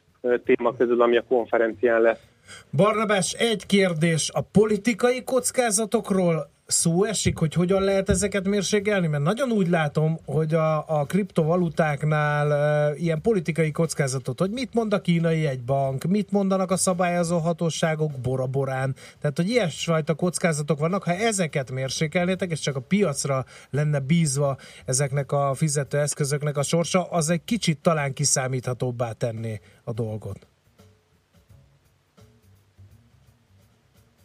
téma 0.45 0.77
közül, 0.77 1.03
ami 1.03 1.17
a 1.17 1.25
konferencián 1.29 2.01
lesz. 2.01 2.29
Barnabás, 2.73 3.33
egy 3.33 3.67
kérdés. 3.67 4.31
A 4.33 4.41
politikai 4.41 5.25
kockázatokról 5.25 6.51
szó 6.71 7.05
esik, 7.05 7.39
hogy 7.39 7.55
hogyan 7.55 7.83
lehet 7.83 8.09
ezeket 8.09 8.49
mérségelni? 8.49 9.07
Mert 9.07 9.23
nagyon 9.23 9.51
úgy 9.51 9.69
látom, 9.69 10.19
hogy 10.25 10.55
a, 10.55 11.01
a 11.01 11.05
kriptovalutáknál 11.05 12.53
e, 12.53 12.95
ilyen 12.97 13.21
politikai 13.21 13.71
kockázatot, 13.71 14.39
hogy 14.39 14.51
mit 14.51 14.75
mond 14.75 14.93
a 14.93 15.01
kínai 15.01 15.47
egybank, 15.47 16.05
mit 16.05 16.31
mondanak 16.31 16.71
a 16.71 16.77
szabályozó 16.77 17.39
hatóságok 17.39 18.13
Bora-Borán. 18.21 18.95
Tehát, 19.21 19.37
hogy 19.37 19.49
ilyesfajta 19.49 20.15
kockázatok 20.15 20.79
vannak. 20.79 21.03
Ha 21.03 21.13
ezeket 21.13 21.71
mérsékelnétek, 21.71 22.51
és 22.51 22.61
csak 22.61 22.77
a 22.77 22.81
piacra 22.81 23.45
lenne 23.71 23.99
bízva 23.99 24.57
ezeknek 24.85 25.33
a 25.33 25.55
fizetőeszközöknek 25.55 26.57
a 26.57 26.63
sorsa, 26.63 27.05
az 27.05 27.31
egy 27.31 27.45
kicsit 27.45 27.79
talán 27.79 28.13
kiszámíthatóbbá 28.13 29.13
tenné 29.13 29.61
a 29.85 29.93
dolgot. 29.93 30.49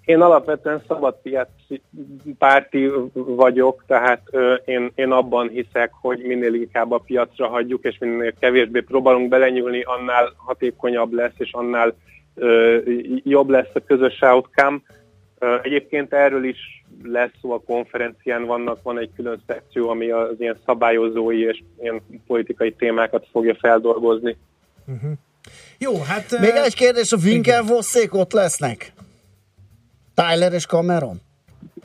Én 0.06 0.22
alapvetően 0.22 0.84
szabadpiaci 0.88 1.82
párti 2.38 2.92
vagyok, 3.14 3.84
tehát 3.88 4.22
ö, 4.32 4.54
én, 4.54 4.92
én 4.96 5.12
abban 5.12 5.50
hiszek, 5.50 5.92
hogy 6.02 6.22
minél 6.24 6.54
inkább 6.54 6.92
a 6.92 6.98
piacra 6.98 7.48
hagyjuk, 7.48 7.84
és 7.84 7.98
minél 8.00 8.34
kevésbé 8.40 8.80
próbálunk 8.80 9.30
belenyúlni, 9.30 9.82
annál 9.82 10.34
hatékonyabb 10.36 11.14
lesz, 11.14 11.34
és 11.38 11.52
annál 11.52 11.96
ö, 12.36 12.78
jobb 13.24 13.50
lesz 13.50 13.72
a 13.74 13.84
közös 13.88 14.22
outcome. 14.22 14.78
Ö, 15.40 15.58
egyébként 15.62 16.14
erről 16.14 16.44
is 16.44 16.84
lesz 17.04 17.32
szó 17.42 17.52
a 17.52 17.62
konferencián, 17.66 18.46
vannak, 18.46 18.84
van 18.84 19.00
egy 19.00 19.10
külön 19.16 19.42
szekció, 19.48 19.90
ami 19.90 20.10
az 20.10 20.36
ilyen 20.38 20.58
szabályozói 20.66 21.44
és 21.44 21.64
ilyen 21.82 22.02
politikai 22.28 22.74
témákat 22.74 23.28
fogja 23.32 23.56
feldolgozni. 23.60 24.38
Jó, 25.78 26.02
hát... 26.02 26.40
Még 26.40 26.54
ö, 26.56 26.64
egy 26.64 26.76
kérdés, 26.76 27.12
a 27.12 27.18
Winkelvosszék 27.24 28.14
ott 28.14 28.34
lesznek? 28.34 28.94
Tyler 30.16 30.54
és 30.54 30.66
Cameron? 30.66 31.22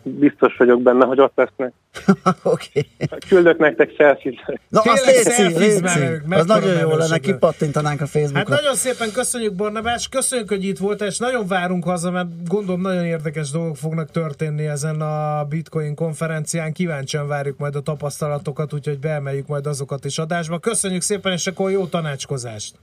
Biztos 0.03 0.57
vagyok 0.57 0.83
benne, 0.83 1.05
hogy 1.07 1.21
ott 1.21 1.33
lesznek. 1.35 1.73
Oké. 2.43 2.87
Küldök 3.29 3.59
nektek 3.59 3.91
selfie 3.97 4.59
Na, 4.69 4.81
azt 4.81 5.07
létszi. 5.07 5.81
velük, 5.81 6.25
Az 6.29 6.47
nagyon 6.47 6.79
jó 6.79 6.97
lenne, 6.97 7.19
kipattintanánk 7.19 8.01
a 8.01 8.03
Hát 8.03 8.11
Facebookra. 8.11 8.55
nagyon 8.55 8.75
szépen 8.75 9.13
köszönjük 9.13 9.55
Barnabás, 9.55 10.09
köszönjük, 10.09 10.49
hogy 10.49 10.65
itt 10.65 10.79
voltál, 10.79 11.09
és 11.09 11.19
nagyon 11.19 11.47
várunk 11.47 11.85
haza, 11.85 12.11
mert 12.11 12.49
gondolom 12.49 12.81
nagyon 12.81 13.05
érdekes 13.05 13.51
dolgok 13.51 13.77
fognak 13.77 14.11
történni 14.11 14.67
ezen 14.67 15.01
a 15.01 15.45
Bitcoin 15.45 15.95
konferencián. 15.95 16.73
Kíváncsian 16.73 17.27
várjuk 17.27 17.59
majd 17.59 17.75
a 17.77 17.81
tapasztalatokat, 17.81 18.73
úgyhogy 18.73 18.99
beemeljük 18.99 19.47
majd 19.47 19.67
azokat 19.67 20.05
is 20.05 20.19
adásba. 20.19 20.59
Köszönjük 20.59 21.03
szépen, 21.03 21.33
és 21.33 21.47
akkor 21.47 21.71
jó 21.71 21.87
tanácskozást! 21.87 22.75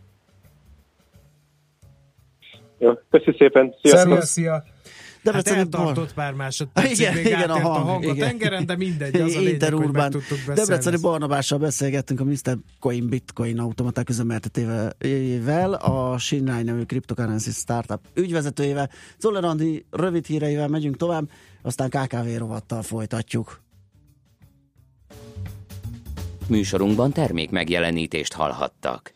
Jó, 2.79 2.93
köszi 3.11 3.35
szépen, 3.37 3.73
sziasztok! 3.81 4.11
Szia, 4.11 4.21
szia! 4.21 4.63
Hát 5.33 5.43
Debreceni 5.43 5.59
eltartott 5.59 6.13
pár 6.13 6.33
másodpercig, 6.33 6.99
Igen, 6.99 7.13
még 7.13 7.25
igen, 7.25 7.49
a 7.49 7.55
a 7.55 7.59
hang, 7.59 7.85
hang 7.85 8.03
a 8.03 8.13
igen. 8.13 8.27
tengeren, 8.27 8.65
de 8.65 8.75
mindegy, 8.75 9.15
az 9.15 9.35
a 9.35 9.39
lényeg, 9.39 9.73
hogy 9.73 9.91
tudtuk 9.91 10.21
beszélni. 10.29 10.53
Debreceni 10.55 10.97
Barnabással 11.01 11.59
beszélgettünk 11.59 12.19
a 12.19 12.23
Mr. 12.23 12.57
Coin 12.79 13.09
Bitcoin 13.09 13.59
automaták 13.59 14.09
üzemeltetével, 14.09 15.73
a 15.73 16.17
Shinrai 16.17 16.63
nevű 16.63 16.81
cryptocurrency 16.81 17.51
startup 17.51 17.99
ügyvezetőjével. 18.13 18.89
Zoller 19.19 19.43
Andi 19.43 19.85
rövid 19.91 20.25
híreivel 20.25 20.67
megyünk 20.67 20.97
tovább, 20.97 21.29
aztán 21.61 21.89
KKV 21.89 22.37
rovattal 22.37 22.81
folytatjuk. 22.81 23.61
Műsorunkban 26.47 27.11
termék 27.11 27.49
megjelenítést 27.49 28.33
hallhattak. 28.33 29.15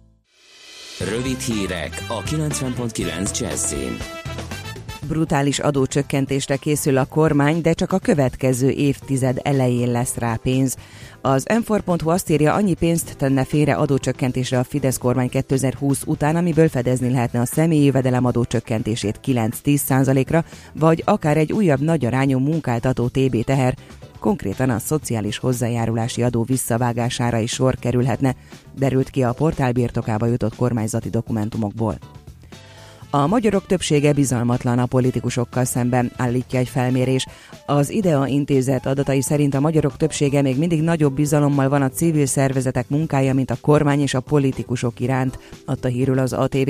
Rövid 0.99 1.39
hírek 1.39 2.05
a 2.07 2.21
90.9 2.23 3.39
Jazzin. 3.39 3.97
Brutális 5.07 5.59
adócsökkentésre 5.59 6.55
készül 6.55 6.97
a 6.97 7.05
kormány, 7.05 7.61
de 7.61 7.73
csak 7.73 7.91
a 7.91 7.99
következő 7.99 8.69
évtized 8.69 9.39
elején 9.43 9.91
lesz 9.91 10.15
rá 10.15 10.35
pénz. 10.43 10.77
Az 11.21 11.45
m 11.65 11.73
azt 12.05 12.29
írja, 12.29 12.53
annyi 12.53 12.73
pénzt 12.73 13.17
tenne 13.17 13.43
félre 13.43 13.73
adócsökkentésre 13.73 14.59
a 14.59 14.63
Fidesz 14.63 14.97
kormány 14.97 15.29
2020 15.29 16.01
után, 16.05 16.35
amiből 16.35 16.69
fedezni 16.69 17.11
lehetne 17.11 17.39
a 17.39 17.45
személyi 17.45 17.83
jövedelem 17.83 18.25
adócsökkentését 18.25 19.19
9-10%-ra, 19.25 20.45
vagy 20.73 21.01
akár 21.05 21.37
egy 21.37 21.53
újabb 21.53 21.81
nagyarányú 21.81 22.39
munkáltató 22.39 23.07
TB 23.07 23.43
teher, 23.43 23.75
konkrétan 24.21 24.69
a 24.69 24.79
szociális 24.79 25.37
hozzájárulási 25.37 26.23
adó 26.23 26.43
visszavágására 26.43 27.37
is 27.37 27.51
sor 27.51 27.75
kerülhetne, 27.75 28.35
derült 28.77 29.09
ki 29.09 29.23
a 29.23 29.33
portál 29.33 29.71
birtokába 29.71 30.25
jutott 30.25 30.55
kormányzati 30.55 31.09
dokumentumokból. 31.09 31.97
A 33.13 33.27
magyarok 33.27 33.65
többsége 33.65 34.13
bizalmatlan 34.13 34.79
a 34.79 34.85
politikusokkal 34.85 35.65
szemben, 35.65 36.11
állítja 36.17 36.59
egy 36.59 36.69
felmérés. 36.69 37.27
Az 37.65 37.89
IDEA 37.89 38.27
intézet 38.27 38.85
adatai 38.85 39.21
szerint 39.21 39.53
a 39.53 39.59
magyarok 39.59 39.97
többsége 39.97 40.41
még 40.41 40.57
mindig 40.57 40.81
nagyobb 40.81 41.13
bizalommal 41.13 41.69
van 41.69 41.81
a 41.81 41.89
civil 41.89 42.25
szervezetek 42.25 42.89
munkája, 42.89 43.33
mint 43.33 43.51
a 43.51 43.57
kormány 43.61 44.01
és 44.01 44.13
a 44.13 44.19
politikusok 44.19 44.99
iránt, 44.99 45.39
adta 45.65 45.87
hírül 45.87 46.19
az 46.19 46.33
ATV. 46.33 46.69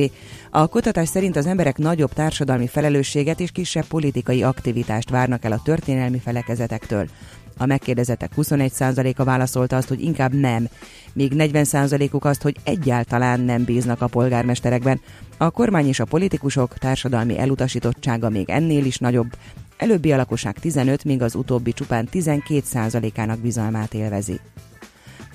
A 0.51 0.67
kutatás 0.67 1.09
szerint 1.09 1.35
az 1.35 1.45
emberek 1.45 1.77
nagyobb 1.77 2.13
társadalmi 2.13 2.67
felelősséget 2.67 3.39
és 3.39 3.51
kisebb 3.51 3.85
politikai 3.85 4.43
aktivitást 4.43 5.09
várnak 5.09 5.45
el 5.45 5.51
a 5.51 5.61
történelmi 5.63 6.19
felekezetektől. 6.19 7.07
A 7.61 7.65
megkérdezettek 7.65 8.31
21%-a 8.37 9.23
válaszolta 9.23 9.75
azt, 9.75 9.87
hogy 9.87 10.01
inkább 10.01 10.33
nem, 10.33 10.67
míg 11.13 11.31
40%-uk 11.35 12.25
azt, 12.25 12.41
hogy 12.41 12.55
egyáltalán 12.63 13.39
nem 13.39 13.63
bíznak 13.63 14.01
a 14.01 14.07
polgármesterekben. 14.07 15.01
A 15.37 15.49
kormány 15.49 15.87
és 15.87 15.99
a 15.99 16.05
politikusok 16.05 16.77
társadalmi 16.77 17.39
elutasítottsága 17.39 18.29
még 18.29 18.49
ennél 18.49 18.85
is 18.85 18.97
nagyobb. 18.97 19.35
Előbbi 19.77 20.11
a 20.11 20.15
lakosság 20.15 20.59
15, 20.59 21.03
míg 21.03 21.21
az 21.21 21.35
utóbbi 21.35 21.73
csupán 21.73 22.07
12%-ának 22.11 23.39
bizalmát 23.39 23.93
élvezi. 23.93 24.39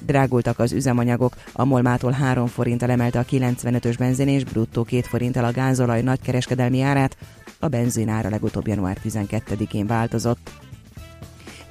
Drágultak 0.00 0.58
az 0.58 0.72
üzemanyagok, 0.72 1.36
a 1.52 1.64
Molmától 1.64 2.12
3 2.12 2.46
forinttal 2.46 2.90
emelte 2.90 3.18
a 3.18 3.24
95-ös 3.24 3.94
benzin 3.98 4.28
és 4.28 4.44
bruttó 4.44 4.84
2 4.84 5.00
forinttal 5.00 5.44
a 5.44 5.52
gázolaj 5.52 6.02
nagykereskedelmi 6.02 6.80
árát, 6.80 7.16
a 7.58 7.68
benzin 7.68 8.08
ára 8.08 8.28
legutóbb 8.28 8.66
január 8.66 8.98
12-én 9.04 9.86
változott. 9.86 10.50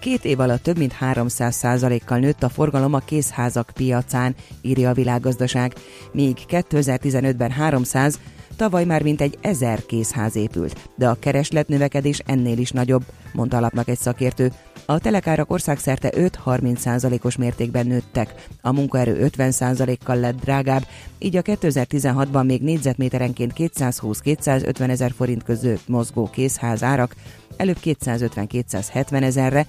Két 0.06 0.26
év 0.26 0.40
alatt 0.40 0.64
több 0.64 0.78
mint 0.78 0.92
300 0.92 1.66
kal 2.06 2.18
nőtt 2.18 2.44
a 2.44 2.50
forgalom 2.50 2.94
a 2.94 3.00
készházak 3.00 3.72
piacán, 3.74 4.36
írja 4.62 4.90
a 4.90 4.94
világgazdaság, 4.94 5.74
míg 6.12 6.38
2015-ben 6.48 7.52
300, 7.52 8.20
Tavaly 8.56 8.86
már 8.86 9.04
mintegy 9.04 9.38
ezer 9.42 9.86
készház 9.86 10.36
épült, 10.36 10.90
de 10.96 11.08
a 11.08 11.18
kereslet 11.20 11.68
növekedés 11.68 12.20
ennél 12.26 12.58
is 12.58 12.72
nagyobb, 12.72 13.04
mondta 13.34 13.58
alapnak 13.58 13.88
egy 13.88 13.98
szakértő. 13.98 14.52
A 14.86 15.00
telekárak 15.00 15.52
országszerte 15.52 16.10
5-30 16.46 16.78
százalékos 16.78 17.36
mértékben 17.36 17.88
nőttek, 17.88 18.48
a 18.62 18.72
munkaerő 18.72 19.20
50 19.20 19.52
százalékkal 19.52 20.16
lett 20.16 20.40
drágább, 20.40 20.88
így 21.20 21.38
a 21.38 21.42
2016-ban 21.42 22.46
még 22.46 22.62
négyzetméterenként 22.62 23.54
220-250 23.58 24.90
ezer 24.90 25.12
forint 25.12 25.44
között 25.44 25.88
mozgó 25.88 26.30
készház 26.30 26.84
árak 26.84 27.16
előbb 27.58 27.78
250-270 27.84 29.22
ezerre, 29.22 29.66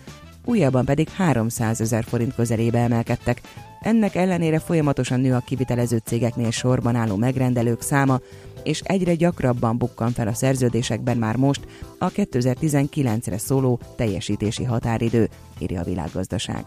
újabban 0.47 0.85
pedig 0.85 1.09
300 1.09 1.81
ezer 1.81 2.05
forint 2.05 2.35
közelébe 2.35 2.79
emelkedtek. 2.79 3.41
Ennek 3.81 4.15
ellenére 4.15 4.59
folyamatosan 4.59 5.21
nő 5.21 5.35
a 5.35 5.43
kivitelező 5.47 6.01
cégeknél 6.05 6.51
sorban 6.51 6.95
álló 6.95 7.17
megrendelők 7.17 7.81
száma, 7.83 8.21
és 8.63 8.81
egyre 8.81 9.15
gyakrabban 9.15 9.79
bukkan 9.79 10.13
fel 10.13 10.29
a 10.29 10.35
szerződésekben 10.35 11.17
már 11.17 11.37
most 11.37 11.61
a 11.99 12.11
2019-re 12.11 13.39
szóló 13.39 13.81
teljesítési 13.97 14.65
határidő, 14.65 15.29
írja 15.59 15.81
a 15.81 15.85
világgazdaság. 15.85 16.67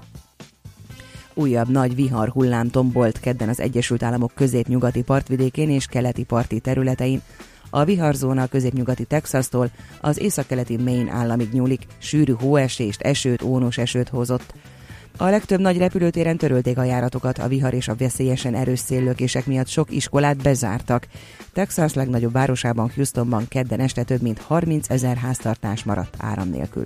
Újabb 1.34 1.70
nagy 1.70 1.96
vihar 1.96 2.30
hullám 2.30 2.70
tombolt 2.70 3.20
kedden 3.20 3.50
az 3.50 3.60
Egyesült 3.60 4.04
Államok 4.04 4.32
középnyugati 4.36 5.02
partvidékén 5.02 5.70
és 5.70 5.86
keleti 5.86 6.24
parti 6.24 6.60
területein. 6.60 7.22
A 7.70 7.84
viharzóna 7.84 8.42
a 8.42 8.48
középnyugati 8.48 9.04
Texastól 9.04 9.72
az 10.02 10.20
északkeleti 10.20 10.78
Maine 10.78 11.12
államig 11.12 11.52
nyúlik, 11.52 11.86
sűrű 11.98 12.34
hóesést, 12.34 13.02
esőt, 13.02 13.42
ónos 13.42 13.78
esőt 13.78 14.10
hozott. 14.10 14.54
A 15.18 15.30
legtöbb 15.30 15.60
nagy 15.60 15.78
repülőtéren 15.78 16.38
törölték 16.38 16.78
a 16.78 16.84
járatokat, 16.84 17.38
a 17.38 17.48
vihar 17.48 17.74
és 17.74 17.88
a 17.88 17.96
veszélyesen 17.96 18.56
erős 18.56 18.80
széllökések 18.80 19.46
miatt 19.46 19.68
sok 19.68 19.92
iskolát 19.92 20.38
bezártak. 20.38 21.08
Texas 21.54 21.94
legnagyobb 21.94 22.32
városában, 22.32 22.92
Houstonban 22.96 23.48
kedden 23.48 23.80
este 23.80 24.04
több 24.04 24.22
mint 24.22 24.40
30 24.40 24.90
ezer 24.90 25.18
háztartás 25.18 25.84
maradt 25.84 26.16
áram 26.18 26.50
nélkül. 26.50 26.86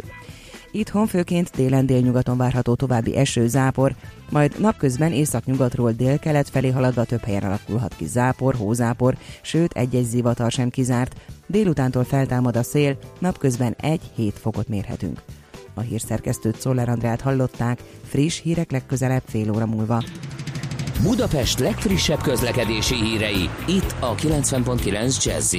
Itthon 0.75 1.07
főként 1.07 1.49
délen 1.55 1.85
délnyugaton 1.85 2.37
várható 2.37 2.75
további 2.75 3.15
eső, 3.15 3.47
zápor, 3.47 3.95
majd 4.29 4.59
napközben 4.59 5.11
északnyugatról 5.11 5.91
délkelet 5.91 6.49
felé 6.49 6.69
haladva 6.69 7.03
több 7.03 7.23
helyen 7.23 7.43
alakulhat 7.43 7.95
ki 7.95 8.05
zápor, 8.05 8.55
hózápor, 8.55 9.17
sőt 9.41 9.73
egy-egy 9.73 10.05
zivatar 10.05 10.51
sem 10.51 10.69
kizárt. 10.69 11.15
Délutántól 11.47 12.03
feltámad 12.03 12.55
a 12.55 12.63
szél, 12.63 12.97
napközben 13.19 13.75
1-7 13.81 14.31
fokot 14.33 14.67
mérhetünk. 14.67 15.21
A 15.73 15.81
hírszerkesztőt 15.81 16.59
Szoller 16.59 16.89
Andrát 16.89 17.21
hallották, 17.21 17.79
friss 18.03 18.41
hírek 18.41 18.71
legközelebb 18.71 19.23
fél 19.25 19.51
óra 19.51 19.65
múlva. 19.65 20.03
Budapest 21.01 21.59
legfrissebb 21.59 22.21
közlekedési 22.21 22.95
hírei, 22.95 23.49
itt 23.67 23.95
a 23.99 24.15
90.9 24.15 25.23
jazz 25.23 25.55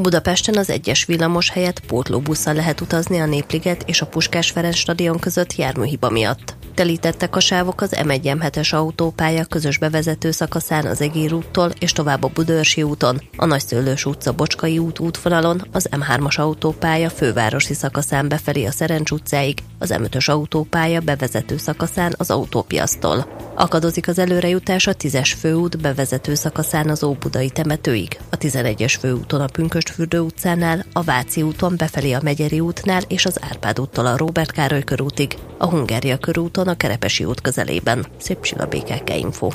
Budapesten 0.00 0.56
az 0.56 0.70
egyes 0.70 1.04
villamos 1.04 1.50
helyett 1.50 1.80
pótlóbusszal 1.80 2.54
lehet 2.54 2.80
utazni 2.80 3.18
a 3.18 3.26
Népliget 3.26 3.82
és 3.86 4.00
a 4.00 4.06
Puskás 4.06 4.50
Ferenc 4.50 4.76
stadion 4.76 5.18
között 5.18 5.54
járműhiba 5.54 6.10
miatt. 6.10 6.57
Telítettek 6.78 7.36
a 7.36 7.40
sávok 7.40 7.80
az 7.80 7.94
M1-M7-es 7.96 8.74
autópálya 8.74 9.44
közös 9.44 9.78
bevezető 9.78 10.30
szakaszán 10.30 10.86
az 10.86 11.00
Egér 11.00 11.32
úttól 11.32 11.70
és 11.78 11.92
tovább 11.92 12.24
a 12.24 12.30
Budörsi 12.34 12.82
úton, 12.82 13.22
a 13.36 13.46
Nagyszőlős 13.46 14.04
utca 14.04 14.32
Bocskai 14.32 14.78
út 14.78 14.98
útvonalon, 14.98 15.66
az 15.72 15.88
M3-as 15.90 16.38
autópálya 16.38 17.10
fővárosi 17.10 17.74
szakaszán 17.74 18.28
befelé 18.28 18.64
a 18.64 18.70
Szerencs 18.70 19.10
utcáig, 19.10 19.58
az 19.78 19.94
M5-ös 19.96 20.30
autópálya 20.30 21.00
bevezető 21.00 21.56
szakaszán 21.56 22.14
az 22.16 22.30
autópiasztól. 22.30 23.28
Akadozik 23.54 24.08
az 24.08 24.18
előrejutás 24.18 24.86
a 24.86 24.94
10-es 24.94 25.32
főút 25.38 25.80
bevezető 25.80 26.34
szakaszán 26.34 26.88
az 26.88 27.02
Óbudai 27.02 27.50
temetőig, 27.50 28.18
a 28.30 28.36
11-es 28.36 28.94
főúton 29.00 29.40
a 29.40 29.46
Pünköstfürdő 29.46 30.18
utcánál, 30.18 30.84
a 30.92 31.02
Váci 31.02 31.42
úton 31.42 31.74
befelé 31.76 32.12
a 32.12 32.20
Megyeri 32.22 32.60
útnál 32.60 33.02
és 33.08 33.26
az 33.26 33.38
Árpád 33.40 33.80
úttól 33.80 34.06
a 34.06 34.16
Róbert 34.16 34.52
Károly 34.52 34.84
körútig, 34.84 35.36
a 35.58 35.68
Hungária 35.68 36.18
körúton 36.18 36.67
a 36.68 36.74
Kerepesi 36.74 37.24
út 37.24 37.40
közelében. 37.40 38.06
Szép 38.16 38.40
csilla 38.40 38.66
BKK 38.66 39.16
Info. 39.18 39.48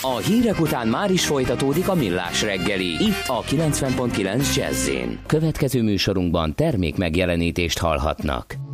A 0.00 0.16
hírek 0.16 0.60
után 0.60 0.88
már 0.88 1.10
is 1.10 1.26
folytatódik 1.26 1.88
a 1.88 1.94
millás 1.94 2.42
reggeli, 2.42 2.86
itt 2.86 3.24
a 3.26 3.42
90.9 3.42 4.54
jazz 4.56 4.90
Következő 5.26 5.82
műsorunkban 5.82 6.54
termék 6.54 6.96
megjelenítést 6.96 7.78
hallhatnak. 7.78 8.65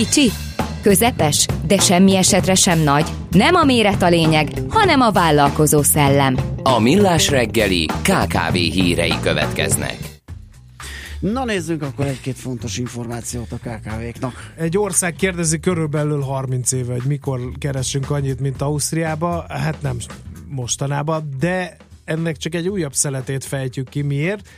Kicsi? 0.00 0.30
Közepes, 0.82 1.46
de 1.66 1.78
semmi 1.78 2.16
esetre 2.16 2.54
sem 2.54 2.78
nagy. 2.78 3.08
Nem 3.30 3.54
a 3.54 3.64
méret 3.64 4.02
a 4.02 4.08
lényeg, 4.08 4.48
hanem 4.68 5.00
a 5.00 5.10
vállalkozó 5.10 5.82
szellem. 5.82 6.36
A 6.62 6.78
Millás 6.78 7.28
reggeli 7.28 7.86
KKV 7.86 8.52
hírei 8.52 9.14
következnek. 9.22 9.98
Na 11.18 11.44
nézzünk 11.44 11.82
akkor 11.82 12.06
egy-két 12.06 12.36
fontos 12.36 12.78
információt 12.78 13.52
a 13.52 13.56
KKV-knak. 13.56 14.52
Egy 14.56 14.78
ország 14.78 15.14
kérdezi 15.14 15.60
körülbelül 15.60 16.20
30 16.20 16.72
éve, 16.72 16.92
hogy 16.92 17.06
mikor 17.06 17.40
keresünk 17.58 18.10
annyit, 18.10 18.40
mint 18.40 18.62
Ausztriába. 18.62 19.44
Hát 19.48 19.82
nem 19.82 19.96
mostanában, 20.48 21.28
de 21.38 21.76
ennek 22.04 22.36
csak 22.36 22.54
egy 22.54 22.68
újabb 22.68 22.94
szeletét 22.94 23.44
fejtjük 23.44 23.88
ki. 23.88 24.02
Miért? 24.02 24.48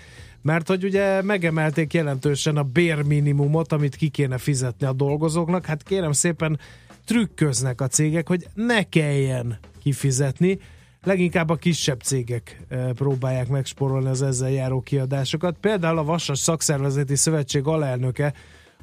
Mert 0.43 0.68
hogy 0.68 0.84
ugye 0.84 1.22
megemelték 1.22 1.93
jelentősen 1.93 2.57
a 2.57 2.62
bérminimumot, 2.62 3.72
amit 3.72 3.97
ki 3.97 4.09
kéne 4.09 4.38
fizetni 4.38 4.86
a 4.86 4.93
dolgozóknak. 4.93 5.66
Hát 5.66 5.82
kérem 5.82 6.12
szépen 6.12 6.59
trükköznek 7.05 7.80
a 7.80 7.86
cégek, 7.86 8.28
hogy 8.28 8.47
ne 8.55 8.82
kelljen 8.82 9.59
kifizetni. 9.82 10.59
Leginkább 11.03 11.51
a 11.51 11.57
kisebb 11.57 12.01
cégek 12.01 12.61
eh, 12.68 12.90
próbálják 12.93 13.49
megsporolni 13.49 14.09
az 14.09 14.22
ezzel 14.22 14.51
járó 14.51 14.80
kiadásokat. 14.80 15.57
Például 15.61 15.99
a 15.99 16.05
Vasas 16.05 16.38
Szakszervezeti 16.38 17.16
Szövetség 17.16 17.66
alelnöke 17.66 18.34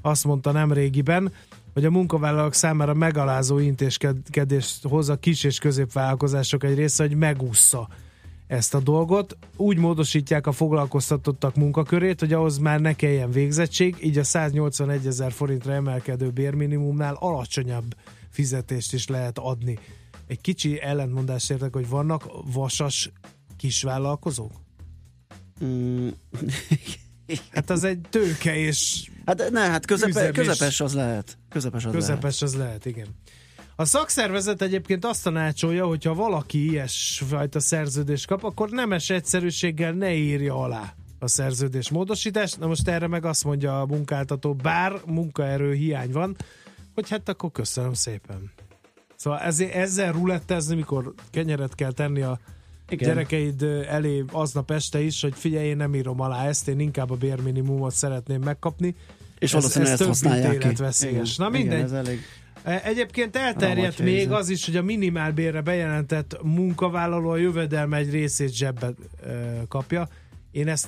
azt 0.01 0.26
mondta 0.26 0.51
nemrégiben, 0.51 1.32
hogy 1.74 1.86
a 1.86 1.91
munkavállalók 1.91 2.53
számára 2.53 2.93
megalázó 2.93 3.60
intézkedést 3.60 4.88
hoz 4.88 5.10
a 5.10 5.16
kis 5.16 5.43
és 5.43 5.60
középvállalkozások 5.60 6.64
egy 6.64 6.76
része, 6.76 7.03
hogy 7.03 7.16
megúszza 7.16 7.88
ezt 8.50 8.74
a 8.74 8.80
dolgot. 8.80 9.38
Úgy 9.56 9.78
módosítják 9.78 10.47
a 10.47 10.52
foglalkoztatottak 10.52 11.56
munkakörét, 11.56 12.20
hogy 12.20 12.34
ahhoz 12.34 12.58
már 12.58 12.80
ne 12.80 12.93
kelljen 12.93 13.32
végzettség, 13.32 13.95
így 14.02 14.18
a 14.18 14.24
181 14.24 15.08
ezer 15.08 15.32
forintra 15.32 15.74
emelkedő 15.74 16.30
bérminimumnál 16.30 17.16
alacsonyabb 17.20 17.95
fizetést 18.30 18.93
is 18.93 19.08
lehet 19.08 19.38
adni. 19.38 19.80
Egy 20.28 20.41
kicsi 20.41 20.82
ellentmondást 20.82 21.52
értek, 21.52 21.74
hogy 21.74 21.89
vannak 21.89 22.26
vasas 22.54 23.12
kisvállalkozók? 23.58 24.52
Mm. 25.64 26.08
Hát 27.52 27.70
az 27.70 27.84
egy 27.84 28.02
tőke 28.10 28.56
és 28.58 29.10
Hát 29.26 29.50
ne, 29.50 29.60
hát 29.60 29.86
közepe, 29.86 30.32
közepes 30.32 30.82
az 30.82 30.93
lehet. 30.93 31.38
Közepes 31.50 31.86
az 31.86 31.93
lehet. 31.93 32.08
Közepes 32.08 32.41
az 32.41 32.56
lehet, 32.56 32.86
igen. 32.86 33.08
A 33.80 33.86
szakszervezet 33.86 34.62
egyébként 34.62 35.06
azt 35.06 35.24
tanácsolja, 35.24 35.86
hogyha 35.86 36.14
valaki 36.14 36.70
ilyesfajta 36.70 37.60
szerződést 37.60 38.28
kap, 38.28 38.44
akkor 38.44 38.70
nemes 38.70 39.10
egyszerűséggel 39.10 39.92
ne 39.92 40.14
írja 40.14 40.56
alá 40.56 40.94
a 41.20 41.28
szerződés 41.28 41.90
módosítást. 41.90 42.60
Na 42.60 42.68
most 42.68 42.88
erre 42.88 43.08
meg 43.08 43.26
azt 43.26 43.44
mondja 43.44 43.82
a 43.82 43.86
munkáltató, 43.86 44.54
bár 44.54 45.02
munkaerő 45.06 45.74
hiány 45.74 46.12
van, 46.12 46.36
hogy 46.96 47.10
hát 47.10 47.30
akkor 47.30 47.52
köszönöm 47.52 47.94
szépen. 47.94 48.52
Szóval 49.16 49.40
ezért, 49.40 49.74
ezzel 49.74 50.12
rulettezni, 50.12 50.76
mikor 50.76 51.14
kenyeret 51.32 51.76
kell 51.76 51.92
tenni 51.92 52.22
a 52.22 52.40
Igen. 52.90 53.10
gyerekeid 53.10 53.64
elé 53.88 54.24
aznap 54.32 54.72
este 54.72 55.02
is, 55.02 55.22
hogy 55.22 55.34
figyelj, 55.36 55.68
én 55.68 55.78
nem 55.78 55.96
írom 55.96 56.20
alá 56.20 56.48
ezt, 56.48 56.68
én 56.68 56.80
inkább 56.80 57.12
a 57.12 57.16
bérminimumot 57.16 57.94
szeretném 57.94 58.42
megkapni. 58.42 58.96
És 59.38 59.52
valószínűleg 59.52 59.92
ezt 59.92 60.02
több, 60.02 60.10
használják 60.10 60.58
ki. 60.58 60.68
Igen, 61.08 61.26
Na 61.38 61.48
igen, 61.48 61.52
mindegy. 61.52 61.82
ez 61.82 61.92
elég 61.92 62.20
Egyébként 62.64 63.36
elterjedt 63.36 63.97
Ramagy 63.97 64.14
még 64.14 64.16
helyzet. 64.16 64.38
az 64.38 64.49
is, 64.49 64.66
hogy 64.66 64.76
a 64.76 64.82
minimálbérre 64.82 65.62
bejelentett 65.62 66.39
munkavállaló 66.43 67.30
a 67.30 67.38
jövedelme 67.38 67.97
egy 67.97 68.12
részét 68.12 68.53
zsebbe 68.53 68.88
e, 68.88 68.93
kapja. 69.68 70.07
Én 70.51 70.68
ezt 70.68 70.88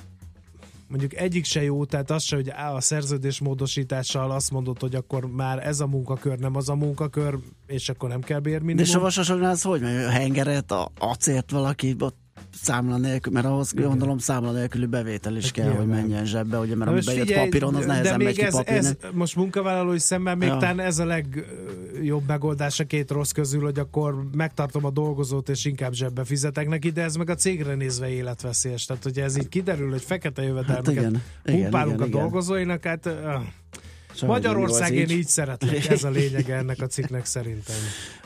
mondjuk 0.88 1.16
egyik 1.16 1.46
se 1.46 1.64
jó, 1.64 1.86
tehát 1.86 2.12
az 2.12 2.24
se, 2.24 2.36
hogy 2.36 2.50
á, 2.50 2.74
a 2.74 2.82
szerződés 2.82 3.40
módosítással 3.40 4.32
azt 4.32 4.52
mondod, 4.52 4.80
hogy 4.80 4.96
akkor 4.96 5.26
már 5.26 5.68
ez 5.68 5.80
a 5.80 5.88
munkakör, 5.88 6.40
nem 6.40 6.56
az 6.56 6.70
a 6.70 6.76
munkakör, 6.76 7.38
és 7.68 7.90
akkor 7.90 8.10
nem 8.10 8.22
kell 8.22 8.40
De 8.40 8.50
bérminimum. 8.50 8.84
és 8.84 8.96
a 8.96 9.00
vasasoknál 9.00 9.52
az 9.52 9.62
hogy 9.62 9.82
megy? 9.82 10.04
A 10.04 10.10
hengeret, 10.10 10.72
a 10.72 10.92
acélt 10.98 11.52
valaki 11.52 11.96
ott 12.00 12.18
számla 12.54 12.98
nélkül, 12.98 13.34
mert 13.34 13.46
ahhoz 13.46 13.74
gondolom 13.74 14.18
számla 14.18 14.52
nélküli 14.52 14.86
bevétel 14.86 15.36
is 15.36 15.44
Hát 15.44 15.52
kell, 15.52 15.70
hogy 15.70 15.88
menjen 15.88 16.26
zsebbe, 16.26 16.58
ugye, 16.60 16.76
mert 16.76 16.92
ami 16.92 17.00
bejött 17.06 17.28
figyelj, 17.28 17.46
papíron, 17.46 17.76
az 17.76 17.82
de 17.82 17.88
nehezen 17.92 18.18
megy 18.18 18.26
még 18.26 18.36
ki 18.36 18.42
ez, 18.42 18.56
papíron. 18.56 18.78
ez, 18.86 18.96
most 19.14 19.36
munkavállalói 19.36 20.00
szemben 20.00 20.38
még 20.38 20.48
Ja. 20.48 20.58
talán 20.58 20.80
ez 20.80 21.00
a 21.00 21.06
legjobb 21.06 22.24
megoldás 22.28 22.80
a 22.80 22.84
két 22.84 23.12
rossz 23.12 23.32
közül, 23.32 23.62
hogy 23.62 23.80
akkor 23.80 24.26
megtartom 24.36 24.86
a 24.86 24.90
dolgozót, 24.90 25.50
és 25.50 25.66
inkább 25.66 25.94
zsebbe 25.94 26.24
fizetek 26.24 26.68
neki, 26.68 26.90
de 26.90 27.02
ez 27.04 27.16
meg 27.16 27.30
a 27.30 27.36
cégre 27.36 27.76
nézve 27.76 28.10
életveszélyes. 28.10 28.86
Tehát, 28.86 29.04
hogyha 29.04 29.24
ez 29.24 29.38
így 29.38 29.50
kiderül, 29.50 29.90
hogy 29.90 30.02
fekete 30.02 30.42
jövedelmeket 30.42 30.86
Hát 30.86 30.96
igen, 30.96 31.22
igen, 31.46 31.62
pumpálunk 31.62 31.96
igen, 31.96 32.06
a 32.06 32.08
igen. 32.08 32.20
dolgozóinak, 32.20 32.84
hát 32.84 33.06
uh, 33.06 33.14
Magyarország 34.22 34.94
én 34.94 35.02
így. 35.02 35.12
így 35.12 35.28
szeretlek, 35.28 35.88
ez 35.88 36.04
a 36.04 36.10
lényege 36.20 36.56
ennek 36.56 36.82
a 36.82 36.88
cikknek 36.88 37.26
szerintem. 37.26 37.76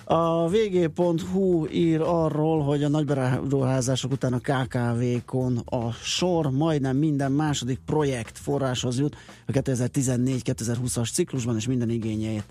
A 0.03 0.49
vg.hu 0.49 1.67
ír 1.67 2.01
arról, 2.01 2.63
hogy 2.63 2.83
a 2.83 2.87
nagyberuházások 2.87 4.11
után 4.11 4.33
a 4.33 4.39
KKV-kon 4.39 5.57
a 5.57 5.91
sor 5.91 6.51
majdnem 6.51 6.97
minden 6.97 7.31
második 7.31 7.79
projekt 7.85 8.37
forráshoz 8.37 8.99
jut 8.99 9.15
a 9.47 9.51
2014-2020-as 9.51 11.13
ciklusban, 11.13 11.55
és 11.55 11.67
minden 11.67 11.89
igényeit 11.89 12.45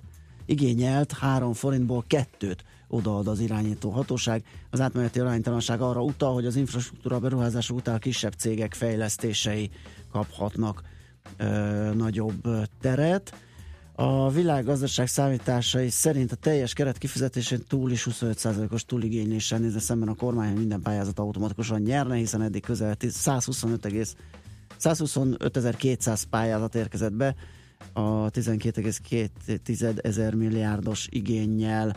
igényelt 0.46 1.12
3 1.12 1.52
forintból 1.52 2.04
kettőt 2.06 2.64
odaad 2.88 3.28
az 3.28 3.40
irányító 3.40 3.90
hatóság. 3.90 4.44
Az 4.70 4.80
átmeneti 4.80 5.20
aránytalanság 5.20 5.80
arra 5.80 6.02
utal, 6.02 6.34
hogy 6.34 6.46
az 6.46 6.56
infrastruktúra 6.56 7.18
beruházások 7.18 7.76
után 7.76 7.94
a 7.94 7.98
kisebb 7.98 8.32
cégek 8.32 8.74
fejlesztései 8.74 9.70
kaphatnak 10.12 10.82
ö, 11.36 11.90
nagyobb 11.94 12.48
teret. 12.80 13.34
A 13.96 14.30
világgazdaság 14.30 15.06
számításai 15.06 15.90
szerint 15.90 16.32
a 16.32 16.36
teljes 16.36 16.72
keret 16.72 16.98
kifizetésén 16.98 17.62
túl 17.68 17.90
is 17.90 18.06
25%-os 18.10 18.84
túligényléssel 18.84 19.58
nézve 19.58 19.80
szemben 19.80 20.08
a 20.08 20.14
kormány, 20.14 20.56
minden 20.56 20.82
pályázat 20.82 21.18
automatikusan 21.18 21.80
nyerne, 21.80 22.14
hiszen 22.14 22.42
eddig 22.42 22.62
közel 22.62 22.94
10 22.94 23.14
125 23.14 23.84
egész 23.84 24.16
125.200 24.80 26.22
pályázat 26.30 26.74
érkezett 26.74 27.12
be 27.12 27.34
a 27.92 28.30
12,2 28.30 30.06
ezer 30.06 30.34
milliárdos 30.34 31.06
igényel. 31.10 31.96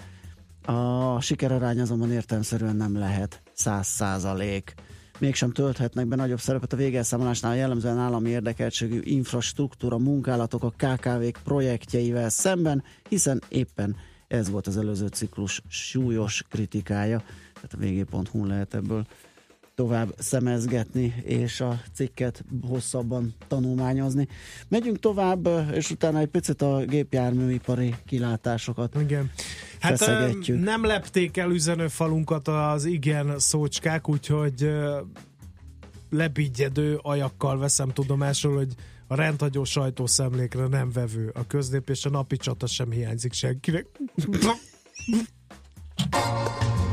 A 0.66 1.22
sikerarány 1.22 1.80
azonban 1.80 2.12
értelmszerűen 2.12 2.76
nem 2.76 2.98
lehet 2.98 3.42
100 3.54 3.88
százalék. 3.88 4.74
Mégsem 5.20 5.52
tölthetnek 5.52 6.08
be 6.08 6.16
nagyobb 6.16 6.40
szerepet 6.40 6.74
a 6.74 6.76
végelszámolásnál 6.76 7.56
jellemzően 7.56 7.98
állami 7.98 8.30
érdekeltségű 8.30 9.00
infrastruktúra 9.04 9.98
munkálatok 9.98 10.64
a 10.64 10.74
KKV-k 10.78 11.40
projektjeivel 11.44 12.30
szemben, 12.30 12.84
hiszen 13.10 13.42
éppen 13.50 13.96
ez 14.28 14.50
volt 14.50 14.68
az 14.68 14.78
előző 14.78 15.08
ciklus 15.08 15.62
súlyos 15.68 16.44
kritikája. 16.50 17.24
Tehát 17.54 17.74
a 17.74 17.78
vg.hu 17.78 18.46
lehet 18.46 18.74
ebből 18.74 19.06
tovább 19.78 20.14
szemezgetni, 20.18 21.14
és 21.24 21.62
a 21.62 21.82
cikket 21.94 22.44
hosszabban 22.68 23.34
tanulmányozni. 23.48 24.28
Megyünk 24.68 25.00
tovább, 25.00 25.50
és 25.74 25.92
utána 25.92 26.20
egy 26.20 26.28
picit 26.28 26.62
a 26.62 26.86
gépjárműipari 26.86 27.96
kilátásokat 28.06 28.96
Igen. 29.02 29.32
Hát 29.80 29.98
feszegetjük. 29.98 30.64
nem 30.64 30.86
lepték 30.86 31.38
el 31.38 31.52
üzenőfalunkat 31.52 32.48
az 32.48 32.86
igen 32.86 33.40
szócskák, 33.40 34.10
úgyhogy 34.10 34.70
lebigyedő 36.10 37.00
ajakkal 37.02 37.58
veszem 37.58 37.90
tudomásul, 37.90 38.56
hogy 38.56 38.74
a 39.08 39.16
rendhagyó 39.16 39.64
sajtószemlékre 39.64 40.68
nem 40.68 40.92
vevő 40.92 41.32
a 41.34 41.48
köznép, 41.48 41.90
és 41.90 42.06
a 42.06 42.10
napi 42.10 42.38
csata 42.38 42.68
sem 42.68 42.92
hiányzik 42.92 43.34
senkinek. 43.34 43.86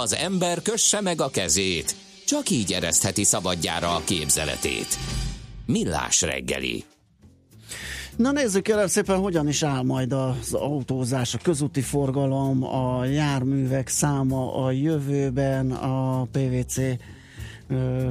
Az 0.00 0.14
ember 0.14 0.62
kösse 0.62 1.00
meg 1.00 1.20
a 1.20 1.30
kezét, 1.30 1.96
csak 2.26 2.50
így 2.50 2.72
eresztheti 2.72 3.24
szabadjára 3.24 3.94
a 3.94 4.02
képzeletét. 4.04 4.98
Millás 5.66 6.22
reggeli. 6.22 6.84
Na 8.16 8.32
nézzük 8.32 8.62
kérem 8.62 8.86
szépen, 8.86 9.18
hogyan 9.18 9.48
is 9.48 9.62
áll 9.62 9.82
majd 9.82 10.12
az 10.12 10.54
autózás, 10.54 11.34
a 11.34 11.38
közúti 11.42 11.80
forgalom, 11.80 12.64
a 12.64 13.04
járművek 13.04 13.88
száma 13.88 14.64
a 14.64 14.70
jövőben, 14.70 15.70
a 15.70 16.26
PVC 16.32 16.76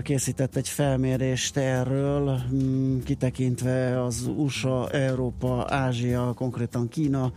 készített 0.02 0.56
egy 0.56 0.70
felmérést 0.70 1.58
erről, 1.58 2.42
kitekintve 3.06 4.04
az 4.04 4.30
USA, 4.38 4.90
Európa, 4.90 5.66
Ázsia, 5.70 6.34
konkrétan 6.36 6.88
Kína 6.88 7.32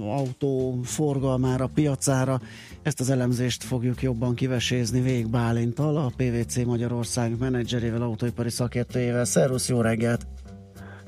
autó 0.00 0.80
forgalmára, 0.82 1.70
piacára. 1.74 2.40
Ezt 2.82 3.00
az 3.00 3.10
elemzést 3.10 3.64
fogjuk 3.64 4.02
jobban 4.02 4.34
kivesézni 4.34 5.00
Vég 5.00 5.30
Bálintal, 5.30 5.96
a 5.96 6.12
PVC 6.16 6.64
Magyarország 6.64 7.38
menedzserével, 7.38 8.02
autóipari 8.02 8.50
szakértőjével. 8.50 9.24
Szervusz, 9.24 9.68
jó 9.68 9.80
reggelt! 9.80 10.26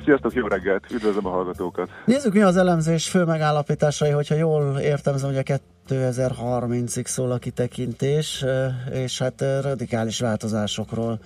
Sziasztok, 0.05 0.33
jó 0.33 0.47
reggelt! 0.47 0.93
Üdvözlöm 0.93 1.27
a 1.27 1.31
hallgatókat! 1.31 1.89
Nézzük, 2.07 2.33
mi 2.33 2.43
az 2.43 2.57
elemzés 2.57 3.09
fő 3.09 3.25
megállapításai, 3.25 4.11
hogyha 4.11 4.35
jól 4.35 4.79
értelmezem, 4.79 5.35
hogy 5.35 5.43
a 5.47 5.61
2030-ig 5.89 7.07
szól 7.07 7.31
a 7.31 7.39
kitekintés, 7.39 8.45
és 8.93 9.19
hát 9.19 9.45
radikális 9.63 10.21
változásokról 10.21 11.21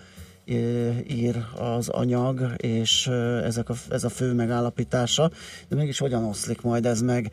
ír 1.08 1.44
az 1.56 1.88
anyag, 1.88 2.52
és 2.56 3.06
ezek 3.44 3.68
a, 3.68 3.74
ez 3.90 4.04
a 4.04 4.08
fő 4.08 4.32
megállapítása. 4.32 5.30
De 5.68 5.76
mégis 5.76 5.98
hogyan 5.98 6.24
oszlik 6.24 6.60
majd 6.60 6.86
ez 6.86 7.00
meg? 7.00 7.30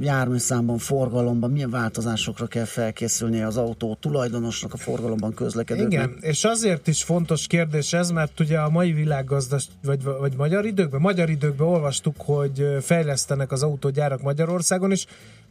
Járműszámban, 0.00 0.78
forgalomban, 0.78 1.50
milyen 1.50 1.70
változásokra 1.70 2.46
kell 2.46 2.64
felkészülnie 2.64 3.46
az 3.46 3.56
autó 3.56 3.96
tulajdonosnak, 4.00 4.72
a 4.72 4.76
forgalomban 4.76 5.34
közlekedőknek? 5.34 5.92
Igen, 5.92 6.16
és 6.20 6.44
azért 6.44 6.86
is 6.86 7.02
fontos 7.02 7.46
kérdés 7.46 7.92
ez, 7.92 8.10
mert 8.10 8.40
ugye 8.40 8.58
a 8.58 8.70
mai 8.70 8.92
világgazdas, 8.92 9.66
vagy, 9.84 10.02
vagy 10.02 10.34
magyar 10.36 10.64
időkben, 10.66 11.00
magyar 11.00 11.30
időkben 11.30 11.66
olvastuk, 11.66 12.14
hogy 12.18 12.76
fejlesztenek 12.80 13.52
az 13.52 13.62
autógyárak 13.62 14.22
Magyarországon 14.22 14.92
is, 14.92 15.06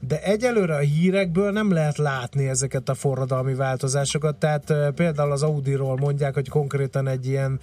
de 0.08 0.22
egyelőre 0.22 0.76
a 0.76 0.80
hírekből 0.80 1.51
nem 1.51 1.72
lehet 1.72 1.97
látni 1.97 2.47
ezeket 2.47 2.89
a 2.89 2.93
forradalmi 2.93 3.53
változásokat, 3.53 4.36
tehát 4.36 4.74
például 4.95 5.32
az 5.32 5.43
Audiról 5.43 5.97
mondják, 5.97 6.34
hogy 6.34 6.49
konkrétan 6.49 7.08
egy 7.08 7.28
ilyen 7.28 7.60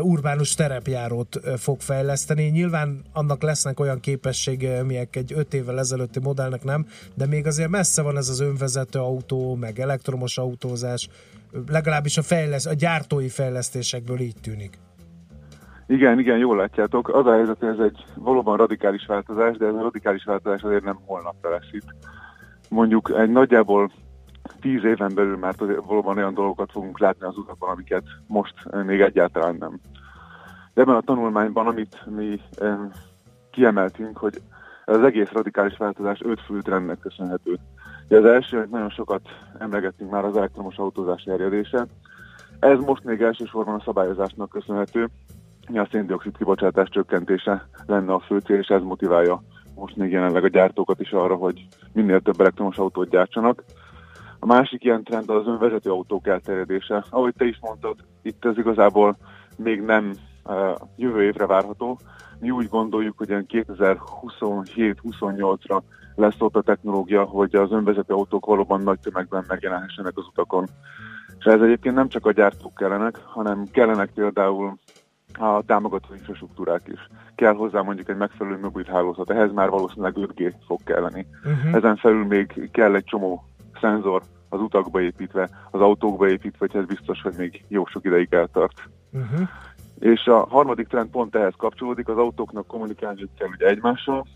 urbánus 0.00 0.54
terepjárót 0.54 1.40
fog 1.56 1.80
fejleszteni. 1.80 2.44
Nyilván 2.44 3.02
annak 3.12 3.42
lesznek 3.42 3.80
olyan 3.80 4.00
képessége, 4.00 4.78
amelyek 4.78 5.16
egy 5.16 5.32
öt 5.32 5.54
évvel 5.54 5.78
ezelőtti 5.78 6.20
modellnek 6.20 6.64
nem, 6.64 6.86
de 7.14 7.26
még 7.26 7.46
azért 7.46 7.70
messze 7.70 8.02
van 8.02 8.16
ez 8.16 8.28
az 8.28 8.40
önvezető 8.40 8.98
autó, 8.98 9.54
meg 9.54 9.80
elektromos 9.80 10.38
autózás, 10.38 11.08
legalábbis 11.68 12.16
a, 12.16 12.22
fejlesz, 12.22 12.66
a 12.66 12.72
gyártói 12.72 13.28
fejlesztésekből 13.28 14.20
így 14.20 14.36
tűnik. 14.40 14.78
Igen, 15.92 16.18
igen, 16.18 16.38
jól 16.38 16.56
látjátok. 16.56 17.08
Az 17.08 17.26
a 17.26 17.32
helyzet, 17.32 17.58
hogy 17.58 17.68
ez 17.68 17.78
egy 17.78 18.04
valóban 18.14 18.56
radikális 18.56 19.06
változás, 19.06 19.56
de 19.56 19.66
ez 19.66 19.74
a 19.74 19.82
radikális 19.82 20.24
változás 20.24 20.62
azért 20.62 20.84
nem 20.84 20.98
holnapra 21.06 21.50
lesz 21.50 21.72
itt. 21.72 21.94
Mondjuk 22.68 23.12
egy 23.16 23.30
nagyjából 23.30 23.90
tíz 24.60 24.84
éven 24.84 25.12
belül 25.14 25.36
már 25.36 25.54
valóban 25.86 26.16
olyan 26.16 26.34
dolgokat 26.34 26.70
fogunk 26.72 26.98
látni 26.98 27.26
az 27.26 27.36
utakon, 27.36 27.70
amiket 27.70 28.02
most 28.26 28.54
eh, 28.70 28.84
még 28.84 29.00
egyáltalán 29.00 29.56
nem. 29.58 29.80
De 30.74 30.80
ebben 30.80 30.94
a 30.94 31.00
tanulmányban, 31.00 31.66
amit 31.66 32.06
mi 32.16 32.40
eh, 32.58 32.78
kiemeltünk, 33.50 34.16
hogy 34.16 34.42
ez 34.84 34.96
az 34.96 35.04
egész 35.04 35.30
radikális 35.30 35.76
változás 35.76 36.20
öt 36.22 36.40
fő 36.40 36.60
trendnek 36.60 36.98
köszönhető. 36.98 37.58
Ugye 38.08 38.18
az 38.18 38.24
első, 38.24 38.58
hogy 38.58 38.68
nagyon 38.68 38.90
sokat 38.90 39.22
emlegettünk 39.58 40.10
már 40.10 40.24
az 40.24 40.36
elektromos 40.36 40.76
autózás 40.76 41.22
terjedése. 41.22 41.86
Ez 42.60 42.78
most 42.78 43.04
még 43.04 43.22
elsősorban 43.22 43.74
a 43.74 43.82
szabályozásnak 43.84 44.50
köszönhető, 44.50 45.08
a 45.66 45.88
széndiokszid 45.90 46.36
kibocsátás 46.36 46.88
csökkentése 46.88 47.68
lenne 47.86 48.12
a 48.12 48.20
fő 48.20 48.38
cél, 48.38 48.58
és 48.58 48.68
ez 48.68 48.82
motiválja 48.82 49.42
most 49.74 49.96
még 49.96 50.10
jelenleg 50.10 50.44
a 50.44 50.48
gyártókat 50.48 51.00
is 51.00 51.10
arra, 51.10 51.34
hogy 51.34 51.66
minél 51.92 52.20
több 52.20 52.40
elektromos 52.40 52.76
autót 52.76 53.08
gyártsanak. 53.08 53.64
A 54.38 54.46
másik 54.46 54.84
ilyen 54.84 55.04
trend 55.04 55.30
az 55.30 55.46
önvezető 55.46 55.90
autók 55.90 56.26
elterjedése. 56.26 57.04
Ahogy 57.10 57.34
te 57.36 57.44
is 57.44 57.58
mondtad, 57.60 57.96
itt 58.22 58.44
ez 58.44 58.58
igazából 58.58 59.16
még 59.56 59.80
nem 59.80 60.12
uh, 60.44 60.76
jövő 60.96 61.22
évre 61.22 61.46
várható. 61.46 61.98
Mi 62.40 62.50
úgy 62.50 62.68
gondoljuk, 62.68 63.18
hogy 63.18 63.28
ilyen 63.28 63.46
2027-28-ra 63.48 65.80
lesz 66.14 66.40
ott 66.40 66.56
a 66.56 66.62
technológia, 66.62 67.24
hogy 67.24 67.54
az 67.54 67.72
önvezető 67.72 68.14
autók 68.14 68.46
valóban 68.46 68.80
nagy 68.80 68.98
tömegben 68.98 69.44
megjelenhessenek 69.48 70.16
az 70.16 70.26
utakon. 70.26 70.66
És 71.38 71.44
ez 71.44 71.60
egyébként 71.60 71.94
nem 71.94 72.08
csak 72.08 72.26
a 72.26 72.32
gyártók 72.32 72.74
kellenek, 72.74 73.20
hanem 73.24 73.66
kellenek 73.72 74.10
például 74.14 74.78
a 75.38 75.62
támogató 75.66 76.14
infrastruktúrák 76.14 76.82
is. 76.86 77.08
Kell 77.34 77.54
hozzá 77.54 77.80
mondjuk 77.80 78.08
egy 78.08 78.16
megfelelő 78.16 78.58
mobil 78.58 78.84
hálózat, 78.84 79.30
ehhez 79.30 79.52
már 79.52 79.68
valószínűleg 79.68 80.14
5G 80.16 80.52
fog 80.66 80.82
kelleni. 80.84 81.26
Uh-huh. 81.44 81.74
Ezen 81.74 81.96
felül 81.96 82.24
még 82.24 82.70
kell 82.72 82.94
egy 82.94 83.04
csomó 83.04 83.44
szenzor 83.80 84.22
az 84.48 84.60
utakba 84.60 85.00
építve, 85.00 85.48
az 85.70 85.80
autókba 85.80 86.28
építve, 86.28 86.66
hogy 86.70 86.76
ez 86.80 86.86
biztos, 86.86 87.22
hogy 87.22 87.34
még 87.36 87.64
jó 87.68 87.86
sok 87.86 88.04
ideig 88.04 88.34
eltart. 88.34 88.82
Uh-huh. 89.12 89.48
És 89.98 90.26
a 90.26 90.46
harmadik 90.48 90.86
trend 90.86 91.10
pont 91.10 91.36
ehhez 91.36 91.54
kapcsolódik, 91.56 92.08
az 92.08 92.16
autóknak 92.16 92.66
kommunikálniuk 92.66 93.34
kell 93.38 93.48
ugye 93.48 93.66
egymással, 93.66 94.26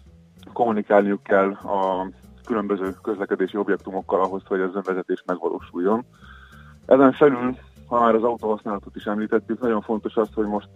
kommunikálniuk 0.53 1.23
kell 1.23 1.51
a 1.53 2.09
különböző 2.45 2.95
közlekedési 3.03 3.57
objektumokkal 3.57 4.21
ahhoz, 4.21 4.43
hogy 4.47 4.61
az 4.61 4.75
önvezetés 4.75 5.23
megvalósuljon. 5.27 6.05
Ezen 6.87 7.13
felül, 7.13 7.57
ha 7.87 8.01
már 8.01 8.15
az 8.15 8.23
autóhasználatot 8.23 8.97
is 8.97 9.05
említettük, 9.05 9.61
nagyon 9.61 9.81
fontos 9.81 10.15
az, 10.15 10.29
hogy 10.35 10.47
most 10.47 10.69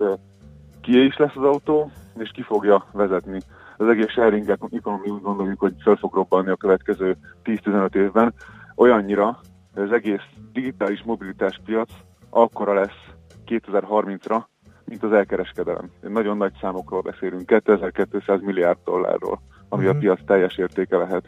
kié 0.80 1.04
is 1.04 1.16
lesz 1.16 1.36
az 1.36 1.44
autó, 1.44 1.90
és 2.18 2.30
ki 2.34 2.42
fogja 2.42 2.84
vezetni. 2.92 3.40
Az 3.76 3.88
egész 3.88 4.08
sharing 4.08 4.48
economy 4.50 5.10
úgy 5.10 5.22
gondoljuk, 5.22 5.60
hogy 5.60 5.74
fel 5.78 5.96
fog 5.96 6.14
robbanni 6.14 6.50
a 6.50 6.56
következő 6.56 7.16
10-15 7.44 7.94
évben, 7.94 8.34
olyannyira, 8.76 9.40
hogy 9.74 9.82
az 9.82 9.92
egész 9.92 10.22
digitális 10.52 11.02
mobilitás 11.02 11.60
piac 11.64 11.90
akkora 12.30 12.74
lesz 12.74 12.98
2030-ra, 13.46 14.42
mint 14.84 15.02
az 15.02 15.12
elkereskedelem. 15.12 15.90
Nagyon 16.00 16.36
nagy 16.36 16.52
számokról 16.60 17.00
beszélünk, 17.00 17.46
2200 17.46 18.40
milliárd 18.40 18.78
dollárról, 18.84 19.40
ami 19.68 19.86
a 19.86 19.90
Mhm. 19.90 19.98
piac 20.00 20.20
teljes 20.26 20.56
értéke 20.58 20.96
lehet. 20.96 21.26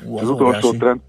És 0.00 0.06
az 0.14 0.22
az 0.22 0.28
utolsó 0.28 0.70
trend, 0.72 1.00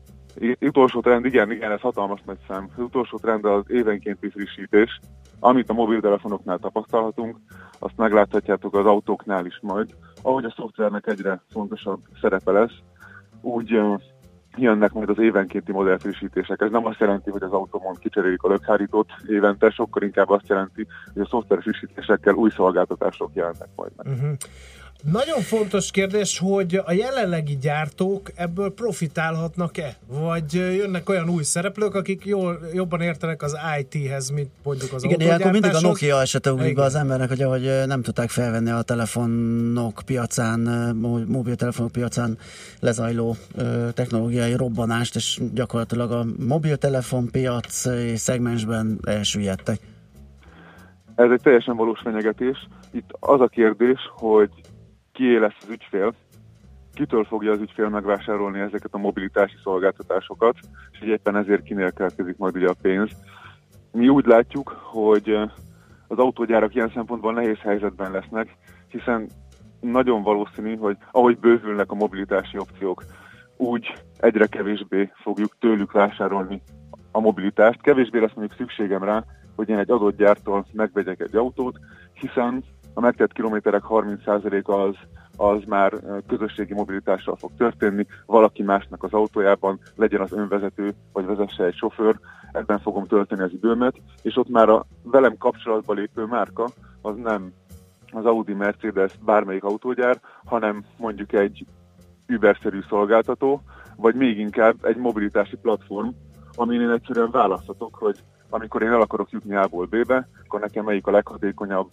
utolsó 0.60 1.02
trend, 1.02 1.26
igen, 1.26 1.52
igen, 1.52 1.72
ez 1.72 1.80
hatalmas 1.80 2.22
nagy 2.26 2.38
szám. 2.48 2.70
Az 2.76 2.84
utolsó 2.84 3.18
trend 3.18 3.46
az 3.46 3.64
évenkénti 3.68 4.30
frissítés, 4.30 5.00
amit 5.40 5.70
a 5.70 5.74
mobiltelefonoknál 5.74 6.58
tapasztalhatunk, 6.58 7.38
azt 7.80 7.98
megláthatjátok 7.98 8.76
az 8.76 8.86
autóknál 8.86 9.46
is 9.46 9.60
majd. 9.62 9.96
Ahogy 10.22 10.46
a 10.46 10.54
szoftvernek 10.56 11.08
egyre 11.08 11.44
fontosabb 11.52 12.00
szerepe 12.22 12.52
lesz, 12.52 12.78
úgy 13.42 13.80
jönnek 14.58 14.92
majd 14.92 15.10
az 15.10 15.20
évenkénti 15.20 15.72
modellfrissítések. 15.72 16.62
Ez 16.62 16.72
nem 16.72 16.86
azt 16.86 17.00
jelenti, 17.00 17.30
hogy 17.30 17.44
az 17.44 17.52
autómon 17.52 17.96
kicserélik 18.00 18.44
a 18.44 18.48
lökhárítót 18.48 19.10
évente, 19.28 19.70
sokkal 19.70 20.04
inkább 20.04 20.30
azt 20.30 20.48
jelenti, 20.48 20.88
hogy 21.14 21.22
a 21.22 21.28
szoftver 21.28 21.62
frissítésekkel 21.62 22.34
új 22.34 22.50
szolgáltatások 22.50 23.32
jelennek 23.34 23.70
majd 23.76 23.92
meg. 23.96 24.08
Uh-huh. 24.08 24.32
Nagyon 25.04 25.40
fontos 25.40 25.92
kérdés, 25.92 26.40
hogy 26.40 26.82
a 26.86 26.92
jelenlegi 26.92 27.58
gyártók 27.58 28.32
ebből 28.36 28.74
profitálhatnak-e? 28.74 29.96
Vagy 30.08 30.54
jönnek 30.54 31.10
olyan 31.10 31.30
új 31.30 31.44
szereplők, 31.44 31.96
akik 31.96 32.26
jól, 32.26 32.60
jobban 32.74 33.02
értenek 33.02 33.42
az 33.42 33.58
IT-hez, 33.80 34.30
mint 34.30 34.50
mondjuk 34.64 34.94
az 34.94 35.04
Igen, 35.04 35.20
ilyenkor 35.20 35.52
mindig 35.52 35.74
a? 35.74 35.80
Nokia 35.82 36.22
esete 36.22 36.52
ugrik 36.52 36.78
az 36.78 36.96
embernek, 36.96 37.28
hogy 37.28 37.42
ahogy 37.42 37.72
nem 37.86 38.02
tudták 38.02 38.30
felvenni 38.30 38.70
a 38.70 38.82
telefonok 38.82 40.02
piacán, 40.06 40.60
mobiltelefonok 41.28 41.92
piacán 41.92 42.38
lezajló 42.80 43.36
technológiai 43.94 44.56
robbanást, 44.56 45.16
és 45.16 45.40
gyakorlatilag 45.54 46.12
a 46.12 46.26
mobiltelefon 46.48 47.30
piac 47.32 47.88
szegmensben 48.16 49.00
elsüllyedtek. 49.04 49.80
Ez 51.16 51.32
egy 51.32 51.42
teljesen 51.42 51.76
valós 51.76 52.00
fenyegetés. 52.04 52.68
Itt 52.92 53.10
az 53.20 53.42
a 53.42 53.48
kérdés, 53.48 54.00
hogy 54.16 54.50
kié 55.22 55.38
lesz 55.38 55.58
az 55.62 55.70
ügyfél, 55.70 56.14
kitől 56.94 57.24
fogja 57.24 57.52
az 57.52 57.60
ügyfél 57.60 57.90
megvásárolni 57.90 58.60
ezeket 58.60 58.94
a 58.94 58.98
mobilitási 58.98 59.56
szolgáltatásokat, 59.64 60.56
és 60.92 61.00
hogy 61.00 61.08
éppen 61.08 61.36
ezért 61.36 61.64
kinél 61.64 61.92
keletkezik 61.92 62.38
majd 62.38 62.56
ugye 62.56 62.68
a 62.68 62.76
pénz. 62.82 63.12
Mi 63.92 64.08
úgy 64.08 64.26
látjuk, 64.26 64.70
hogy 64.84 65.30
az 66.08 66.18
autógyárak 66.18 66.76
ilyen 66.76 66.92
szempontból 66.94 67.34
nehéz 67.34 67.58
helyzetben 67.58 68.12
lesznek, 68.12 68.56
hiszen 68.88 69.30
nagyon 69.80 70.24
valószínű, 70.24 70.78
hogy 70.78 70.98
ahogy 71.12 71.38
bővülnek 71.38 71.92
a 71.92 71.96
mobilitási 71.96 72.58
opciók, 72.58 73.04
úgy 73.58 73.94
egyre 74.18 74.46
kevésbé 74.46 75.12
fogjuk 75.16 75.58
tőlük 75.60 75.92
vásárolni 75.92 76.62
a 77.12 77.20
mobilitást. 77.20 77.82
Kevésbé 77.82 78.20
lesz 78.20 78.34
mondjuk 78.36 78.58
szükségem 78.58 79.04
rá, 79.04 79.24
hogy 79.56 79.70
én 79.70 79.78
egy 79.78 79.92
adott 79.92 80.18
gyártól 80.18 80.66
megvegyek 80.74 81.20
egy 81.20 81.36
autót, 81.36 81.80
hiszen 82.14 82.64
a 82.94 83.00
megtett 83.00 83.34
kilométerek 83.34 83.84
30%-a 83.90 84.72
az 84.72 84.96
az 85.38 85.64
már 85.68 85.94
közösségi 86.28 86.74
mobilitással 86.74 87.36
fog 87.36 87.52
történni, 87.58 88.06
valaki 88.26 88.64
másnak 88.64 89.04
az 89.04 89.14
autójában 89.14 89.80
legyen 89.96 90.22
az 90.22 90.34
önvezető, 90.34 90.94
vagy 91.14 91.26
vezesse 91.26 91.64
egy 91.64 91.76
sofőr, 91.76 92.20
ebben 92.52 92.80
fogom 92.80 93.06
tölteni 93.06 93.42
az 93.42 93.52
időmet, 93.52 93.96
és 94.22 94.38
ott 94.38 94.50
már 94.50 94.70
a 94.70 94.86
velem 95.04 95.38
kapcsolatba 95.38 95.94
lépő 95.94 96.26
márka 96.26 96.70
az 97.02 97.16
nem 97.16 97.54
az 98.12 98.26
Audi, 98.26 98.54
Mercedes, 98.54 99.12
bármelyik 99.26 99.64
autógyár, 99.64 100.20
hanem 100.46 100.84
mondjuk 100.98 101.34
egy 101.34 101.66
Uber-szerű 102.28 102.80
szolgáltató, 102.90 103.62
vagy 103.96 104.16
még 104.16 104.38
inkább 104.38 104.86
egy 104.86 104.98
mobilitási 104.98 105.56
platform, 105.56 106.08
amin 106.56 106.82
én 106.82 106.90
egyszerűen 106.90 107.32
választhatok, 107.32 107.96
hogy 107.96 108.20
amikor 108.50 108.82
én 108.82 108.92
el 108.92 109.02
akarok 109.02 109.30
jutni 109.30 109.56
A-ból 109.56 109.86
B-be, 109.86 110.28
akkor 110.46 110.60
nekem 110.60 110.86
melyik 110.86 111.08
a 111.08 111.12
leghatékonyabb, 111.12 111.90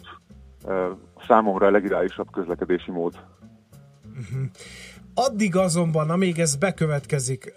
számomra 1.27 1.67
a 1.67 1.71
legideálisabb 1.71 2.31
közlekedési 2.31 2.91
mód. 2.91 3.15
Addig 5.15 5.57
azonban, 5.57 6.11
amíg 6.11 6.39
ez 6.39 6.57
bekövetkezik, 6.57 7.55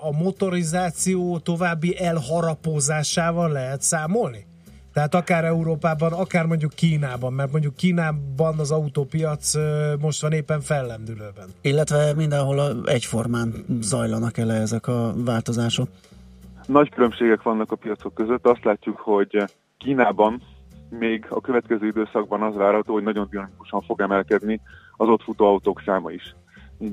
a 0.00 0.12
motorizáció 0.22 1.38
további 1.38 1.98
elharapózásával 1.98 3.50
lehet 3.50 3.82
számolni? 3.82 4.46
Tehát 4.92 5.14
akár 5.14 5.44
Európában, 5.44 6.12
akár 6.12 6.46
mondjuk 6.46 6.72
Kínában, 6.74 7.32
mert 7.32 7.50
mondjuk 7.50 7.76
Kínában 7.76 8.58
az 8.58 8.70
autópiac 8.70 9.54
most 10.00 10.22
van 10.22 10.32
éppen 10.32 10.60
fellendülőben. 10.60 11.48
Illetve 11.60 12.14
mindenhol 12.14 12.88
egyformán 12.88 13.54
zajlanak 13.80 14.38
el 14.38 14.52
ezek 14.52 14.86
a 14.86 15.12
változások. 15.16 15.88
Nagy 16.66 16.90
különbségek 16.90 17.42
vannak 17.42 17.72
a 17.72 17.76
piacok 17.76 18.14
között. 18.14 18.46
Azt 18.46 18.64
látjuk, 18.64 18.96
hogy 18.96 19.44
Kínában 19.78 20.42
még 20.98 21.26
a 21.28 21.40
következő 21.40 21.86
időszakban 21.86 22.42
az 22.42 22.54
várható, 22.54 22.92
hogy 22.92 23.02
nagyon 23.02 23.26
dinamikusan 23.30 23.80
fog 23.80 24.00
emelkedni 24.00 24.60
az 24.96 25.08
ott 25.08 25.22
futó 25.22 25.44
autók 25.46 25.82
száma 25.84 26.10
is. 26.10 26.34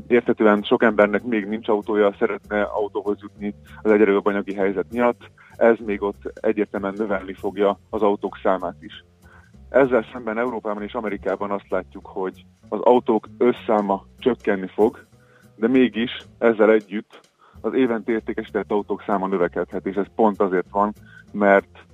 Értetően 0.07 0.61
sok 0.63 0.83
embernek 0.83 1.23
még 1.23 1.45
nincs 1.45 1.67
autója, 1.67 2.15
szeretne 2.19 2.61
autóhoz 2.61 3.17
jutni 3.21 3.53
az 3.81 3.91
egyre 3.91 4.11
jobb 4.11 4.25
anyagi 4.25 4.53
helyzet 4.53 4.91
miatt. 4.91 5.31
Ez 5.55 5.75
még 5.85 6.01
ott 6.01 6.39
egyértelműen 6.41 6.93
növelni 6.97 7.33
fogja 7.33 7.79
az 7.89 8.01
autók 8.01 8.39
számát 8.43 8.75
is. 8.79 9.03
Ezzel 9.69 10.05
szemben 10.11 10.37
Európában 10.37 10.83
és 10.83 10.93
Amerikában 10.93 11.51
azt 11.51 11.69
látjuk, 11.69 12.05
hogy 12.05 12.45
az 12.69 12.79
autók 12.79 13.27
összáma 13.37 14.05
csökkenni 14.19 14.67
fog, 14.67 15.05
de 15.55 15.67
mégis 15.67 16.11
ezzel 16.37 16.71
együtt 16.71 17.19
az 17.61 17.73
évente 17.73 18.11
értékesített 18.11 18.71
autók 18.71 19.03
száma 19.05 19.27
növekedhet, 19.27 19.85
és 19.85 19.95
ez 19.95 20.05
pont 20.15 20.41
azért 20.41 20.69
van, 20.71 20.93
mert 21.31 21.87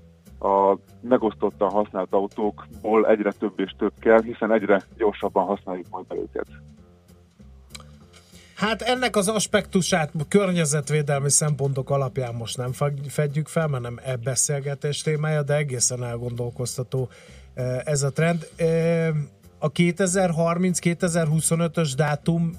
a 0.46 0.78
megosztottan 1.02 1.70
használt 1.70 2.14
autókból 2.14 3.08
egyre 3.08 3.32
több 3.32 3.60
és 3.60 3.72
több 3.78 3.94
kell, 4.00 4.22
hiszen 4.22 4.52
egyre 4.52 4.84
gyorsabban 4.98 5.46
használjuk 5.46 5.90
majd 5.90 6.06
őket. 6.10 6.48
Hát 8.56 8.82
ennek 8.82 9.16
az 9.16 9.28
aspektusát 9.28 10.12
környezetvédelmi 10.28 11.30
szempontok 11.30 11.90
alapján 11.90 12.36
most 12.36 12.58
nem 12.58 12.72
fedjük 13.08 13.48
fel, 13.48 13.68
mert 13.68 13.84
nem 13.84 14.00
e 14.04 14.16
beszélgetés 14.16 15.02
témája, 15.02 15.44
de 15.44 15.56
egészen 15.56 16.04
elgondolkoztató 16.04 17.10
eh, 17.54 17.80
ez 17.84 18.04
a 18.04 18.12
trend. 18.12 18.48
Eh, 18.56 19.10
A 19.60 19.72
2030-2025-ös 19.72 21.94
dátum 21.96 22.52
eh, 22.52 22.58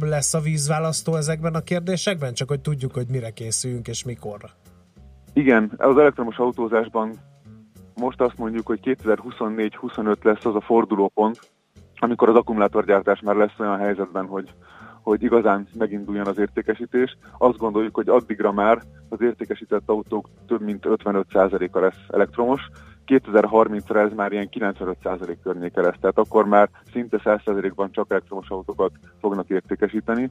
lesz 0.00 0.34
a 0.34 0.40
vízválasztó 0.40 1.16
ezekben 1.16 1.54
a 1.54 1.60
kérdésekben? 1.60 2.34
Csak 2.34 2.48
hogy 2.48 2.60
tudjuk, 2.60 2.92
hogy 2.92 3.06
mire 3.08 3.30
készüljünk 3.30 3.88
és 3.88 4.04
mikorra. 4.04 4.50
Igen, 5.32 5.72
az 5.76 5.98
elektromos 5.98 6.36
autózásban 6.36 7.12
most 7.94 8.20
azt 8.20 8.38
mondjuk, 8.38 8.66
hogy 8.66 8.80
2024-25 8.82 10.22
lesz 10.22 10.44
az 10.44 10.54
a 10.54 10.60
fordulópont, 10.60 11.38
amikor 11.98 12.28
az 12.28 12.34
akkumulátorgyártás 12.34 13.20
már 13.20 13.36
lesz 13.36 13.58
olyan 13.58 13.78
helyzetben, 13.78 14.26
hogy, 14.26 14.54
hogy 15.02 15.22
igazán 15.22 15.66
meginduljon 15.78 16.26
az 16.26 16.38
értékesítés. 16.38 17.16
Azt 17.38 17.58
gondoljuk, 17.58 17.94
hogy 17.94 18.08
addigra 18.08 18.52
már 18.52 18.82
az 19.08 19.20
értékesített 19.20 19.82
autók 19.86 20.28
több 20.46 20.60
mint 20.60 20.84
55%-a 20.88 21.78
lesz 21.78 22.00
elektromos, 22.08 22.68
2030-ra 23.06 23.96
ez 23.96 24.12
már 24.16 24.32
ilyen 24.32 24.48
95% 24.50 25.36
környéke 25.42 25.80
lesz, 25.80 25.98
tehát 26.00 26.18
akkor 26.18 26.46
már 26.46 26.68
szinte 26.92 27.20
100%-ban 27.24 27.92
csak 27.92 28.10
elektromos 28.10 28.48
autókat 28.48 28.92
fognak 29.20 29.48
értékesíteni, 29.48 30.30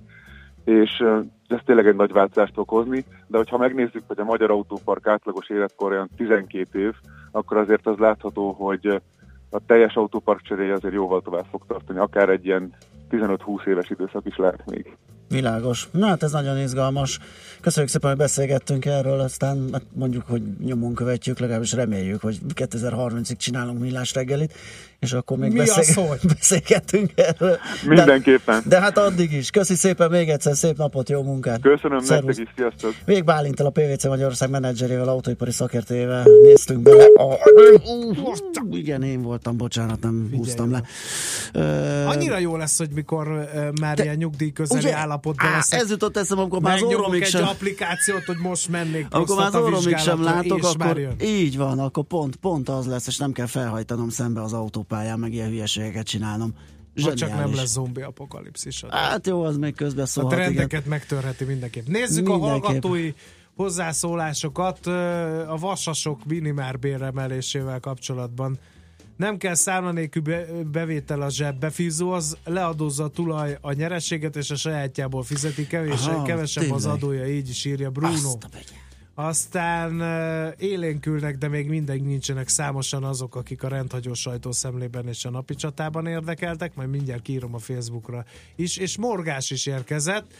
és 0.63 1.03
ez 1.47 1.59
tényleg 1.65 1.87
egy 1.87 1.95
nagy 1.95 2.11
változást 2.11 2.53
fog 2.53 2.69
hozni, 2.69 3.05
de 3.27 3.37
hogyha 3.37 3.57
megnézzük, 3.57 4.03
hogy 4.07 4.19
a 4.19 4.23
magyar 4.23 4.51
autópark 4.51 5.07
átlagos 5.07 5.49
életkor 5.49 5.91
olyan 5.91 6.09
12 6.17 6.79
év, 6.79 6.93
akkor 7.31 7.57
azért 7.57 7.87
az 7.87 7.97
látható, 7.97 8.51
hogy 8.51 9.01
a 9.49 9.59
teljes 9.65 9.93
autópark 9.93 10.41
cseréje 10.41 10.73
azért 10.73 10.93
jóval 10.93 11.21
tovább 11.21 11.45
fog 11.49 11.65
tartani, 11.67 11.99
akár 11.99 12.29
egy 12.29 12.45
ilyen 12.45 12.73
15-20 13.11 13.65
éves 13.65 13.89
időszak 13.89 14.25
is 14.25 14.37
lehet 14.37 14.63
még. 14.65 14.97
Világos. 15.29 15.87
Na 15.91 16.07
hát 16.07 16.23
ez 16.23 16.31
nagyon 16.31 16.57
izgalmas. 16.57 17.19
Köszönjük 17.61 17.91
szépen, 17.91 18.09
hogy 18.09 18.19
beszélgettünk 18.19 18.85
erről, 18.85 19.19
aztán 19.19 19.69
hát 19.71 19.83
mondjuk, 19.93 20.23
hogy 20.27 20.41
nyomon 20.65 20.93
követjük, 20.93 21.39
legalábbis 21.39 21.73
reméljük, 21.73 22.21
hogy 22.21 22.39
2030-ig 22.55 23.37
csinálunk 23.37 23.79
millás 23.79 24.13
reggelit, 24.13 24.53
és 24.99 25.13
akkor 25.13 25.37
még 25.37 25.61
hogy? 25.95 26.19
beszélgetünk 26.33 27.11
erről. 27.15 27.57
Mindenképpen. 27.85 28.61
De, 28.63 28.69
de 28.69 28.79
hát 28.79 28.97
addig 28.97 29.31
is. 29.31 29.49
Köszi 29.49 29.75
szépen 29.75 30.09
még 30.09 30.29
egyszer, 30.29 30.55
szép 30.55 30.77
napot, 30.77 31.09
jó 31.09 31.23
munkát. 31.23 31.61
Köszönöm 31.61 31.99
Szervusz. 31.99 32.37
nektek 32.37 32.55
is, 32.57 32.61
sziasztok! 32.63 32.95
Vég 33.05 33.23
Bálintal, 33.23 33.65
a 33.65 33.69
PVC 33.69 34.05
Magyarország 34.05 34.49
menedzserével, 34.49 35.07
autóipari 35.07 35.51
szakértőjével 35.51 36.23
néztünk 36.43 36.81
bele. 36.81 37.03
A... 37.05 37.37
Igen, 38.71 39.03
én 39.03 39.21
voltam, 39.21 39.57
bocsánat, 39.57 40.01
nem 40.01 40.29
húztam 40.35 40.71
le. 40.71 40.83
Ö, 41.53 41.61
Annyira 42.05 42.37
jó 42.37 42.55
lesz, 42.55 42.77
hogy 42.77 42.89
mikor 42.93 43.49
már 43.81 43.99
ilyen 43.99 44.15
nyugdíj 44.15 44.51
közeli 44.51 44.79
Ugye? 44.79 44.95
állapotban 44.95 45.47
Á, 45.47 45.55
leszek. 45.55 45.79
ez 45.79 45.89
jutott 45.89 46.17
eszembe, 46.17 46.41
amikor 46.41 46.61
már 46.61 46.75
az 46.75 46.81
orromig 46.81 47.21
egy 47.21 47.27
sem... 47.27 47.43
applikációt, 47.47 48.23
hogy 48.23 48.37
most 48.37 48.69
mennék 48.69 49.07
Amikor 49.09 49.37
már 49.37 49.47
az 49.47 49.55
orromig 49.55 49.97
sem 49.97 50.23
látok, 50.23 50.63
akkor 50.63 51.01
így 51.21 51.57
van, 51.57 51.79
akkor 51.79 52.03
pont, 52.03 52.35
pont 52.35 52.69
az 52.69 52.85
lesz, 52.85 53.07
és 53.07 53.17
nem 53.17 53.31
kell 53.31 53.45
felhajtanom 53.45 54.09
szembe 54.09 54.41
az 54.41 54.53
autópályán, 54.89 55.19
meg 55.19 55.33
ilyen 55.33 55.49
hülyeségeket 55.49 56.05
csinálnom. 56.05 56.53
Ha 57.03 57.13
csak 57.13 57.29
nem 57.29 57.37
Zseniális. 57.37 57.55
lesz 57.55 57.71
zombi 57.71 58.01
apokalipszis. 58.01 58.83
Hát 58.89 59.27
jó, 59.27 59.43
az 59.43 59.57
még 59.57 59.75
közben 59.75 60.03
A 60.03 60.07
szólhat, 60.07 60.33
igen. 60.33 60.45
trendeket 60.45 60.85
megtörheti 60.85 61.43
mindenképp. 61.43 61.87
Nézzük 61.87 62.29
a 62.29 62.31
Mindenképp. 62.31 62.63
hallgatói 62.63 63.13
hozzászólásokat 63.55 64.87
a 65.47 65.57
vasasok 65.59 66.25
minimárbéremelésével 66.25 67.79
kapcsolatban. 67.79 68.57
Nem 69.17 69.37
kell 69.37 69.53
számla 69.53 69.91
nélkül 69.91 70.21
be, 70.21 70.45
bevétel 70.71 71.21
a 71.21 71.29
zsebbe, 71.29 71.69
fizó 71.69 72.11
az 72.11 72.37
leadózza 72.45 73.03
a 73.03 73.07
tulaj 73.07 73.57
a 73.61 73.71
nyereséget, 73.73 74.35
és 74.35 74.49
a 74.49 74.55
sajátjából 74.55 75.23
fizeti, 75.23 75.67
kevés, 75.67 76.05
Aha, 76.05 76.23
kevesebb 76.23 76.71
az 76.71 76.81
tényleg. 76.81 76.97
adója, 77.03 77.27
így 77.27 77.49
is 77.49 77.65
írja 77.65 77.89
Bruno. 77.89 78.37
Aztán 79.21 80.01
élénkülnek, 80.57 81.37
de 81.37 81.47
még 81.47 81.67
mindig 81.67 82.01
nincsenek 82.01 82.47
számosan 82.47 83.03
azok, 83.03 83.35
akik 83.35 83.63
a 83.63 83.67
rendhagyó 83.67 84.13
sajtószemlében 84.13 85.07
és 85.07 85.25
a 85.25 85.29
napi 85.29 85.55
csatában 85.55 86.05
érdekeltek, 86.05 86.75
majd 86.75 86.89
mindjárt 86.89 87.21
kiírom 87.21 87.53
a 87.53 87.57
Facebookra 87.57 88.25
is, 88.55 88.77
és 88.77 88.97
Morgás 88.97 89.51
is 89.51 89.65
érkezett. 89.65 90.33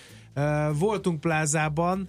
Voltunk 0.73 1.19
plázában, 1.19 2.07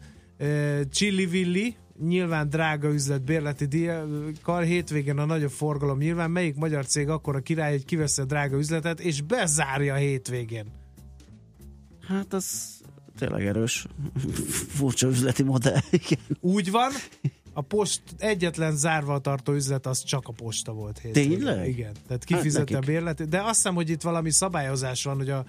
Chili 0.91 1.27
Villi, 1.27 1.77
nyilván 1.99 2.49
drága 2.49 2.89
üzlet 2.89 3.25
bérleti 3.25 3.65
díjakkal, 3.65 4.63
hétvégén 4.63 5.19
a 5.19 5.25
nagyobb 5.25 5.51
forgalom 5.51 5.99
nyilván, 5.99 6.31
melyik 6.31 6.57
magyar 6.57 6.87
cég 6.87 7.09
akkor 7.09 7.37
a 7.37 7.41
király, 7.41 7.71
hogy 7.71 7.85
kiveszi 7.85 8.21
a 8.21 8.25
drága 8.25 8.57
üzletet, 8.57 9.01
és 9.01 9.23
bezárja 9.23 9.95
a 9.95 9.97
hétvégén. 9.97 10.67
Hát 12.09 12.33
az 12.33 12.80
tényleg 13.21 13.47
erős. 13.47 13.87
Furcsa 14.69 15.09
üzleti 15.09 15.43
modell, 15.43 15.81
igen. 16.05 16.19
Úgy 16.41 16.71
van, 16.71 16.91
a 17.53 17.61
post 17.61 18.03
egyetlen 18.19 18.77
zárva 18.77 19.19
tartó 19.19 19.53
üzlet 19.53 19.87
az 19.87 20.03
csak 20.03 20.29
a 20.29 20.33
posta 20.33 20.73
volt 20.73 20.99
hétvégén. 20.99 21.39
Tényleg? 21.39 21.69
Igen. 21.69 21.93
Tehát 22.07 22.25
kifizette 22.25 22.75
Hát 22.75 22.83
a 22.83 22.87
bérletét. 22.87 23.29
De 23.29 23.39
azt 23.41 23.55
hiszem, 23.55 23.75
hogy 23.75 23.91
itt 23.91 24.03
valami 24.03 24.31
szabályozás 24.31 25.05
van, 25.05 25.17
hogy 25.17 25.31
a, 25.31 25.45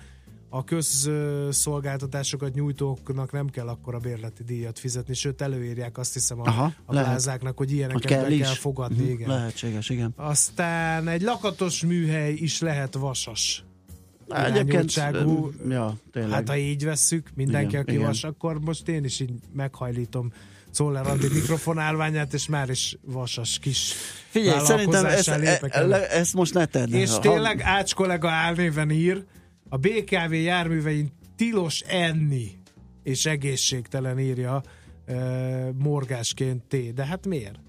a 0.50 0.64
közszolgáltatásokat 0.64 2.54
nyújtóknak 2.54 3.32
nem 3.32 3.50
kell 3.50 3.68
akkor 3.68 3.96
a 3.96 4.00
bérleti 4.00 4.44
díjat 4.44 4.80
fizetni, 4.80 5.14
sőt 5.14 5.42
előírják 5.42 5.98
azt 5.98 6.14
hiszem 6.14 6.40
a, 6.40 6.46
Aha, 6.46 6.74
a 6.86 6.94
lehet. 6.94 7.10
plázáknak, 7.10 7.58
hogy 7.58 7.72
ilyeneket 7.72 8.02
Hogy 8.02 8.12
kell 8.12 8.24
be 8.24 8.30
is. 8.32 8.42
kell 8.42 8.54
fogadni. 8.54 9.04
Mhm, 9.04 9.12
Igen. 9.12 9.30
Lehetséges, 9.30 9.90
igen. 9.90 10.14
Aztán 10.16 11.08
egy 11.08 11.22
lakatos 11.22 11.82
műhely 11.84 12.34
is 12.34 12.60
lehet 12.60 12.94
vasas. 12.96 13.64
Egyébként, 14.34 14.92
irányultságú. 14.96 15.52
ö, 15.68 15.72
ja, 15.74 15.94
tényleg. 16.12 16.32
Hát 16.32 16.48
ha 16.50 16.58
így 16.58 16.84
vesszük, 16.84 17.30
mindenki, 17.36 17.68
Igen, 17.70 17.82
aki 17.82 17.92
igen. 17.94 18.06
vas, 18.06 18.24
akkor 18.24 18.60
most 18.60 18.88
én 18.88 19.04
is 19.04 19.20
így 19.20 19.32
meghajlítom 19.54 20.32
Czoller 20.72 21.08
Andi 21.08 21.28
mikrofonálványát, 21.34 22.34
és 22.34 22.48
már 22.48 22.70
is 22.70 22.98
vasas 23.06 23.60
kis 23.60 23.94
Figyelj, 24.30 24.60
szerintem 24.66 25.06
ezt, 25.06 25.28
e, 25.28 25.82
le- 25.86 26.10
ezt 26.10 26.34
most 26.34 26.54
ne 26.54 26.66
tedd. 26.66 26.94
És 26.94 27.10
Ha- 27.10 27.20
tényleg 27.20 27.62
Ács 27.62 27.94
kollega 27.94 28.30
álnéven 28.30 28.90
ír, 28.92 29.24
a 29.70 29.78
BKV 29.78 30.34
járművein 30.34 31.12
tilos 31.36 31.80
enni, 31.80 32.60
és 33.04 33.26
egészségtelen 33.26 34.20
írja 34.20 34.62
e, 35.06 35.16
morgásként 35.78 36.64
T. 36.64 36.94
De 36.94 37.06
hát 37.06 37.28
miért? 37.28 37.60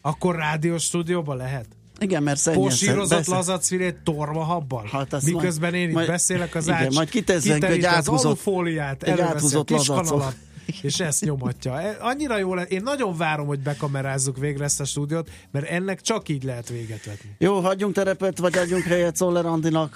Akkor 0.00 0.36
rádiós 0.36 0.82
stúdióban 0.82 1.36
lehet? 1.36 1.66
Igen, 1.98 2.22
mert 2.22 2.38
szennyes. 2.38 2.60
Posírozott 2.60 3.26
lazacfilét 3.26 3.96
torma 4.04 4.42
habban. 4.42 4.86
Hát 4.86 5.22
Miközben 5.24 5.70
majd- 5.70 5.82
én 5.82 5.88
itt 5.88 5.94
majd- 5.94 6.06
beszélek 6.06 6.54
az 6.54 6.66
igen, 6.66 6.76
ács, 6.76 6.94
majd 6.94 7.08
kitezzenk 7.08 7.64
egy 7.64 7.74
kiterít 7.74 8.08
az 8.08 8.24
alufóliát, 8.24 9.02
egy 9.02 9.24
kis 9.64 9.86
lazacot. 9.86 10.34
és 10.82 11.00
ezt 11.00 11.24
nyomatja. 11.24 11.80
E- 11.80 11.96
Annyira 12.00 12.38
jó 12.38 12.54
lett. 12.54 12.70
Én 12.70 12.82
nagyon 12.82 13.16
várom, 13.16 13.46
hogy 13.46 13.60
bekamerázzuk 13.60 14.38
végre 14.38 14.64
ezt 14.64 14.80
a 14.80 14.84
stúdiót, 14.84 15.30
mert 15.50 15.68
ennek 15.68 16.00
csak 16.00 16.28
így 16.28 16.42
lehet 16.42 16.68
véget 16.68 17.04
vetni. 17.04 17.30
Jó, 17.38 17.60
hagyjunk 17.60 17.94
terepet, 17.94 18.38
vagy 18.38 18.56
adjunk 18.58 18.82
helyet 18.82 19.16
Szoller 19.16 19.46
Andinak, 19.46 19.94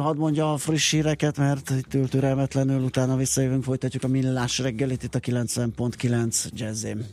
hadd 0.00 0.16
mondja 0.16 0.52
a 0.52 0.56
friss 0.56 0.90
híreket, 0.90 1.36
mert 1.36 1.70
itt 1.70 1.94
ül 1.94 2.08
türelmetlenül, 2.08 2.82
utána 2.82 3.16
visszajövünk, 3.16 3.64
folytatjuk 3.64 4.02
a 4.04 4.08
millás 4.08 4.58
reggelit 4.58 5.02
itt 5.02 5.14
a 5.14 5.20
90.9 5.20 6.44
jazzém. 6.52 7.06